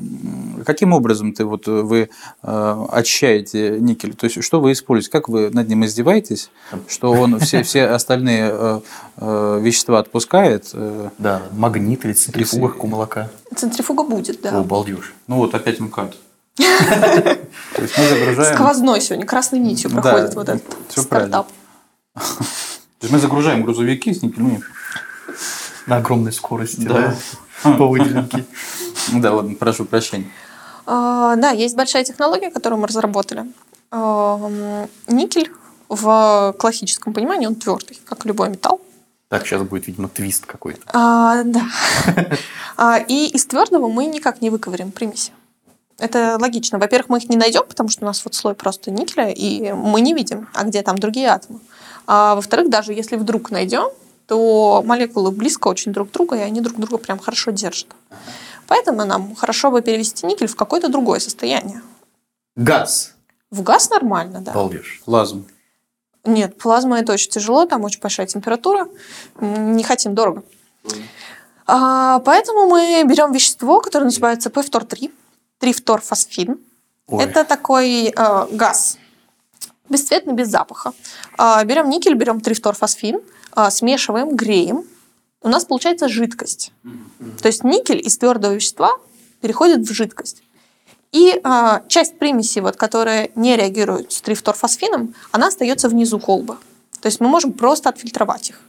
каким 0.64 0.94
образом 0.94 1.34
ты 1.34 1.44
вот 1.44 1.66
вы 1.66 2.10
э, 2.44 2.86
очищаете 2.92 3.80
никель? 3.80 4.14
То 4.14 4.26
есть 4.28 4.44
что 4.44 4.62
вы 4.62 4.74
используете? 4.74 5.12
Как 5.12 5.28
вы 5.28 5.50
над 5.50 5.68
ним 5.68 5.84
издеваетесь, 5.84 6.52
что 6.88 7.12
он 7.12 7.40
все, 7.40 7.64
все 7.64 7.88
остальные 7.88 8.52
э, 8.54 8.80
э, 9.18 9.60
вещества 9.60 9.98
отпускает? 9.98 10.70
э, 10.74 11.10
Да, 11.18 11.42
магнит 11.52 12.06
или 12.06 12.14
центрифуга, 12.14 12.70
как 12.70 12.84
у 12.84 12.88
молока. 12.88 13.32
Центрифуга 13.56 14.04
будет, 14.04 14.40
да. 14.42 14.60
О, 14.60 14.64
балдеж. 14.64 15.16
Ну 15.26 15.38
вот 15.38 15.56
опять 15.56 15.80
МКАД. 15.80 16.16
То 16.58 17.82
есть 17.82 17.98
мы 17.98 18.08
загружаем... 18.08 18.56
Сквозной 18.56 19.02
сегодня, 19.02 19.26
красной 19.26 19.60
нитью 19.60 19.90
проходит 19.90 20.36
вот 20.36 20.48
этот 20.50 20.64
стартап. 20.90 21.48
То 22.14 22.22
есть 23.02 23.12
мы 23.12 23.20
загружаем 23.20 23.64
грузовики 23.64 24.14
с 24.14 24.22
никелем. 24.22 24.62
На 25.86 25.98
огромной 25.98 26.34
скорости, 26.34 26.82
Да. 26.82 27.16
да, 27.64 27.78
по 27.78 27.88
выделенке. 27.88 28.46
Ну 29.12 29.22
да, 29.22 29.34
ладно, 29.34 29.56
прошу 29.56 29.86
прощения. 29.86 30.30
А, 30.86 31.36
да, 31.36 31.52
есть 31.52 31.76
большая 31.76 32.04
технология, 32.04 32.50
которую 32.52 32.80
мы 32.80 32.88
разработали. 32.88 33.46
Ам, 33.92 34.88
Никель 35.08 35.52
в 35.90 36.56
классическом 36.60 37.14
понимании, 37.14 37.48
он 37.48 37.56
твердый, 37.56 38.00
как 38.06 38.26
любой 38.26 38.50
металл. 38.50 38.82
Так, 39.30 39.46
сейчас 39.46 39.62
будет, 39.64 39.88
видимо, 39.88 40.08
твист 40.08 40.46
какой-то. 40.46 40.82
А, 40.94 41.44
да. 41.44 41.64
А, 42.78 42.98
и 43.00 43.28
из 43.28 43.46
твердого 43.46 43.88
мы 43.88 44.06
никак 44.06 44.42
не 44.42 44.50
выковырим 44.50 44.92
примеси. 44.92 45.32
Это 46.00 46.38
логично. 46.40 46.78
Во-первых, 46.78 47.10
мы 47.10 47.18
их 47.18 47.28
не 47.28 47.38
найдем, 47.38 47.64
потому 47.68 47.90
что 47.90 48.04
у 48.04 48.06
нас 48.06 48.24
вот 48.24 48.36
слой 48.36 48.54
просто 48.54 48.92
никеля, 48.92 49.30
и 49.32 49.72
мы 49.74 50.00
не 50.02 50.14
видим, 50.14 50.48
а 50.54 50.64
где 50.64 50.84
там 50.84 50.98
другие 50.98 51.28
атомы. 51.30 51.60
А 52.06 52.36
во-вторых, 52.36 52.70
даже 52.70 52.94
если 52.94 53.16
вдруг 53.16 53.50
найдем, 53.50 53.90
то 54.28 54.84
молекулы 54.86 55.32
близко 55.32 55.70
очень 55.70 55.94
друг 55.94 56.10
к 56.10 56.14
другу, 56.14 56.36
и 56.36 56.40
они 56.40 56.62
друг 56.62 56.78
друга 56.78 56.98
прям 56.98 57.18
хорошо 57.18 57.52
держат. 57.52 57.88
Поэтому 58.68 59.06
нам 59.06 59.36
хорошо 59.36 59.72
бы 59.72 59.82
перевести 59.82 60.26
никель 60.26 60.48
в 60.48 60.56
какое-то 60.56 60.90
другое 60.90 61.20
состояние. 61.20 61.82
Газ. 62.56 63.14
В 63.50 63.64
газ 63.64 63.90
нормально, 63.90 64.42
да. 64.42 64.52
Балдеж. 64.52 65.02
Плазм. 65.06 65.48
Нет, 66.26 66.58
плазма 66.58 67.00
это 67.00 67.14
очень 67.14 67.30
тяжело, 67.30 67.66
там 67.66 67.86
очень 67.86 68.02
большая 68.02 68.28
температура. 68.28 68.90
Не 69.40 69.84
хотим 69.84 70.14
дорого. 70.14 70.44
А, 71.66 72.20
поэтому 72.20 72.68
мы 72.68 73.04
берем 73.06 73.32
вещество, 73.32 73.80
которое 73.80 74.06
называется 74.06 74.50
P-фтор-3, 74.50 75.12
трифторфосфин. 75.60 76.60
Это 77.10 77.46
такой 77.46 78.14
э, 78.14 78.48
газ, 78.52 78.98
бесцветный, 79.90 80.34
без 80.34 80.50
запаха. 80.50 80.94
А, 81.38 81.64
берем 81.64 81.90
никель, 81.90 82.16
берем 82.16 82.42
трифторфосфин, 82.42 83.22
а, 83.52 83.72
смешиваем, 83.72 84.36
греем. 84.36 84.84
У 85.42 85.50
нас 85.50 85.66
получается 85.66 86.10
жидкость. 86.10 86.72
То 87.42 87.48
есть 87.48 87.64
никель 87.64 88.06
из 88.06 88.18
твердого 88.18 88.54
вещества 88.54 88.92
переходит 89.42 89.88
в 89.88 89.94
жидкость. 89.94 90.44
И 91.12 91.40
а, 91.44 91.84
часть 91.88 92.20
примесей, 92.20 92.62
вот, 92.62 92.76
которая 92.76 93.30
не 93.36 93.56
реагирует 93.56 94.12
с 94.12 94.22
трифторфосфином, 94.22 95.16
она 95.32 95.48
остается 95.48 95.90
внизу 95.90 96.20
колбы. 96.20 96.58
То 97.02 97.08
есть 97.08 97.20
мы 97.20 97.28
можем 97.28 97.54
просто 97.54 97.90
отфильтровать 97.90 98.50
их. 98.50 98.62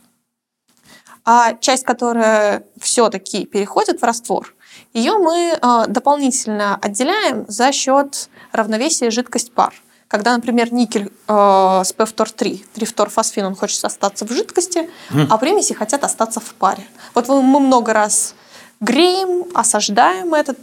А 1.25 1.55
часть, 1.55 1.85
которая 1.85 2.64
все-таки 2.81 3.45
переходит 3.45 4.01
в 4.01 4.05
раствор, 4.05 4.55
ее 4.95 5.19
мы 5.19 5.59
дополнительно 5.89 6.77
отделяем 6.77 7.45
за 7.49 7.73
счет 7.73 8.31
равновесия 8.53 9.11
жидкость-пар. 9.11 9.75
Когда, 10.09 10.35
например, 10.35 10.73
никель 10.73 11.13
э, 11.29 11.83
с 11.85 11.93
P-фтор-3, 11.93 12.65
трифторфосфин, 12.73 13.45
он 13.45 13.55
хочет 13.55 13.85
остаться 13.85 14.27
в 14.27 14.33
жидкости, 14.33 14.89
а 15.29 15.37
примеси 15.37 15.75
хотят 15.75 16.03
остаться 16.03 16.41
в 16.41 16.55
паре. 16.55 16.87
Вот 17.15 17.29
мы 17.29 17.43
много 17.43 17.93
раз 17.93 18.35
греем, 18.81 19.45
осаждаем 19.55 20.33
этот 20.33 20.59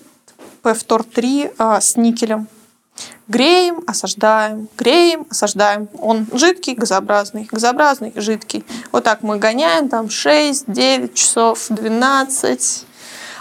P-фтор-3 0.64 1.54
э, 1.58 1.82
с 1.82 1.96
никелем. 1.96 2.48
Греем, 3.28 3.84
осаждаем, 3.86 4.68
греем, 4.78 5.28
осаждаем. 5.30 5.90
Он 6.00 6.28
жидкий, 6.34 6.74
газообразный, 6.74 7.48
газообразный, 7.52 8.14
жидкий. 8.16 8.64
Вот 8.92 9.04
так 9.04 9.22
мы 9.22 9.38
гоняем 9.38 9.90
там 9.90 10.10
6, 10.10 10.66
9 10.68 11.14
часов, 11.14 11.66
12. 11.70 12.86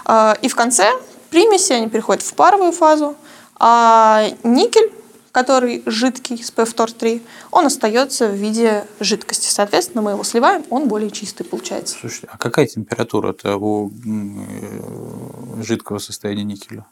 А, 0.05 0.37
И 0.41 0.49
в 0.49 0.55
конце 0.55 0.91
примеси, 1.29 1.73
они 1.73 1.89
переходят 1.89 2.23
в 2.23 2.33
паровую 2.33 2.71
фазу, 2.71 3.15
а 3.57 4.25
никель, 4.43 4.91
который 5.35 5.83
жидкий 5.85 6.41
с 6.41 6.49
P-фтор-3, 6.49 7.21
он 7.51 7.65
остается 7.65 8.29
в 8.29 8.35
виде 8.35 8.85
жидкости. 9.01 9.49
Соответственно, 9.49 10.01
мы 10.01 10.11
его 10.11 10.23
сливаем, 10.23 10.63
он 10.69 10.87
более 10.87 11.11
чистый 11.11 11.43
получается. 11.43 11.97
Слушайте, 11.99 12.29
а 12.31 12.37
какая 12.37 12.67
температура-то 12.67 13.57
у 13.57 13.89
м, 13.89 15.59
э, 15.59 15.61
жидкого 15.61 15.97
состояния 15.97 16.45
никеля? 16.45 16.85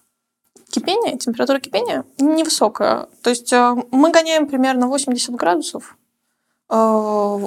Кипение, 0.70 1.18
температура 1.18 1.62
кипения 1.62 2.04
невысокая. 2.18 3.08
То 3.22 3.30
есть 3.30 3.54
э, 3.54 3.76
мы 3.92 4.12
гоняем 4.12 4.46
примерно 4.46 4.88
80 4.88 5.34
градусов. 5.36 5.96
Э, 6.70 7.40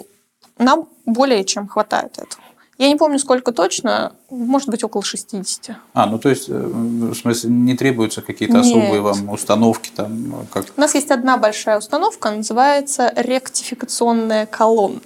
Нам 0.58 0.88
более 1.04 1.44
чем 1.44 1.68
хватает 1.68 2.12
этого. 2.12 2.42
Я 2.78 2.88
не 2.88 2.96
помню, 2.96 3.18
сколько 3.18 3.52
точно, 3.52 4.12
может 4.28 4.68
быть, 4.68 4.84
около 4.84 5.02
60. 5.02 5.76
А, 5.94 6.06
ну 6.06 6.18
то 6.18 6.28
есть, 6.28 6.48
э, 6.48 6.52
в 6.52 7.14
смысле, 7.14 7.50
не 7.50 7.74
требуются 7.74 8.20
какие-то 8.20 8.60
особые 8.60 9.00
вам 9.00 9.30
установки 9.30 9.90
там, 9.94 10.46
как 10.52 10.66
У 10.76 10.80
нас 10.80 10.94
есть 10.94 11.10
одна 11.10 11.38
большая 11.38 11.78
установка, 11.78 12.30
называется 12.30 13.10
ректификационная 13.16 14.44
колонна. 14.44 15.00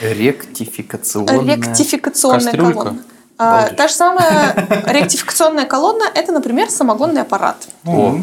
Ректификационная. 0.00 1.56
Ректификационная 1.56 2.40
Кастрюлька? 2.52 2.72
колонна. 2.78 3.02
А, 3.38 3.60
Балдеж. 3.62 3.76
та 3.76 3.88
же 3.88 3.94
самая 3.94 4.68
ректификационная 4.86 5.64
колонна– 5.64 6.04
это, 6.14 6.32
например, 6.32 6.68
самогонный 6.70 7.22
аппарат. 7.22 7.68
О. 7.86 8.20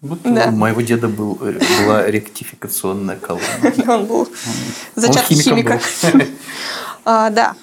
Вот, 0.00 0.18
Да. 0.22 0.46
У 0.46 0.52
моего 0.52 0.80
деда 0.80 1.08
был, 1.08 1.36
э, 1.42 1.58
была 1.82 2.06
ректификационная 2.06 3.16
колонна. 3.16 3.44
Он 3.88 4.06
был 4.06 4.28
зачат 4.94 5.24
Он 5.28 5.36
химиком 5.36 5.78
химика. 5.80 6.18
был. 6.18 6.26
А, 7.04 7.30
Да. 7.30 7.54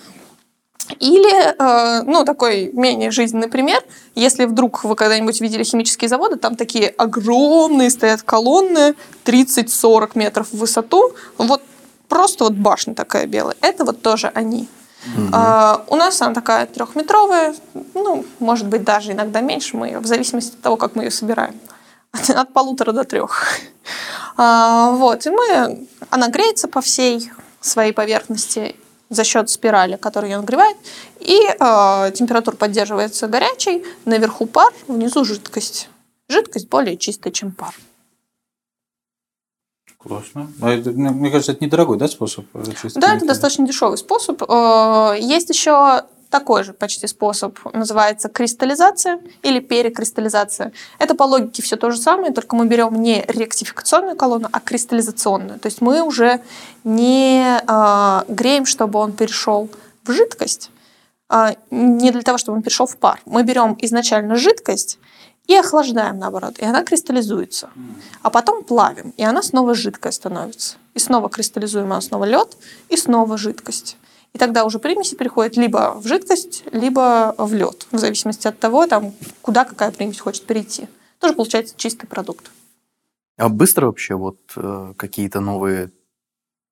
Или, 1.00 1.54
э, 1.58 2.04
ну, 2.04 2.24
такой 2.24 2.72
менее 2.74 3.12
жизненный 3.12 3.50
пример, 3.50 3.84
если 4.16 4.46
вдруг 4.46 4.84
вы 4.84 4.96
когда-нибудь 4.96 5.42
видели 5.42 5.64
химические 5.64 6.08
заводы, 6.10 6.38
там 6.38 6.56
такие 6.56 6.90
огромные 6.90 7.90
стоят 7.90 8.22
колонны, 8.22 8.96
30-40 9.26 10.12
метров 10.16 10.48
в 10.52 10.58
высоту, 10.58 11.14
вот 11.38 11.62
просто 12.08 12.46
вот 12.46 12.54
башня 12.54 12.96
такая 12.96 13.28
белая. 13.28 13.56
Это 13.62 13.84
вот 13.84 14.02
тоже 14.02 14.32
они. 14.34 14.68
А, 15.32 15.84
у 15.88 15.96
нас 15.96 16.22
она 16.22 16.34
такая 16.34 16.66
трехметровая, 16.66 17.56
ну, 17.94 18.26
может 18.40 18.68
быть, 18.68 18.84
даже 18.84 19.12
иногда 19.12 19.42
меньше, 19.42 19.78
мы 19.78 19.88
ее, 19.88 20.00
в 20.00 20.06
зависимости 20.06 20.54
от 20.56 20.62
того, 20.62 20.76
как 20.76 20.96
мы 20.96 21.04
ее 21.04 21.12
собираем, 21.12 21.56
от, 22.12 22.30
от 22.30 22.54
полутора 22.54 22.92
до 22.92 23.04
трех. 23.04 23.46
А, 24.36 24.92
вот, 24.92 25.26
и 25.26 25.30
мы, 25.30 25.88
она 26.10 26.28
греется 26.28 26.68
по 26.68 26.82
всей 26.82 27.32
своей 27.62 27.94
поверхности, 27.94 28.76
за 29.10 29.24
счет 29.24 29.50
спирали, 29.50 29.96
которую 29.96 30.32
ее 30.32 30.38
нагревает, 30.38 30.78
и 31.20 31.40
э, 31.40 32.12
температура 32.14 32.56
поддерживается 32.56 33.28
горячей, 33.28 33.84
наверху 34.06 34.46
пар, 34.46 34.74
внизу 34.88 35.24
жидкость. 35.24 35.90
Жидкость 36.30 36.68
более 36.68 36.98
чистая, 36.98 37.32
чем 37.32 37.52
пар. 37.52 37.74
Классно. 39.98 40.52
А 40.62 40.72
это, 40.72 40.92
мне 40.92 41.32
кажется, 41.32 41.54
это 41.54 41.64
недорогой, 41.64 41.98
да, 41.98 42.08
способ? 42.08 42.46
э, 42.54 42.64
чистки 42.82 43.00
Да, 43.00 43.16
это 43.16 43.26
достаточно 43.26 43.66
дешевый 43.66 43.98
способ. 43.98 44.42
Э, 44.44 45.16
Есть 45.20 45.50
еще 45.50 46.04
такой 46.38 46.64
же 46.64 46.74
почти 46.74 47.08
способ, 47.08 47.58
называется 47.74 48.30
кристаллизация 48.30 49.20
или 49.42 49.60
перекристаллизация. 49.60 50.72
Это 51.00 51.16
по 51.16 51.24
логике 51.24 51.64
все 51.64 51.78
то 51.78 51.90
же 51.90 51.98
самое, 51.98 52.32
только 52.32 52.56
мы 52.56 52.68
берем 52.68 53.02
не 53.02 53.26
ректификационную 53.28 54.16
колонну, 54.16 54.50
а 54.52 54.60
кристаллизационную. 54.60 55.60
То 55.60 55.68
есть 55.68 55.82
мы 55.82 56.04
уже 56.04 56.42
не 56.84 57.60
э, 57.60 58.24
греем, 58.28 58.66
чтобы 58.66 59.00
он 59.00 59.14
перешел 59.14 59.68
в 60.06 60.12
жидкость, 60.12 60.70
а, 61.28 61.56
не 61.72 62.12
для 62.12 62.22
того, 62.22 62.38
чтобы 62.38 62.58
он 62.58 62.64
перешел 62.64 62.86
в 62.86 62.98
пар. 62.98 63.20
Мы 63.26 63.44
берем 63.44 63.76
изначально 63.82 64.36
жидкость 64.36 65.00
и 65.48 65.56
охлаждаем, 65.56 66.20
наоборот, 66.20 66.60
и 66.60 66.66
она 66.66 66.84
кристаллизуется. 66.84 67.70
А 68.22 68.30
потом 68.30 68.64
плавим, 68.64 69.12
и 69.18 69.24
она 69.24 69.42
снова 69.42 69.74
жидкая 69.74 70.12
становится. 70.12 70.78
И 70.94 71.00
снова 71.00 71.30
кристаллизуем, 71.30 71.92
она 71.92 72.02
снова 72.02 72.26
лед, 72.26 72.58
и 72.90 72.96
снова 72.98 73.38
жидкость. 73.38 73.98
И 74.38 74.40
тогда 74.40 74.66
уже 74.66 74.78
примеси 74.78 75.16
переходят 75.16 75.58
либо 75.58 76.00
в 76.00 76.06
жидкость, 76.06 76.64
либо 76.72 77.34
в 77.40 77.56
лед, 77.56 77.88
в 77.92 77.98
зависимости 77.98 78.48
от 78.48 78.60
того, 78.60 78.86
там, 78.86 79.16
куда 79.42 79.66
какая 79.66 79.90
примесь 79.90 80.20
хочет 80.20 80.46
перейти. 80.46 80.88
Тоже 81.18 81.34
получается 81.34 81.74
чистый 81.76 82.06
продукт. 82.06 82.52
А 83.38 83.50
быстро 83.50 83.88
вообще 83.88 84.14
вот 84.14 84.38
э, 84.56 84.94
какие-то 84.96 85.40
новые 85.40 85.90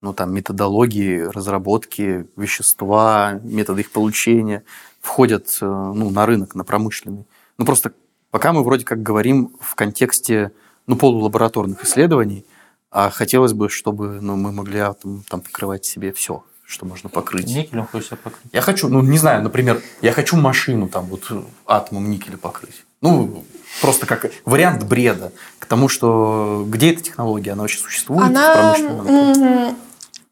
ну, 0.03 0.13
там, 0.13 0.32
методологии, 0.32 1.22
разработки, 1.22 2.28
вещества, 2.36 3.39
методы 3.41 3.82
их 3.82 3.89
получения 3.89 4.63
входят 5.01 5.57
э, 5.59 5.66
ну, 5.66 6.11
на 6.11 6.28
рынок, 6.28 6.53
на 6.53 6.63
промышленный? 6.63 7.26
Ну, 7.57 7.66
просто 7.66 7.93
пока 8.30 8.53
мы 8.53 8.63
вроде 8.63 8.86
как 8.86 9.01
говорим 9.01 9.57
в 9.59 9.74
контексте 9.74 10.51
ну, 10.86 10.97
полулабораторных 10.97 11.84
исследований, 11.84 12.45
а 12.91 13.09
хотелось 13.09 13.53
бы, 13.53 13.70
чтобы 13.70 14.22
ну, 14.22 14.36
мы 14.36 14.51
могли 14.51 14.78
атом, 14.78 15.24
там 15.28 15.41
покрывать 15.41 15.84
себе 15.84 16.13
все, 16.13 16.43
что 16.66 16.86
можно 16.86 17.09
покрыть. 17.09 17.47
Никелем 17.47 17.88
хочется 17.88 18.16
покрыть. 18.16 18.41
Я 18.51 18.61
хочу, 18.61 18.88
ну, 18.88 19.01
не 19.01 19.18
знаю, 19.18 19.43
например, 19.43 19.82
я 20.01 20.11
хочу 20.11 20.36
машину 20.36 20.89
там 20.89 21.05
вот 21.05 21.24
атомом 21.68 22.09
никеля 22.09 22.38
покрыть. 22.38 22.84
Ну, 23.01 23.43
просто 23.82 24.05
как 24.05 24.26
вариант 24.45 24.84
бреда 24.84 25.32
к 25.59 25.66
тому, 25.66 25.88
что 25.89 26.66
где 26.68 26.91
эта 26.91 27.03
технология, 27.03 27.51
она 27.51 27.61
вообще 27.61 27.80
существует 27.80 28.24
в 28.24 28.26
Она, 28.26 28.53
промышленном 28.53 29.76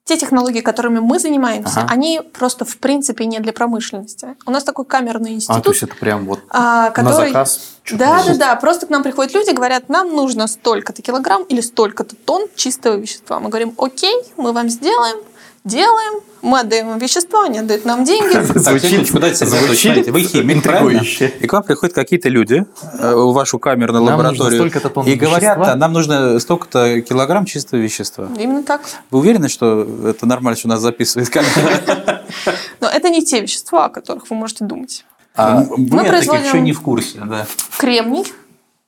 те 0.06 0.18
технологии, 0.18 0.60
которыми 0.60 1.00
мы 1.00 1.18
занимаемся, 1.18 1.82
Ага. 1.82 1.94
они 1.94 2.22
просто 2.34 2.66
в 2.66 2.78
принципе 2.78 3.26
не 3.26 3.40
для 3.40 3.54
промышленности. 3.54 4.36
У 4.46 4.52
нас 4.52 4.64
такой 4.64 4.84
камерный 4.84 5.32
А, 5.32 5.34
институт, 5.34 5.64
то 5.64 5.70
есть 5.72 5.84
это 5.84 5.96
прям 5.96 6.26
вот 6.26 6.42
а, 6.50 6.86
на 6.88 6.92
который... 6.92 7.28
заказ? 7.28 7.78
что-то 7.84 8.04
Да, 8.04 8.24
да, 8.26 8.36
да. 8.36 8.56
Просто 8.58 8.86
к 8.86 8.90
нам 8.90 9.02
приходят 9.02 9.34
люди, 9.34 9.52
говорят, 9.52 9.88
нам 9.88 10.14
нужно 10.14 10.48
столько-то 10.48 11.02
килограмм 11.02 11.44
или 11.44 11.62
столько-то 11.62 12.16
тонн 12.18 12.48
чистого 12.56 12.96
вещества. 12.96 13.40
Мы 13.40 13.48
говорим, 13.50 13.74
окей, 13.78 14.16
мы 14.36 14.52
вам 14.52 14.70
сделаем, 14.70 15.18
делаем, 15.64 16.22
мы 16.42 16.60
отдаем 16.60 16.92
им 16.92 16.98
вещество, 16.98 17.42
они 17.44 17.60
отдают 17.60 17.86
нам 17.86 18.04
деньги. 18.04 18.34
Звучит- 18.58 19.08
звучит 19.08 20.08
Вы 20.10 20.22
химик, 20.24 20.64
правильно? 20.64 21.02
И 21.02 21.48
к 21.48 21.54
вам 21.54 21.64
приходят 21.64 21.96
какие-то 21.96 22.30
люди 22.30 22.66
э, 23.00 23.16
в 23.16 23.34
вашу 23.34 23.60
камерную 23.60 24.04
Нам 24.04 24.20
лабораторию 24.20 24.66
и 25.06 25.16
говорят, 25.16 25.42
вещества. 25.58 25.72
«А 25.72 25.76
нам 25.76 25.94
нужно 25.94 26.40
столько-то 26.40 27.02
килограмм 27.02 27.46
чистого 27.46 27.80
вещества. 27.80 28.28
Именно 28.38 28.64
так. 28.64 28.82
Вы 29.10 29.20
уверены, 29.20 29.48
что 29.48 29.88
это 30.08 30.26
нормально, 30.26 30.58
что 30.60 30.68
нас 30.68 30.82
записывает 30.82 31.30
камера? 31.30 32.22
Но 32.82 32.88
это 32.88 33.10
не 33.10 33.24
те 33.24 33.40
вещества, 33.42 33.86
о 33.86 33.90
которых 33.90 34.30
вы 34.30 34.36
можете 34.36 34.66
думать. 34.66 35.06
А 35.36 35.64
Мы 35.78 35.88
Вы 35.88 36.04
таких 36.10 36.46
еще 36.46 36.60
не 36.62 36.74
в 36.74 36.82
курсе, 36.82 37.20
да. 37.26 37.48
Кремний, 37.78 38.32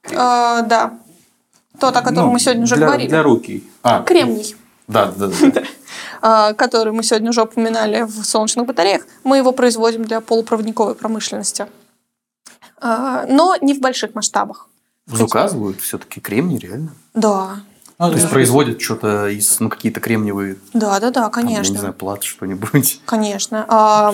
э, 0.04 0.12
да, 0.12 0.94
тот, 1.80 1.96
о 1.96 2.02
котором 2.02 2.28
Ну, 2.28 2.34
мы 2.34 2.40
сегодня 2.40 2.64
уже 2.64 2.76
для- 2.76 2.86
говорили. 2.86 3.10
Для 3.10 3.24
руки. 3.24 3.64
А, 3.82 4.04
Кремний. 4.04 4.56
Да, 4.88 5.12
да, 5.16 5.28
да. 5.28 5.64
а, 6.22 6.54
который 6.54 6.94
мы 6.94 7.04
сегодня 7.04 7.30
уже 7.30 7.44
упоминали 7.44 8.04
в 8.04 8.24
солнечных 8.24 8.66
батареях, 8.66 9.06
мы 9.24 9.38
его 9.38 9.52
производим 9.52 10.06
для 10.06 10.22
полупроводниковой 10.22 10.96
промышленности. 10.96 11.68
А, 12.80 13.26
Но 13.28 13.56
не 13.62 13.74
в 13.74 13.80
больших 13.80 14.16
масштабах. 14.16 14.68
Заказывают 15.08 15.82
все-таки 15.82 16.20
кремний, 16.20 16.58
реально. 16.58 16.92
Да, 17.14 17.58
Ну, 18.00 18.10
То 18.10 18.18
есть 18.18 18.30
производят 18.30 18.82
что-то 18.82 19.28
из, 19.28 19.60
ну, 19.60 19.70
какие-то 19.70 20.00
кремниевые, 20.00 20.58
да, 20.74 21.00
да, 21.00 21.12
да, 21.12 21.12
там, 21.12 21.24
я 21.24 21.30
конечно. 21.30 21.74
не 21.74 21.80
знаю, 21.80 21.94
платы, 21.94 22.26
что-нибудь. 22.26 23.02
Конечно. 23.06 23.66
А. 23.68 24.14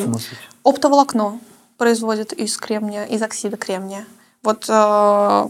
Оптоволокно 0.64 1.40
производят 1.78 2.34
из 2.34 2.58
кремния, 2.58 3.06
из 3.06 3.22
оксида 3.24 3.58
кремния. 3.58 4.06
Вот 4.44 4.66
э, 4.70 5.48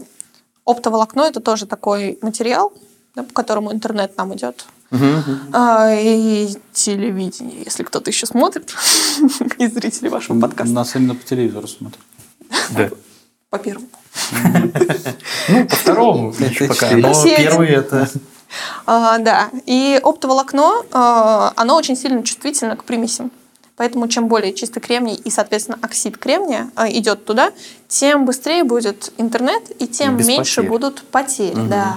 оптоволокно 0.64 1.22
это 1.22 1.40
тоже 1.40 1.66
такой 1.66 2.18
материал, 2.22 2.72
да, 3.14 3.22
по 3.22 3.32
которому 3.34 3.72
интернет 3.72 4.16
нам 4.16 4.34
идет. 4.34 4.64
Мгм. 4.92 5.40
А, 5.52 5.90
и 5.90 6.54
телевидение, 6.72 7.62
если 7.64 7.82
кто-то 7.82 8.10
еще 8.10 8.26
смотрит, 8.26 8.70
из 9.58 9.72
зрителей 9.72 10.10
вашего 10.10 10.38
подкаста. 10.38 10.72
Нас 10.74 10.94
именно 10.94 11.14
по 11.14 11.24
телевизору 11.24 11.66
смотрят. 11.66 12.00
Да. 12.70 12.90
По 13.48 13.58
первому. 13.58 13.88
Ну, 15.48 15.66
по 15.66 15.76
второму 15.76 16.34
еще 16.38 16.68
пока. 16.68 16.90
Но 16.96 17.12
первый 17.24 17.68
это... 17.68 18.08
А, 18.84 19.16
да, 19.16 19.48
и 19.64 19.98
оптоволокно, 20.02 20.82
а, 20.92 21.54
оно 21.56 21.74
очень 21.76 21.96
сильно 21.96 22.22
чувствительно 22.22 22.76
к 22.76 22.84
примесям. 22.84 23.30
Поэтому 23.76 24.06
чем 24.08 24.28
более 24.28 24.52
чистый 24.52 24.80
кремний 24.80 25.14
и, 25.14 25.30
соответственно, 25.30 25.78
оксид 25.80 26.18
кремния 26.18 26.70
а, 26.76 26.90
идет 26.90 27.24
туда, 27.24 27.52
тем 27.88 28.26
быстрее 28.26 28.64
будет 28.64 29.10
интернет 29.16 29.62
и 29.80 29.86
тем 29.86 30.18
без 30.18 30.28
меньше 30.28 30.56
потерь. 30.56 30.70
будут 30.70 31.02
потери. 31.04 31.54
Да. 31.68 31.96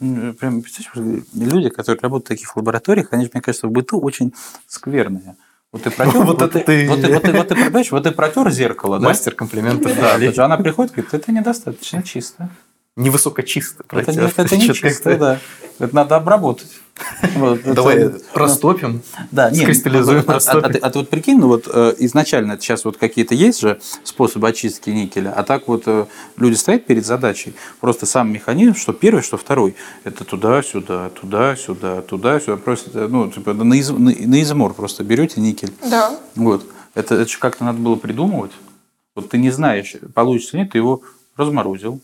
М, 0.00 0.34
Прям, 0.34 0.62
представляешь, 0.62 1.24
люди, 1.34 1.68
которые 1.70 2.00
работают 2.00 2.26
в 2.26 2.28
таких 2.28 2.56
лабораториях, 2.56 3.08
они, 3.12 3.24
же, 3.24 3.30
мне 3.32 3.42
кажется, 3.42 3.66
в 3.68 3.70
быту 3.70 4.00
очень 4.00 4.34
скверные. 4.66 5.36
Вот 5.72 5.82
ты 5.82 5.90
протер, 5.90 6.20
Вот 6.24 6.42
это 6.42 6.64
ты. 6.64 6.88
Вот 6.88 7.00
ты, 7.00 7.12
вот 7.12 7.22
ты, 7.22 7.32
вот 7.32 7.48
ты, 7.48 7.90
вот 7.90 8.02
ты 8.04 8.12
протер 8.12 8.50
зеркало, 8.50 8.98
да? 8.98 9.06
Мастер 9.06 9.34
комплиментов. 9.34 9.94
Да, 9.96 10.44
она 10.44 10.56
приходит 10.56 10.92
и 10.92 10.94
говорит, 10.96 11.14
это 11.14 11.32
недостаточно 11.32 12.02
чисто. 12.02 12.50
Невысокочисто. 12.98 13.84
Это, 13.90 14.10
не- 14.12 14.18
протер. 14.18 14.32
это 14.44 14.56
не 14.56 14.74
чисто, 14.74 15.16
да. 15.16 15.40
Это 15.78 15.94
надо 15.94 16.16
обработать. 16.16 16.66
Вот, 17.36 17.60
это- 17.60 17.74
Давай 17.74 18.04
ну, 18.06 18.18
растопим. 18.34 19.02
Да, 19.30 19.50
нет, 19.50 19.62
скристаллизуем, 19.62 20.24
а, 20.26 20.32
а- 20.32 20.34
растопим. 20.34 20.64
а 20.64 20.68
ты- 20.72 20.78
а 20.78 20.90
ты 20.90 20.98
вот 20.98 21.08
прикинь, 21.08 21.38
ну 21.38 21.46
вот 21.46 21.68
э, 21.72 21.94
изначально 21.98 22.52
это 22.54 22.62
сейчас 22.62 22.84
вот 22.84 22.96
какие-то 22.96 23.36
есть 23.36 23.60
же 23.60 23.80
способы 24.02 24.48
очистки 24.48 24.90
никеля, 24.90 25.32
а 25.32 25.44
так 25.44 25.68
вот 25.68 25.84
э, 25.86 26.06
люди 26.36 26.54
стоят 26.56 26.86
перед 26.86 27.06
задачей, 27.06 27.54
просто 27.80 28.04
сам 28.04 28.32
механизм, 28.32 28.74
что 28.74 28.92
первый, 28.92 29.22
что 29.22 29.36
второй, 29.36 29.76
это 30.02 30.24
туда-сюда, 30.24 31.10
туда-сюда, 31.10 32.02
туда-сюда, 32.02 32.56
просто, 32.56 32.90
э, 32.98 33.06
ну, 33.08 33.30
типа, 33.30 33.54
на, 33.54 33.74
из- 33.74 33.90
на, 33.90 34.10
на 34.10 34.42
измор 34.42 34.74
просто 34.74 35.04
берете 35.04 35.40
никель, 35.40 35.72
Да. 35.88 36.18
вот, 36.34 36.66
это, 36.94 37.14
это 37.14 37.30
же 37.30 37.38
как-то 37.38 37.62
надо 37.64 37.78
было 37.78 37.94
придумывать, 37.94 38.52
вот 39.14 39.28
ты 39.30 39.38
не 39.38 39.50
знаешь, 39.52 39.94
получится 40.14 40.56
или 40.56 40.64
нет, 40.64 40.72
ты 40.72 40.78
его 40.78 41.02
разморозил, 41.36 42.00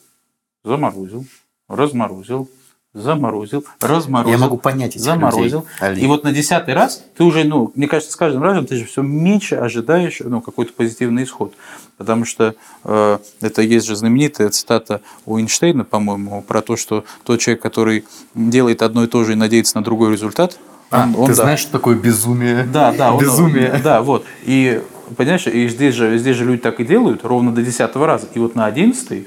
заморозил, 0.65 1.27
разморозил, 1.69 2.49
заморозил, 2.95 3.65
разморозил. 3.81 4.33
Я 4.33 4.39
могу 4.43 4.57
понять 4.57 4.93
этих 4.93 5.01
заморозил. 5.03 5.67
людей. 5.83 6.05
И 6.05 6.07
вот 6.07 6.25
на 6.25 6.33
десятый 6.33 6.75
раз 6.75 7.05
ты 7.17 7.25
уже, 7.25 7.45
ну, 7.45 7.73
мне 7.75 7.87
кажется, 7.89 8.13
с 8.13 8.17
каждым 8.17 8.43
разом 8.43 8.67
ты 8.67 8.77
же 8.77 8.85
все 8.87 9.03
меньше 9.03 9.57
ожидаешь 9.57 10.21
ну, 10.25 10.41
какой-то 10.41 10.73
позитивный 10.73 11.25
исход. 11.25 11.55
Потому 11.99 12.25
что 12.25 12.55
э, 12.85 13.19
это 13.41 13.63
есть 13.63 13.87
же 13.87 13.95
знаменитая 13.97 14.49
цитата 14.51 15.01
у 15.27 15.39
Эйнштейна, 15.39 15.85
по-моему, 15.85 16.43
про 16.43 16.63
то, 16.63 16.77
что 16.77 17.05
тот 17.25 17.41
человек, 17.41 17.63
который 17.63 18.05
делает 18.35 18.83
одно 18.83 19.05
и 19.05 19.07
то 19.07 19.23
же 19.25 19.33
и 19.33 19.37
надеется 19.37 19.77
на 19.77 19.85
другой 19.85 20.13
результат, 20.13 20.59
А, 20.91 21.03
он, 21.05 21.15
он, 21.17 21.27
ты 21.27 21.37
да, 21.37 21.43
знаешь, 21.43 21.61
что 21.61 21.73
такое 21.73 21.97
безумие? 21.97 22.65
да, 22.65 22.93
да, 22.93 23.13
он- 23.13 23.21
Безумие. 23.21 23.81
да, 23.83 24.03
вот. 24.03 24.25
И 24.45 24.83
понимаешь, 25.17 25.47
и 25.47 25.69
здесь 25.69 25.95
же, 25.95 26.17
здесь 26.19 26.37
же 26.37 26.45
люди 26.45 26.63
так 26.63 26.79
и 26.81 26.85
делают 26.85 27.25
ровно 27.25 27.53
до 27.53 27.63
десятого 27.63 28.07
раза. 28.07 28.29
И 28.35 28.39
вот 28.39 28.55
на 28.55 28.67
одиннадцатый 28.67 29.27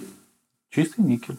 чистый 0.78 1.02
никель. 1.02 1.38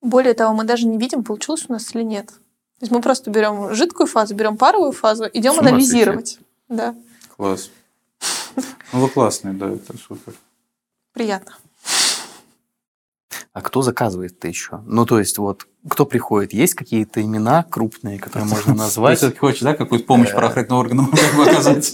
Более 0.00 0.32
того, 0.32 0.54
мы 0.54 0.64
даже 0.64 0.86
не 0.86 0.96
видим, 0.96 1.22
получилось 1.22 1.66
у 1.68 1.72
нас 1.72 1.94
или 1.94 2.02
нет. 2.02 2.26
То 2.28 2.84
есть 2.86 2.90
мы 2.92 3.02
просто 3.02 3.30
берем 3.30 3.74
жидкую 3.74 4.06
фазу, 4.06 4.34
берем 4.34 4.56
паровую 4.56 4.92
фазу, 4.92 5.24
идем 5.32 5.52
С 5.54 5.58
ума 5.58 5.68
анализировать. 5.68 6.38
Да, 6.68 6.94
Класс. 7.36 7.70
Ну, 8.92 9.00
вы 9.00 9.08
классные, 9.10 9.52
да, 9.54 9.68
это 9.70 9.96
супер. 9.98 10.32
приятно. 11.12 11.52
А 13.52 13.62
кто 13.62 13.82
заказывает-то 13.82 14.48
еще? 14.48 14.80
Ну, 14.86 15.04
то 15.06 15.18
есть, 15.18 15.36
вот, 15.38 15.66
кто 15.88 16.06
приходит? 16.06 16.52
Есть 16.52 16.74
какие-то 16.74 17.20
имена 17.20 17.62
крупные, 17.64 18.18
которые 18.18 18.48
можно 18.48 18.72
Ты 18.72 18.78
назвать? 18.78 19.18
все-таки 19.18 19.38
хочешь, 19.40 19.60
да, 19.60 19.74
какую-то 19.74 20.06
помощь 20.06 20.30
правоохранительным 20.30 20.80
органам 20.80 21.10
оказать? 21.40 21.92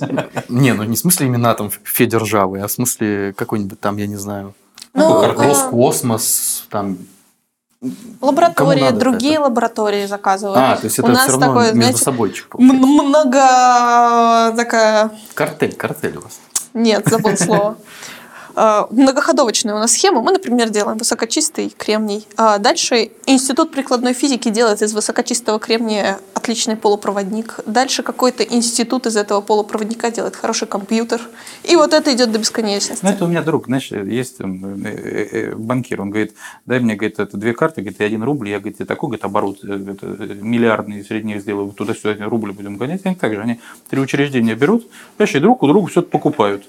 Не, 0.48 0.72
ну 0.74 0.84
не 0.84 0.96
в 0.96 0.98
смысле 0.98 1.26
имена 1.28 1.54
там 1.54 1.70
Федержавы, 1.70 2.60
а 2.60 2.66
в 2.68 2.72
смысле 2.72 3.32
какой-нибудь 3.36 3.80
там, 3.80 3.96
я 3.96 4.06
не 4.06 4.16
знаю, 4.16 4.54
Ну, 4.94 5.22
Ро- 5.22 5.32
Роскосмос, 5.32 6.55
там, 6.70 6.98
Лаборатории, 8.20 8.80
надо 8.80 8.98
другие 8.98 9.34
это? 9.34 9.42
лаборатории 9.42 10.06
заказывают. 10.06 10.58
А, 10.58 10.76
то 10.76 10.84
есть 10.84 10.98
это 10.98 11.08
У 11.08 11.10
нас 11.10 11.22
все 11.22 11.32
равно 11.32 11.46
такое, 11.46 11.72
между 11.72 11.98
знаете, 11.98 12.18
получается. 12.18 12.58
много 12.58 13.38
такая 14.56 15.10
Картель, 15.34 15.74
картель 15.74 16.16
у 16.16 16.22
вас. 16.22 16.40
Нет, 16.72 17.06
забыл 17.06 17.36
слово. 17.36 17.76
Э, 18.56 18.86
Многоходовочная 18.90 19.74
у 19.74 19.78
нас 19.78 19.92
схема. 19.92 20.22
Мы, 20.22 20.32
например, 20.32 20.70
делаем 20.70 20.98
высокочистый 20.98 21.72
кремний. 21.76 22.26
А 22.36 22.58
Дальше 22.58 23.10
Институт 23.26 23.70
прикладной 23.70 24.14
физики 24.14 24.48
делает 24.48 24.82
из 24.82 24.94
высокочистого 24.94 25.58
кремния 25.58 26.18
отличный 26.34 26.76
полупроводник. 26.76 27.60
Дальше 27.66 28.02
какой-то 28.02 28.42
институт 28.42 29.06
из 29.06 29.16
этого 29.16 29.40
полупроводника 29.40 30.10
делает 30.10 30.36
хороший 30.36 30.66
компьютер. 30.66 31.20
И 31.64 31.76
вот 31.76 31.92
это 31.92 32.14
идет 32.14 32.32
до 32.32 32.38
бесконечности. 32.38 33.04
Ну, 33.04 33.10
это 33.10 33.24
у 33.24 33.28
меня 33.28 33.42
друг, 33.42 33.66
знаешь, 33.66 33.90
есть 33.90 34.36
э, 34.40 34.44
э, 34.44 35.54
банкир, 35.54 36.00
он 36.00 36.10
говорит, 36.10 36.34
дай 36.64 36.80
мне, 36.80 36.94
говорит, 36.94 37.18
это 37.18 37.36
две 37.36 37.52
карты, 37.52 37.82
говорит, 37.82 38.00
и 38.00 38.04
один 38.04 38.22
рубль, 38.22 38.48
я, 38.48 38.60
говорит, 38.60 38.78
такой, 38.78 39.08
говорит, 39.08 39.24
оборот 39.24 39.58
э, 39.64 39.68
миллиардный 40.40 41.04
среди 41.04 41.26
них 41.26 41.42
сделаю, 41.42 41.72
туда-сюда 41.72 42.24
рубль 42.26 42.52
будем 42.52 42.76
гонять, 42.76 43.02
они 43.04 43.16
так 43.16 43.34
же, 43.34 43.40
они 43.40 43.60
три 43.90 44.00
учреждения 44.00 44.54
берут, 44.54 44.86
знаешь, 45.16 45.32
друг 45.32 45.62
у 45.62 45.66
друга 45.66 45.90
все 45.90 46.00
это 46.00 46.10
покупают. 46.10 46.64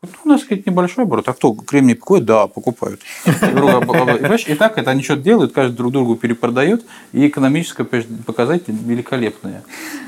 Вот 0.00 0.12
у 0.24 0.28
нас, 0.28 0.44
говорит, 0.44 0.64
небольшой 0.64 1.04
оборот, 1.04 1.28
а 1.28 1.32
кто 1.32 1.52
кремний 1.52 1.96
покупает? 1.96 2.24
Да, 2.24 2.46
покупают. 2.46 3.00
И, 4.46 4.54
так 4.54 4.78
это 4.78 4.92
они 4.92 5.02
что-то 5.02 5.22
делают, 5.22 5.52
каждый 5.52 5.74
друг 5.74 5.90
другу 5.90 6.14
перепродает, 6.14 6.84
и 7.12 7.26
экономическое 7.26 7.82
показатели 7.82 8.76
великолепные. 8.76 9.64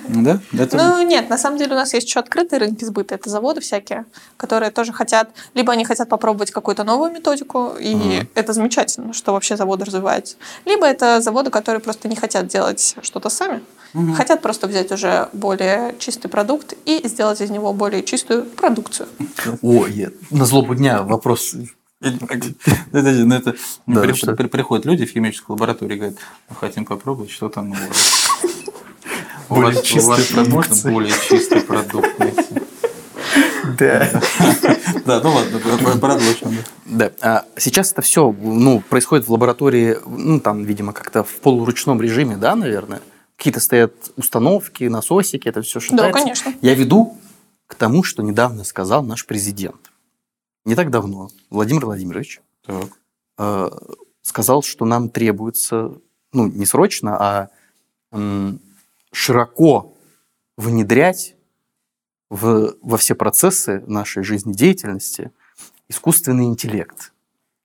Да? 0.07 0.39
Это... 0.57 0.77
Ну, 0.77 1.03
нет, 1.03 1.29
на 1.29 1.37
самом 1.37 1.59
деле 1.59 1.73
у 1.73 1.75
нас 1.75 1.93
есть 1.93 2.07
еще 2.07 2.21
открытые 2.21 2.61
рынки 2.61 2.85
сбыта. 2.85 3.17
Это 3.17 3.29
заводы 3.31 3.61
всякие, 3.61 4.05
которые 4.37 4.71
тоже 4.71 4.93
хотят, 4.93 5.31
либо 5.55 5.73
они 5.73 5.85
хотят 5.85 6.09
попробовать 6.09 6.53
какую-то 6.53 6.85
новую 6.85 7.11
методику, 7.11 7.73
и 7.77 8.23
это 8.37 8.53
замечательно, 8.53 9.13
что 9.13 9.33
вообще 9.33 9.57
заводы 9.57 9.87
развиваются. 9.87 10.37
Либо 10.67 10.87
это 10.87 11.21
заводы, 11.21 11.51
которые 11.51 11.81
просто 11.81 12.07
не 12.07 12.15
хотят 12.15 12.47
делать 12.47 12.95
что-то 13.03 13.29
сами, 13.29 13.61
хотят 14.17 14.41
просто 14.41 14.69
взять 14.69 14.93
уже 14.93 15.29
более 15.33 15.97
чистый 15.99 16.29
продукт 16.29 16.75
и 16.85 17.01
сделать 17.09 17.41
из 17.41 17.51
него 17.51 17.73
более 17.73 18.05
чистую 18.05 18.45
продукцию. 18.45 19.09
О, 19.63 19.80
я- 19.87 20.11
на 20.31 20.45
злобу 20.45 20.75
дня 20.75 21.03
вопрос. 21.03 21.55
Подожди, 22.01 23.25
ну 23.25 23.35
это 23.35 23.55
Да, 23.87 24.01
при- 24.01 24.13
что? 24.15 24.35
при- 24.35 24.47
приходят 24.47 24.87
люди 24.87 25.05
в 25.05 25.11
химическую 25.11 25.55
лабораторию 25.57 25.97
и 25.97 25.99
говорят, 25.99 26.19
мы 26.49 26.57
хотим 26.57 26.85
попробовать 26.87 27.31
что-то 27.31 27.63
новое. 27.63 27.91
У 29.49 29.55
Более 29.57 29.75
вас, 29.81 29.93
у 29.93 30.01
вас 30.07 30.31
можно 30.49 30.91
более 30.93 31.13
чистый 31.29 31.61
продукт 31.61 32.19
найти? 32.19 32.43
Да. 33.79 34.09
Да, 35.07 35.21
ну 35.23 35.33
ладно, 35.33 35.59
про- 35.59 35.99
продолжим. 35.99 36.57
Да. 36.85 37.11
А 37.21 37.45
сейчас 37.57 37.93
это 37.93 38.03
все 38.03 38.33
ну, 38.41 38.81
происходит 38.81 39.27
в 39.27 39.33
лаборатории, 39.33 39.97
ну, 40.07 40.41
там, 40.41 40.65
видимо, 40.65 40.93
как-то 40.93 41.25
в 41.25 41.33
полуручном 41.37 42.01
режиме, 42.01 42.37
да, 42.37 42.55
наверное? 42.55 43.01
Какие-то 43.37 43.61
стоят 43.61 43.93
установки, 44.17 44.85
насосики, 44.85 45.49
это 45.49 45.63
все 45.63 45.81
считается. 45.81 46.13
конечно. 46.13 46.55
Я 46.61 46.75
веду 46.75 47.17
к 47.71 47.77
тому, 47.77 48.03
что 48.03 48.23
недавно 48.25 48.65
сказал 48.65 49.05
наш 49.05 49.25
президент. 49.27 49.93
Не 50.65 50.75
так 50.75 50.91
давно 50.91 51.31
Владимир 51.51 51.87
Владимирович 51.87 52.41
Так. 52.67 52.89
э, 53.39 53.71
сказал, 54.23 54.63
что 54.63 54.85
нам 54.85 55.09
требуется, 55.09 55.93
ну, 56.33 56.49
не 56.49 56.67
срочно, 56.67 57.17
а 57.17 57.51
широко 59.13 59.97
внедрять 60.57 61.37
в, 62.29 62.75
во 62.83 62.97
все 62.97 63.15
процессы 63.15 63.85
нашей 63.87 64.25
жизнедеятельности 64.25 65.31
искусственный 65.89 66.47
интеллект. 66.47 67.13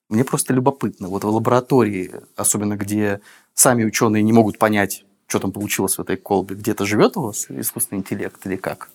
Мне 0.10 0.24
просто 0.24 0.54
любопытно. 0.54 1.08
Вот 1.08 1.24
в 1.24 1.28
лаборатории, 1.28 2.12
особенно 2.36 2.78
где 2.78 3.22
сами 3.56 3.84
ученые 3.84 4.22
не 4.22 4.34
могут 4.34 4.60
понять, 4.60 5.04
что 5.26 5.40
там 5.40 5.52
получилось 5.52 5.98
в 5.98 6.02
этой 6.02 6.18
колбе, 6.18 6.56
где-то 6.56 6.86
живет 6.86 7.18
у 7.18 7.24
вас 7.24 7.48
искусственный 7.50 8.02
интеллект 8.02 8.46
или 8.46 8.56
как? 8.56 8.92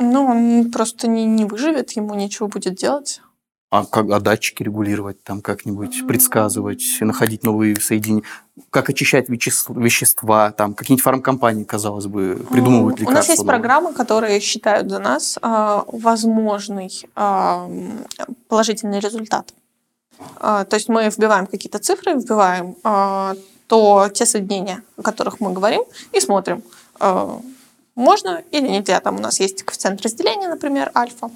Ну, 0.00 0.24
он 0.24 0.70
просто 0.70 1.08
не, 1.08 1.24
не 1.26 1.44
выживет, 1.44 1.92
ему 1.92 2.14
нечего 2.14 2.46
будет 2.46 2.74
делать. 2.74 3.20
А, 3.70 3.84
как, 3.84 4.10
а 4.10 4.18
датчики 4.18 4.62
регулировать, 4.64 5.22
там 5.22 5.42
как-нибудь 5.42 6.04
предсказывать, 6.08 6.82
находить 7.00 7.44
новые 7.44 7.78
соединения, 7.78 8.24
как 8.70 8.88
очищать 8.90 9.28
вещес- 9.28 9.66
вещества, 9.68 10.50
там 10.52 10.74
какие-нибудь 10.74 11.04
фармкомпании, 11.04 11.62
казалось 11.64 12.06
бы, 12.06 12.44
придумывают 12.50 12.98
М, 12.98 13.02
лекарства. 13.02 13.10
У 13.10 13.14
нас 13.14 13.28
есть 13.28 13.46
программы, 13.46 13.92
которые 13.92 14.40
считают 14.40 14.90
за 14.90 14.98
нас 14.98 15.38
а, 15.42 15.84
возможный 15.86 16.90
м, 17.14 18.04
положительный 18.48 18.98
результат. 19.00 19.52
А, 20.40 20.64
то 20.64 20.74
есть 20.76 20.88
мы 20.88 21.08
вбиваем 21.08 21.46
какие-то 21.46 21.78
цифры, 21.78 22.14
вбиваем 22.14 22.74
а, 22.82 23.34
то 23.68 24.08
те 24.12 24.26
соединения, 24.26 24.82
о 24.96 25.02
которых 25.02 25.38
мы 25.38 25.52
говорим, 25.52 25.82
и 26.10 26.18
смотрим, 26.18 26.64
можно 28.00 28.42
или 28.50 28.66
нельзя. 28.66 28.98
Там 29.00 29.16
у 29.16 29.20
нас 29.20 29.40
есть 29.40 29.62
коэффициент 29.62 30.00
разделения, 30.02 30.48
например, 30.48 30.90
альфа. 30.94 31.30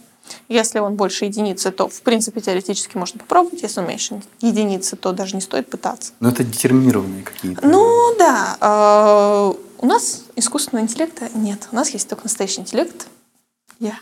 Если 0.49 0.79
он 0.79 0.95
больше 0.95 1.27
единицы, 1.27 1.71
то, 1.71 1.89
в 1.89 2.01
принципе, 2.01 2.41
теоретически 2.41 2.97
можно 2.97 3.21
попробовать. 3.21 3.63
Если 3.63 3.81
он 3.81 3.87
меньше 3.87 4.23
единицы, 4.41 4.97
то 4.97 5.13
даже 5.13 5.37
не 5.37 5.43
стоит 5.43 5.69
пытаться. 5.69 6.13
Но 6.21 6.31
это 6.31 6.43
детерминированные 6.43 7.23
какие-то. 7.23 7.67
Ну 7.67 8.17
да, 8.19 8.57
э, 8.61 9.55
у 9.79 9.87
нас 9.87 10.25
искусственного 10.37 10.85
интеллекта 10.85 11.29
нет. 11.35 11.69
У 11.73 11.77
нас 11.77 11.91
есть 11.91 12.09
только 12.09 12.25
настоящий 12.25 12.63
интеллект. 12.63 13.07
Я. 13.79 13.99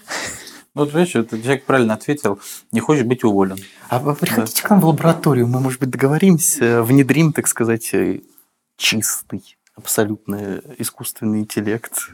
Ну, 0.75 0.85
вот, 0.85 0.95
видишь, 0.95 1.17
этот 1.17 1.43
человек 1.43 1.67
правильно 1.67 1.95
ответил, 1.95 2.39
не 2.71 2.81
хочешь 2.81 3.05
быть 3.05 3.25
уволен. 3.25 3.59
А 3.89 3.99
вы 3.99 4.15
приходите 4.15 4.63
к 4.63 4.71
нам 4.71 4.81
в 4.81 4.87
лабораторию, 4.87 5.47
мы, 5.47 5.61
может 5.61 5.81
быть, 5.81 5.91
договоримся, 5.91 6.83
внедрим, 6.83 7.35
так 7.35 7.47
сказать, 7.47 7.93
э, 7.93 8.21
чистый, 8.79 9.59
абсолютно 9.75 10.63
искусственный 10.79 11.41
интеллект. 11.41 12.13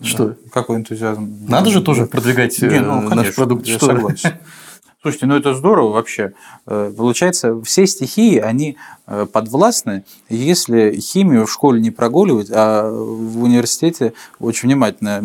Что? 0.00 0.28
Да. 0.28 0.36
Какой 0.52 0.76
энтузиазм. 0.78 1.46
Надо 1.48 1.70
же 1.70 1.82
тоже 1.82 2.06
продвигать 2.06 2.60
Не, 2.62 2.68
э, 2.68 2.80
ну, 2.80 3.00
наш 3.02 3.10
конечно, 3.10 3.32
продукт. 3.34 3.66
я 3.66 3.76
что 3.76 3.86
согласен. 3.86 4.32
Слушайте, 5.02 5.26
ну 5.26 5.36
это 5.36 5.54
здорово 5.54 5.92
вообще. 5.92 6.32
Э, 6.66 6.92
Получается, 6.96 7.60
все 7.62 7.86
стихии, 7.86 8.38
они 8.38 8.76
э, 9.06 9.26
подвластны, 9.30 10.04
если 10.28 10.98
химию 11.00 11.46
в 11.46 11.52
школе 11.52 11.80
не 11.80 11.90
прогуливать, 11.90 12.50
а 12.52 12.88
в 12.90 13.42
университете 13.42 14.12
очень 14.38 14.68
внимательно 14.68 15.20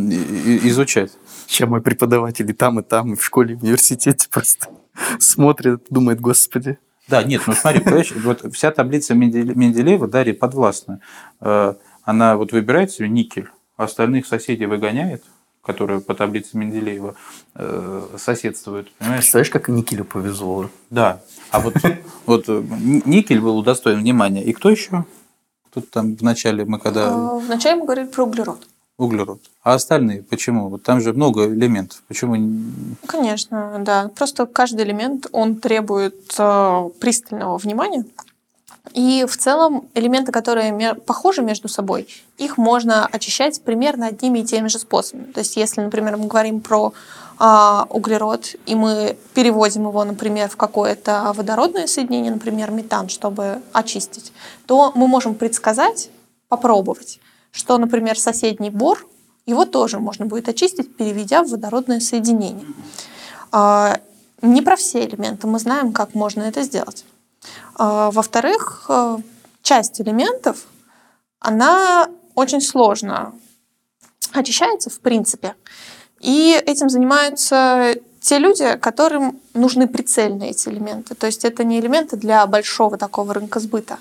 изучать. 0.67 1.11
Сейчас 1.47 1.69
мой 1.69 1.81
преподаватель 1.81 2.49
и 2.49 2.53
там, 2.53 2.79
и 2.79 2.83
там, 2.83 3.13
и 3.13 3.15
в 3.15 3.23
школе, 3.23 3.53
и 3.53 3.57
в 3.57 3.63
университете 3.63 4.27
просто 4.29 4.67
смотрит, 5.19 5.85
думает, 5.89 6.19
господи. 6.19 6.77
Да, 7.07 7.23
нет, 7.23 7.43
ну 7.47 7.53
смотри, 7.53 7.79
понимаешь, 7.81 8.13
вот 8.23 8.53
вся 8.53 8.71
таблица 8.71 9.13
Менделе- 9.13 9.55
Менделеева, 9.55 10.07
Дарья, 10.07 10.33
подвластна. 10.33 10.99
Э, 11.39 11.75
Она 12.03 12.35
вот 12.35 12.51
выбирает 12.51 12.91
себе 12.91 13.07
никель, 13.09 13.47
остальных 13.77 14.25
соседей 14.27 14.65
выгоняет, 14.65 15.23
которые 15.63 16.01
по 16.01 16.13
таблице 16.15 16.57
Менделеева 16.57 17.15
э, 17.55 18.07
соседствуют, 18.17 18.91
понимаешь? 18.97 19.21
Представляешь, 19.21 19.49
как 19.51 19.67
Никелю 19.69 20.03
повезло. 20.05 20.69
Да. 20.89 21.21
А 21.51 21.59
вот, 21.59 21.75
вот 22.25 22.45
э, 22.47 22.63
никель 23.05 23.39
был 23.39 23.57
удостоен 23.57 23.99
внимания. 23.99 24.43
И 24.43 24.51
кто 24.53 24.69
еще? 24.69 25.05
Тут 25.73 25.89
там 25.91 26.15
вначале 26.15 26.65
мы 26.65 26.79
когда 26.79 27.07
Э, 27.09 27.39
Вначале 27.39 27.75
мы 27.77 27.83
говорили 27.85 28.07
про 28.07 28.23
углерод. 28.23 28.67
углерод. 28.97 29.41
А 29.61 29.73
остальные 29.75 30.23
почему? 30.23 30.69
Вот 30.69 30.83
там 30.83 31.01
же 31.01 31.13
много 31.13 31.45
элементов. 31.53 32.01
Почему? 32.07 32.35
не- 32.35 32.95
Конечно, 33.05 33.75
да. 33.85 34.09
Просто 34.15 34.45
каждый 34.47 34.85
элемент, 34.85 35.27
он 35.33 35.57
требует 35.57 36.33
э, 36.39 36.89
пристального 36.99 37.57
внимания. 37.57 38.05
И 38.93 39.25
в 39.27 39.37
целом 39.37 39.87
элементы, 39.93 40.31
которые 40.31 40.95
похожи 40.95 41.41
между 41.41 41.67
собой, 41.67 42.07
их 42.37 42.57
можно 42.57 43.05
очищать 43.05 43.61
примерно 43.61 44.07
одними 44.07 44.39
и 44.39 44.45
теми 44.45 44.67
же 44.67 44.79
способами. 44.79 45.31
То 45.31 45.39
есть 45.39 45.57
если, 45.57 45.81
например, 45.81 46.17
мы 46.17 46.27
говорим 46.27 46.61
про 46.61 46.93
а, 47.39 47.85
углерод, 47.89 48.55
и 48.65 48.75
мы 48.75 49.17
переводим 49.33 49.87
его, 49.87 50.03
например, 50.03 50.49
в 50.49 50.55
какое-то 50.55 51.31
водородное 51.35 51.85
соединение, 51.87 52.31
например, 52.31 52.71
метан, 52.71 53.09
чтобы 53.09 53.61
очистить, 53.73 54.33
то 54.65 54.91
мы 54.95 55.07
можем 55.07 55.35
предсказать, 55.35 56.09
попробовать, 56.47 57.19
что, 57.51 57.77
например, 57.77 58.17
соседний 58.19 58.69
бор, 58.71 59.05
его 59.45 59.65
тоже 59.65 59.99
можно 59.99 60.25
будет 60.25 60.49
очистить, 60.49 60.95
переведя 60.95 61.43
в 61.43 61.49
водородное 61.49 61.99
соединение. 61.99 62.65
А, 63.51 63.99
Не 64.41 64.61
про 64.61 64.75
все 64.75 65.05
элементы 65.05 65.47
мы 65.47 65.59
знаем, 65.59 65.93
как 65.93 66.15
можно 66.15 66.41
это 66.41 66.63
сделать. 66.63 67.05
А, 67.75 68.11
Во-вторых, 68.11 68.85
э, 68.89 69.17
часть 69.61 70.01
элементов, 70.01 70.65
она 71.39 72.09
очень 72.35 72.61
сложно 72.61 73.33
очищается, 74.33 74.89
в 74.89 74.99
принципе. 74.99 75.55
И 76.19 76.59
этим 76.65 76.89
занимаются 76.89 77.95
те 78.19 78.39
люди, 78.39 78.77
которым 78.77 79.39
нужны 79.53 79.87
прицельные 79.87 80.51
эти 80.51 80.69
элементы. 80.69 81.15
То 81.15 81.27
есть 81.27 81.45
это 81.45 81.63
не 81.63 81.79
элементы 81.79 82.17
для 82.17 82.45
большого 82.47 82.97
такого 82.97 83.33
рынка 83.33 83.59
сбыта. 83.59 83.99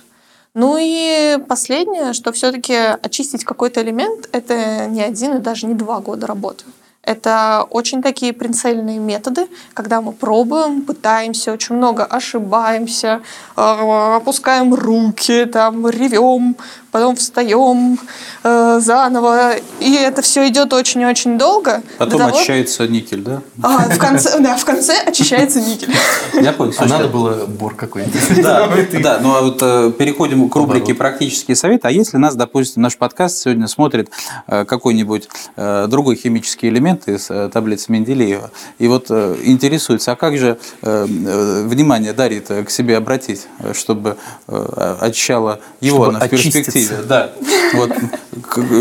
Ну 0.54 0.78
и 0.80 1.38
последнее, 1.48 2.14
что 2.14 2.32
все-таки 2.32 2.74
очистить 2.74 3.44
какой-то 3.44 3.82
элемент, 3.82 4.28
это 4.32 4.86
не 4.86 5.02
один 5.02 5.36
и 5.36 5.38
даже 5.38 5.66
не 5.66 5.74
два 5.74 6.00
года 6.00 6.26
работы. 6.26 6.64
Это 7.06 7.64
очень 7.70 8.02
такие 8.02 8.32
прицельные 8.32 8.98
методы, 8.98 9.46
когда 9.74 10.00
мы 10.00 10.10
пробуем, 10.10 10.82
пытаемся, 10.82 11.52
очень 11.52 11.76
много 11.76 12.04
ошибаемся, 12.04 13.20
э, 13.56 13.60
опускаем 13.60 14.74
руки, 14.74 15.44
там, 15.44 15.88
ревем, 15.88 16.56
потом 16.96 17.14
встаем 17.14 17.98
э, 18.42 18.80
заново. 18.80 19.52
И 19.80 19.94
это 19.94 20.22
все 20.22 20.48
идет 20.48 20.72
очень-очень 20.72 21.36
долго. 21.36 21.82
Потом 21.98 22.18
того... 22.18 22.36
очищается 22.36 22.88
никель, 22.88 23.22
да? 23.22 23.42
А, 23.62 23.88
в 23.88 23.98
конце, 23.98 24.40
да, 24.40 24.56
в 24.56 24.64
конце 24.64 24.94
очищается 25.02 25.60
никель. 25.60 25.94
Я 26.32 26.52
понял. 26.52 26.72
А 26.78 26.86
надо 26.86 27.08
было 27.08 27.44
бор 27.46 27.74
какой-нибудь. 27.74 28.42
Да, 28.42 28.68
да, 29.02 29.18
ну 29.22 29.36
а 29.36 29.42
вот 29.42 29.58
э, 29.60 29.92
переходим 29.96 30.48
к 30.48 30.56
рубрике 30.56 30.94
«Практические 30.94 31.54
советы». 31.54 31.86
А 31.86 31.90
если 31.90 32.16
нас, 32.16 32.34
допустим, 32.34 32.82
наш 32.82 32.96
подкаст 32.96 33.36
сегодня 33.36 33.68
смотрит 33.68 34.10
э, 34.46 34.64
какой-нибудь 34.64 35.28
другой 35.56 36.16
химический 36.16 36.68
элемент, 36.70 36.95
элементы 36.96 37.14
из 37.14 37.30
э, 37.30 37.48
таблицы 37.52 37.92
Менделеева. 37.92 38.50
И 38.78 38.88
вот 38.88 39.06
э, 39.10 39.36
интересуется, 39.44 40.12
а 40.12 40.16
как 40.16 40.36
же 40.36 40.58
э, 40.82 41.04
внимание 41.04 42.12
дарит 42.12 42.48
к 42.48 42.70
себе 42.70 42.96
обратить, 42.96 43.46
чтобы 43.72 44.16
очищало 44.46 45.60
его 45.80 46.10
чтобы 46.10 46.18
в 46.20 46.28
перспективе? 46.28 46.98
Да. 47.08 47.32
Вот, 47.74 47.90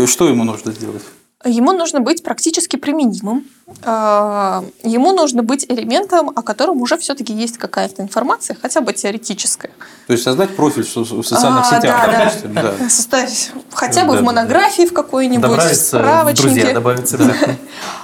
что 0.08 0.28
ему 0.28 0.44
нужно 0.44 0.72
сделать? 0.72 1.02
Ему 1.46 1.72
нужно 1.72 2.00
быть 2.00 2.22
практически 2.22 2.76
применимым. 2.76 3.44
А, 3.84 4.64
ему 4.82 5.12
нужно 5.12 5.42
быть 5.42 5.64
элементом, 5.68 6.30
о 6.34 6.42
котором 6.42 6.80
уже 6.82 6.96
все-таки 6.98 7.32
есть 7.32 7.58
какая-то 7.58 8.02
информация, 8.02 8.56
хотя 8.60 8.80
бы 8.80 8.92
теоретическая. 8.92 9.70
То 10.06 10.12
есть 10.12 10.24
создать 10.24 10.54
профиль 10.54 10.84
в 10.84 11.22
социальных 11.22 11.72
а, 11.72 11.76
сетях, 11.76 12.06
да, 12.06 12.24
допустим. 12.24 12.54
Да. 12.54 12.62
Да. 12.62 12.88
Составить 12.88 13.50
хотя 13.72 14.04
бы 14.04 14.14
да, 14.14 14.20
в 14.20 14.22
монографии 14.22 14.82
да. 14.82 14.90
в 14.90 14.92
какой-нибудь, 14.92 15.50
в 15.50 15.74
справочнике. 15.74 16.42
Друзья 16.42 16.72
добавиться. 16.72 17.18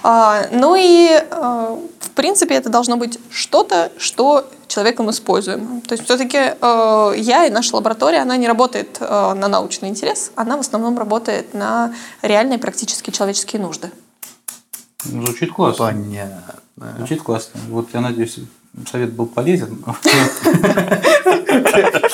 А, 0.04 0.46
ну 0.50 0.74
и 0.76 1.10
а, 1.30 1.78
в 2.00 2.10
принципе 2.10 2.56
это 2.56 2.68
должно 2.68 2.96
быть 2.96 3.18
что-то, 3.30 3.92
что 3.98 4.48
человеком 4.72 5.10
используем. 5.10 5.82
То 5.82 5.92
есть 5.92 6.04
все-таки 6.04 6.38
э, 6.38 7.12
я 7.16 7.46
и 7.46 7.50
наша 7.50 7.76
лаборатория, 7.76 8.22
она 8.22 8.36
не 8.36 8.48
работает 8.48 8.96
э, 9.00 9.34
на 9.34 9.48
научный 9.48 9.88
интерес, 9.88 10.32
она 10.34 10.56
в 10.56 10.60
основном 10.60 10.98
работает 10.98 11.52
на 11.54 11.94
реальные 12.22 12.58
практические 12.58 13.12
человеческие 13.12 13.60
нужды. 13.60 13.90
Ну, 15.04 15.26
звучит 15.26 15.52
классно. 15.52 15.86
Понятно. 15.86 16.54
Звучит 16.98 17.22
классно. 17.22 17.60
Вот 17.68 17.88
я 17.92 18.00
надеюсь, 18.00 18.38
совет 18.90 19.12
был 19.12 19.26
полезен. 19.26 19.84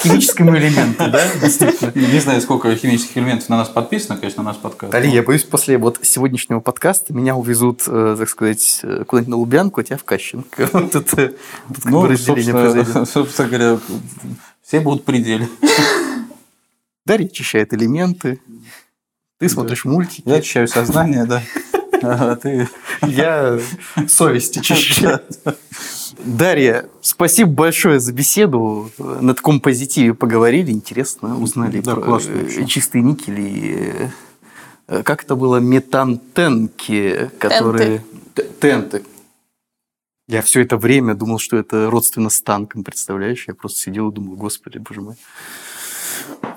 Химическому 0.03 0.57
элементу, 0.57 1.11
да? 1.11 1.27
Действительно. 1.41 1.93
Не 1.95 2.21
знаю, 2.21 2.41
сколько 2.41 2.75
химических 2.77 3.19
элементов 3.19 3.49
на 3.49 3.59
нас 3.59 3.69
подписано, 3.69 4.17
конечно, 4.17 4.43
на 4.43 4.51
нас 4.51 4.57
подкаст. 4.57 4.95
Али, 4.95 5.11
я 5.11 5.23
боюсь, 5.23 5.45
после 5.45 5.77
вот 5.79 5.99
сегодняшнего 6.03 6.61
подкаста 6.61 7.13
меня 7.13 7.35
увезут, 7.35 7.83
э, 7.87 8.17
так 8.19 8.29
сказать, 8.29 8.81
э, 8.83 9.05
куда-нибудь 9.05 9.31
на 9.31 9.37
Лубянку, 9.37 9.81
а 9.81 9.85
тебя 9.85 9.97
в 9.97 10.05
Кащенко. 10.05 10.69
Вот 10.79 10.95
это 10.95 11.35
ну, 11.85 12.07
разделение 12.07 13.07
Собственно 13.07 13.49
говоря, 13.49 13.79
все 14.63 14.81
будут 14.81 15.05
пределе. 15.05 15.49
Дарья 17.05 17.27
очищает 17.27 17.75
элементы. 17.75 18.41
Ты 19.39 19.49
смотришь 19.49 19.85
мультики. 19.85 20.23
Я 20.27 20.37
очищаю 20.37 20.69
сознание, 20.69 21.25
да. 21.25 21.43
А 22.01 22.37
ты... 22.37 22.69
Я 23.03 23.59
совесть 24.07 24.57
очищаю. 24.59 25.21
Дарья, 26.29 26.87
спасибо 27.01 27.51
большое 27.51 28.01
за 28.01 28.12
беседу. 28.12 28.91
На 28.99 29.35
таком 29.35 29.61
позитиве 29.61 30.12
поговорили, 30.12 30.70
интересно, 30.70 31.39
узнали 31.41 31.81
да, 31.81 31.95
про 31.95 32.03
классно, 32.03 32.33
э, 32.33 32.66
чистый 32.66 33.01
никель 33.01 33.41
и 33.41 33.93
э, 34.89 35.03
как 35.03 35.24
это 35.24 35.37
было 35.37 35.57
метантенки, 35.57 37.31
которые 37.39 38.05
тенты. 38.35 38.51
тенты. 38.61 39.05
Я 40.26 40.43
все 40.43 40.61
это 40.61 40.76
время 40.76 41.14
думал, 41.14 41.39
что 41.39 41.57
это 41.57 41.91
родственно 41.91 42.29
с 42.29 42.43
танком, 42.43 42.85
представляешь? 42.85 43.49
Я 43.49 43.55
просто 43.55 43.81
сидел 43.81 44.11
и 44.11 44.14
думал, 44.14 44.37
господи, 44.37 44.76
боже 44.76 45.01
мой. 45.01 45.16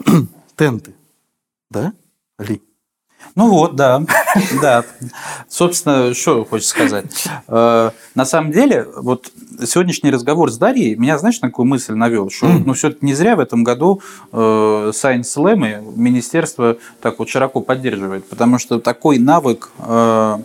Тенты, 0.57 0.93
да, 1.69 1.93
Ли? 2.39 2.61
Ну 3.35 3.49
вот, 3.49 3.75
да, 3.75 4.03
да. 4.61 4.83
Собственно, 5.47 6.13
что 6.13 6.45
хочется 6.45 6.71
сказать. 6.71 7.27
Э, 7.47 7.91
на 8.15 8.25
самом 8.25 8.51
деле, 8.51 8.87
вот 8.95 9.31
сегодняшний 9.65 10.11
разговор 10.11 10.51
с 10.51 10.57
Дарьей 10.57 10.95
меня, 10.95 11.17
знаешь, 11.17 11.39
на 11.41 11.49
какую 11.49 11.65
мысль 11.65 11.93
навел, 11.93 12.29
что 12.29 12.47
ну, 12.47 12.73
все-таки 12.73 13.05
не 13.05 13.13
зря 13.13 13.35
в 13.35 13.39
этом 13.39 13.63
году 13.63 14.01
э, 14.31 14.37
Science 14.93 15.23
Slam 15.23 15.93
министерство 15.95 16.77
так 17.01 17.19
вот 17.19 17.29
широко 17.29 17.61
поддерживает, 17.61 18.27
потому 18.27 18.57
что 18.57 18.79
такой 18.79 19.17
навык 19.17 19.71
э, 19.79 20.37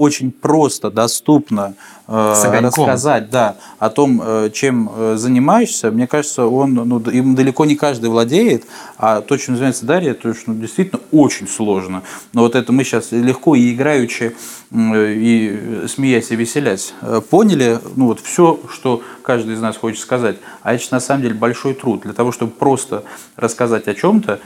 очень 0.00 0.32
просто, 0.32 0.90
доступно 0.90 1.74
рассказать 2.10 3.30
да, 3.30 3.56
о 3.78 3.88
том, 3.88 4.20
э, 4.24 4.50
чем 4.52 4.90
э, 4.94 5.14
занимаешься, 5.16 5.90
мне 5.92 6.06
кажется, 6.06 6.46
он, 6.46 6.74
ну, 6.74 6.98
им 6.98 7.36
далеко 7.36 7.64
не 7.64 7.76
каждый 7.76 8.10
владеет, 8.10 8.64
а 8.98 9.20
то, 9.20 9.36
чем 9.36 9.54
занимается 9.54 9.86
Дарья, 9.86 10.14
то 10.14 10.34
что 10.34 10.50
ну, 10.50 10.60
действительно 10.60 11.00
очень 11.12 11.46
сложно. 11.46 12.02
Но 12.32 12.42
вот 12.42 12.56
это 12.56 12.72
мы 12.72 12.82
сейчас 12.82 13.12
легко 13.12 13.54
и 13.54 13.72
играючи, 13.72 14.34
и 14.72 15.84
смеясь 15.88 16.30
и 16.30 16.36
веселясь, 16.36 16.94
поняли 17.28 17.78
ну, 17.96 18.06
вот 18.06 18.20
все, 18.20 18.58
что 18.68 19.02
каждый 19.22 19.54
из 19.54 19.60
нас 19.60 19.76
хочет 19.76 20.00
сказать. 20.00 20.36
А 20.62 20.74
это 20.74 20.84
на 20.90 21.00
самом 21.00 21.22
деле 21.22 21.34
большой 21.34 21.74
труд 21.74 22.02
для 22.02 22.12
того, 22.12 22.32
чтобы 22.32 22.52
просто 22.52 23.04
рассказать 23.36 23.88
о 23.88 23.94
чем-то, 23.94 24.40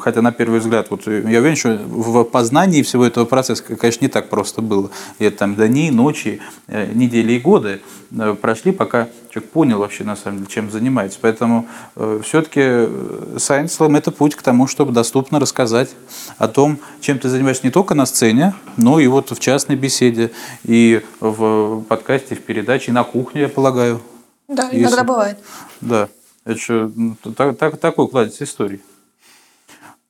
хотя 0.00 0.22
на 0.22 0.32
первый 0.32 0.60
взгляд, 0.60 0.90
вот 0.90 1.06
я 1.06 1.40
уверен, 1.40 1.56
что 1.56 1.78
в 1.86 2.24
познании 2.24 2.82
всего 2.82 3.04
этого 3.04 3.24
процесса, 3.24 3.62
конечно, 3.62 4.04
не 4.04 4.08
так 4.08 4.28
просто 4.28 4.62
было. 4.62 4.90
И 5.18 5.24
это 5.24 5.38
там 5.38 5.54
дни, 5.54 5.90
ночи, 5.90 6.40
э, 6.40 6.47
недели 6.68 7.34
и 7.34 7.38
годы 7.38 7.80
э, 8.12 8.36
прошли, 8.40 8.72
пока 8.72 9.08
человек 9.30 9.50
понял 9.50 9.78
вообще, 9.78 10.04
на 10.04 10.16
самом 10.16 10.38
деле, 10.38 10.50
чем 10.50 10.70
занимается. 10.70 11.18
Поэтому 11.20 11.66
э, 11.96 12.20
все-таки 12.24 12.60
Science 12.60 13.66
Slam– 13.78 13.96
это 13.98 14.10
путь 14.10 14.34
к 14.34 14.42
тому, 14.42 14.66
чтобы 14.66 14.92
доступно 14.92 15.40
рассказать 15.40 15.90
о 16.36 16.48
том, 16.48 16.78
чем 17.00 17.18
ты 17.18 17.28
занимаешься 17.28 17.64
не 17.64 17.70
только 17.70 17.94
на 17.94 18.06
сцене, 18.06 18.54
но 18.76 19.00
и 19.00 19.06
вот 19.06 19.30
в 19.30 19.40
частной 19.40 19.76
беседе, 19.76 20.30
и 20.64 21.02
в 21.20 21.82
подкасте, 21.88 22.34
в 22.34 22.42
передаче, 22.42 22.90
и 22.90 22.94
на 22.94 23.04
кухне, 23.04 23.42
я 23.42 23.48
полагаю. 23.48 24.00
Да, 24.48 24.64
Если... 24.64 24.82
иногда 24.82 25.04
бывает. 25.04 25.38
Да. 25.80 26.08
Это 26.44 26.58
что, 26.58 26.90
так, 27.36 27.58
так, 27.58 27.78
такой 27.78 28.08
кладезь 28.08 28.40
истории. 28.40 28.80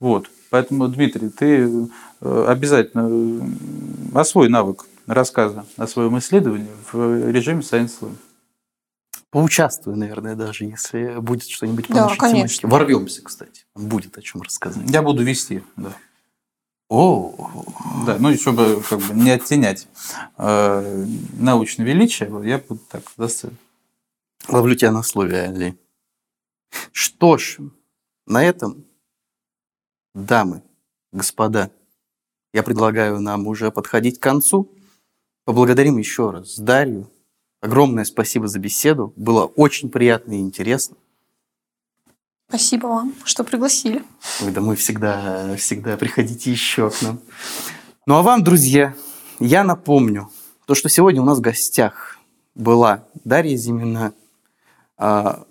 Вот. 0.00 0.30
Поэтому, 0.50 0.88
Дмитрий, 0.88 1.28
ты 1.28 1.88
э, 2.20 2.44
обязательно 2.48 3.08
э, 3.10 4.18
освой 4.18 4.48
навык 4.48 4.86
рассказа 5.08 5.66
о 5.76 5.86
своем 5.86 6.18
исследовании 6.18 6.70
в 6.92 7.30
режиме 7.30 7.60
Science 7.60 7.92
Slam. 8.00 8.16
Поучаствую, 9.30 9.96
наверное, 9.96 10.34
даже, 10.34 10.64
если 10.64 11.18
будет 11.20 11.48
что-нибудь 11.48 11.88
по 11.88 11.94
да, 11.94 12.04
нашей 12.04 12.18
конечно. 12.18 12.62
тематике. 12.62 12.66
Ворвемся, 12.68 13.22
кстати. 13.22 13.66
Будет 13.74 14.16
о 14.16 14.22
чем 14.22 14.42
рассказать. 14.42 14.88
Я 14.88 15.02
буду 15.02 15.22
вести, 15.22 15.62
да. 15.76 15.92
О, 16.88 17.34
да, 18.06 18.16
ну 18.18 18.30
и 18.30 18.38
чтобы 18.38 18.82
как 18.88 18.98
бы 19.00 19.12
не 19.12 19.30
оттенять 19.30 19.86
э, 20.38 21.06
научное 21.34 21.84
величие, 21.84 22.30
я 22.44 22.58
буду 22.58 22.80
так 22.88 23.02
за 23.18 23.50
Ловлю 24.48 24.74
тебя 24.74 24.92
на 24.92 25.02
слове, 25.02 25.42
Али. 25.42 25.78
Что 26.92 27.36
ж, 27.36 27.58
на 28.26 28.42
этом 28.42 28.86
дамы, 30.14 30.62
господа, 31.12 31.70
я 32.54 32.62
предлагаю 32.62 33.20
нам 33.20 33.46
уже 33.46 33.70
подходить 33.70 34.18
к 34.18 34.22
концу. 34.22 34.72
Поблагодарим 35.48 35.96
еще 35.96 36.28
раз 36.28 36.58
Дарью. 36.58 37.10
Огромное 37.62 38.04
спасибо 38.04 38.48
за 38.48 38.58
беседу. 38.58 39.14
Было 39.16 39.46
очень 39.46 39.88
приятно 39.88 40.34
и 40.34 40.40
интересно. 40.40 40.94
Спасибо 42.50 42.88
вам, 42.88 43.14
что 43.24 43.44
пригласили. 43.44 44.04
Вы 44.42 44.50
домой 44.50 44.76
всегда, 44.76 45.56
всегда 45.56 45.96
приходите 45.96 46.50
еще 46.50 46.90
к 46.90 47.00
нам. 47.00 47.20
Ну 48.04 48.16
а 48.16 48.22
вам, 48.22 48.44
друзья, 48.44 48.94
я 49.40 49.64
напомню, 49.64 50.28
то, 50.66 50.74
что 50.74 50.90
сегодня 50.90 51.22
у 51.22 51.24
нас 51.24 51.38
в 51.38 51.40
гостях 51.40 52.18
была 52.54 53.06
Дарья 53.24 53.56
Зимина, 53.56 54.12
а, 54.98 55.46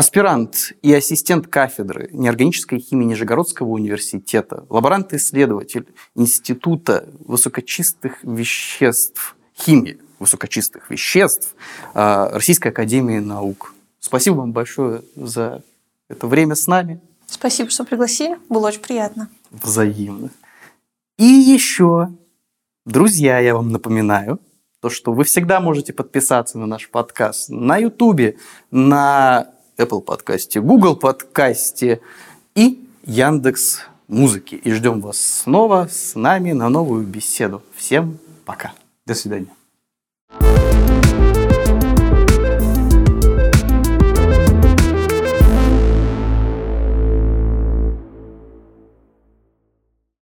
аспирант 0.00 0.72
и 0.80 0.94
ассистент 0.94 1.46
кафедры 1.46 2.08
неорганической 2.12 2.78
химии 2.78 3.04
Нижегородского 3.04 3.68
университета, 3.68 4.64
лаборант-исследователь 4.70 5.86
Института 6.14 7.06
высокочистых 7.18 8.24
веществ, 8.24 9.36
химии 9.54 10.00
высокочистых 10.18 10.90
веществ 10.90 11.54
а, 11.92 12.30
Российской 12.30 12.68
Академии 12.68 13.18
Наук. 13.18 13.74
Спасибо 13.98 14.36
вам 14.36 14.52
большое 14.52 15.02
за 15.16 15.62
это 16.08 16.26
время 16.26 16.54
с 16.54 16.66
нами. 16.66 17.02
Спасибо, 17.26 17.68
что 17.68 17.84
пригласили. 17.84 18.38
Было 18.48 18.68
очень 18.68 18.80
приятно. 18.80 19.28
Взаимно. 19.50 20.30
И 21.18 21.24
еще, 21.26 22.08
друзья, 22.86 23.38
я 23.38 23.54
вам 23.54 23.70
напоминаю, 23.70 24.40
то, 24.80 24.88
что 24.88 25.12
вы 25.12 25.24
всегда 25.24 25.60
можете 25.60 25.92
подписаться 25.92 26.56
на 26.58 26.64
наш 26.64 26.88
подкаст 26.88 27.50
на 27.50 27.76
YouTube, 27.76 28.38
на 28.70 29.59
Apple 29.80 30.02
подкасте, 30.02 30.60
Google 30.60 30.94
подкасте 30.96 32.00
и 32.54 32.86
Яндекс 33.04 33.80
Музыки. 34.08 34.56
И 34.56 34.72
ждем 34.72 35.00
вас 35.00 35.18
снова 35.18 35.88
с 35.90 36.14
нами 36.14 36.52
на 36.52 36.68
новую 36.68 37.06
беседу. 37.06 37.62
Всем 37.76 38.18
пока! 38.44 38.72
До 39.06 39.14
свидания. 39.14 39.59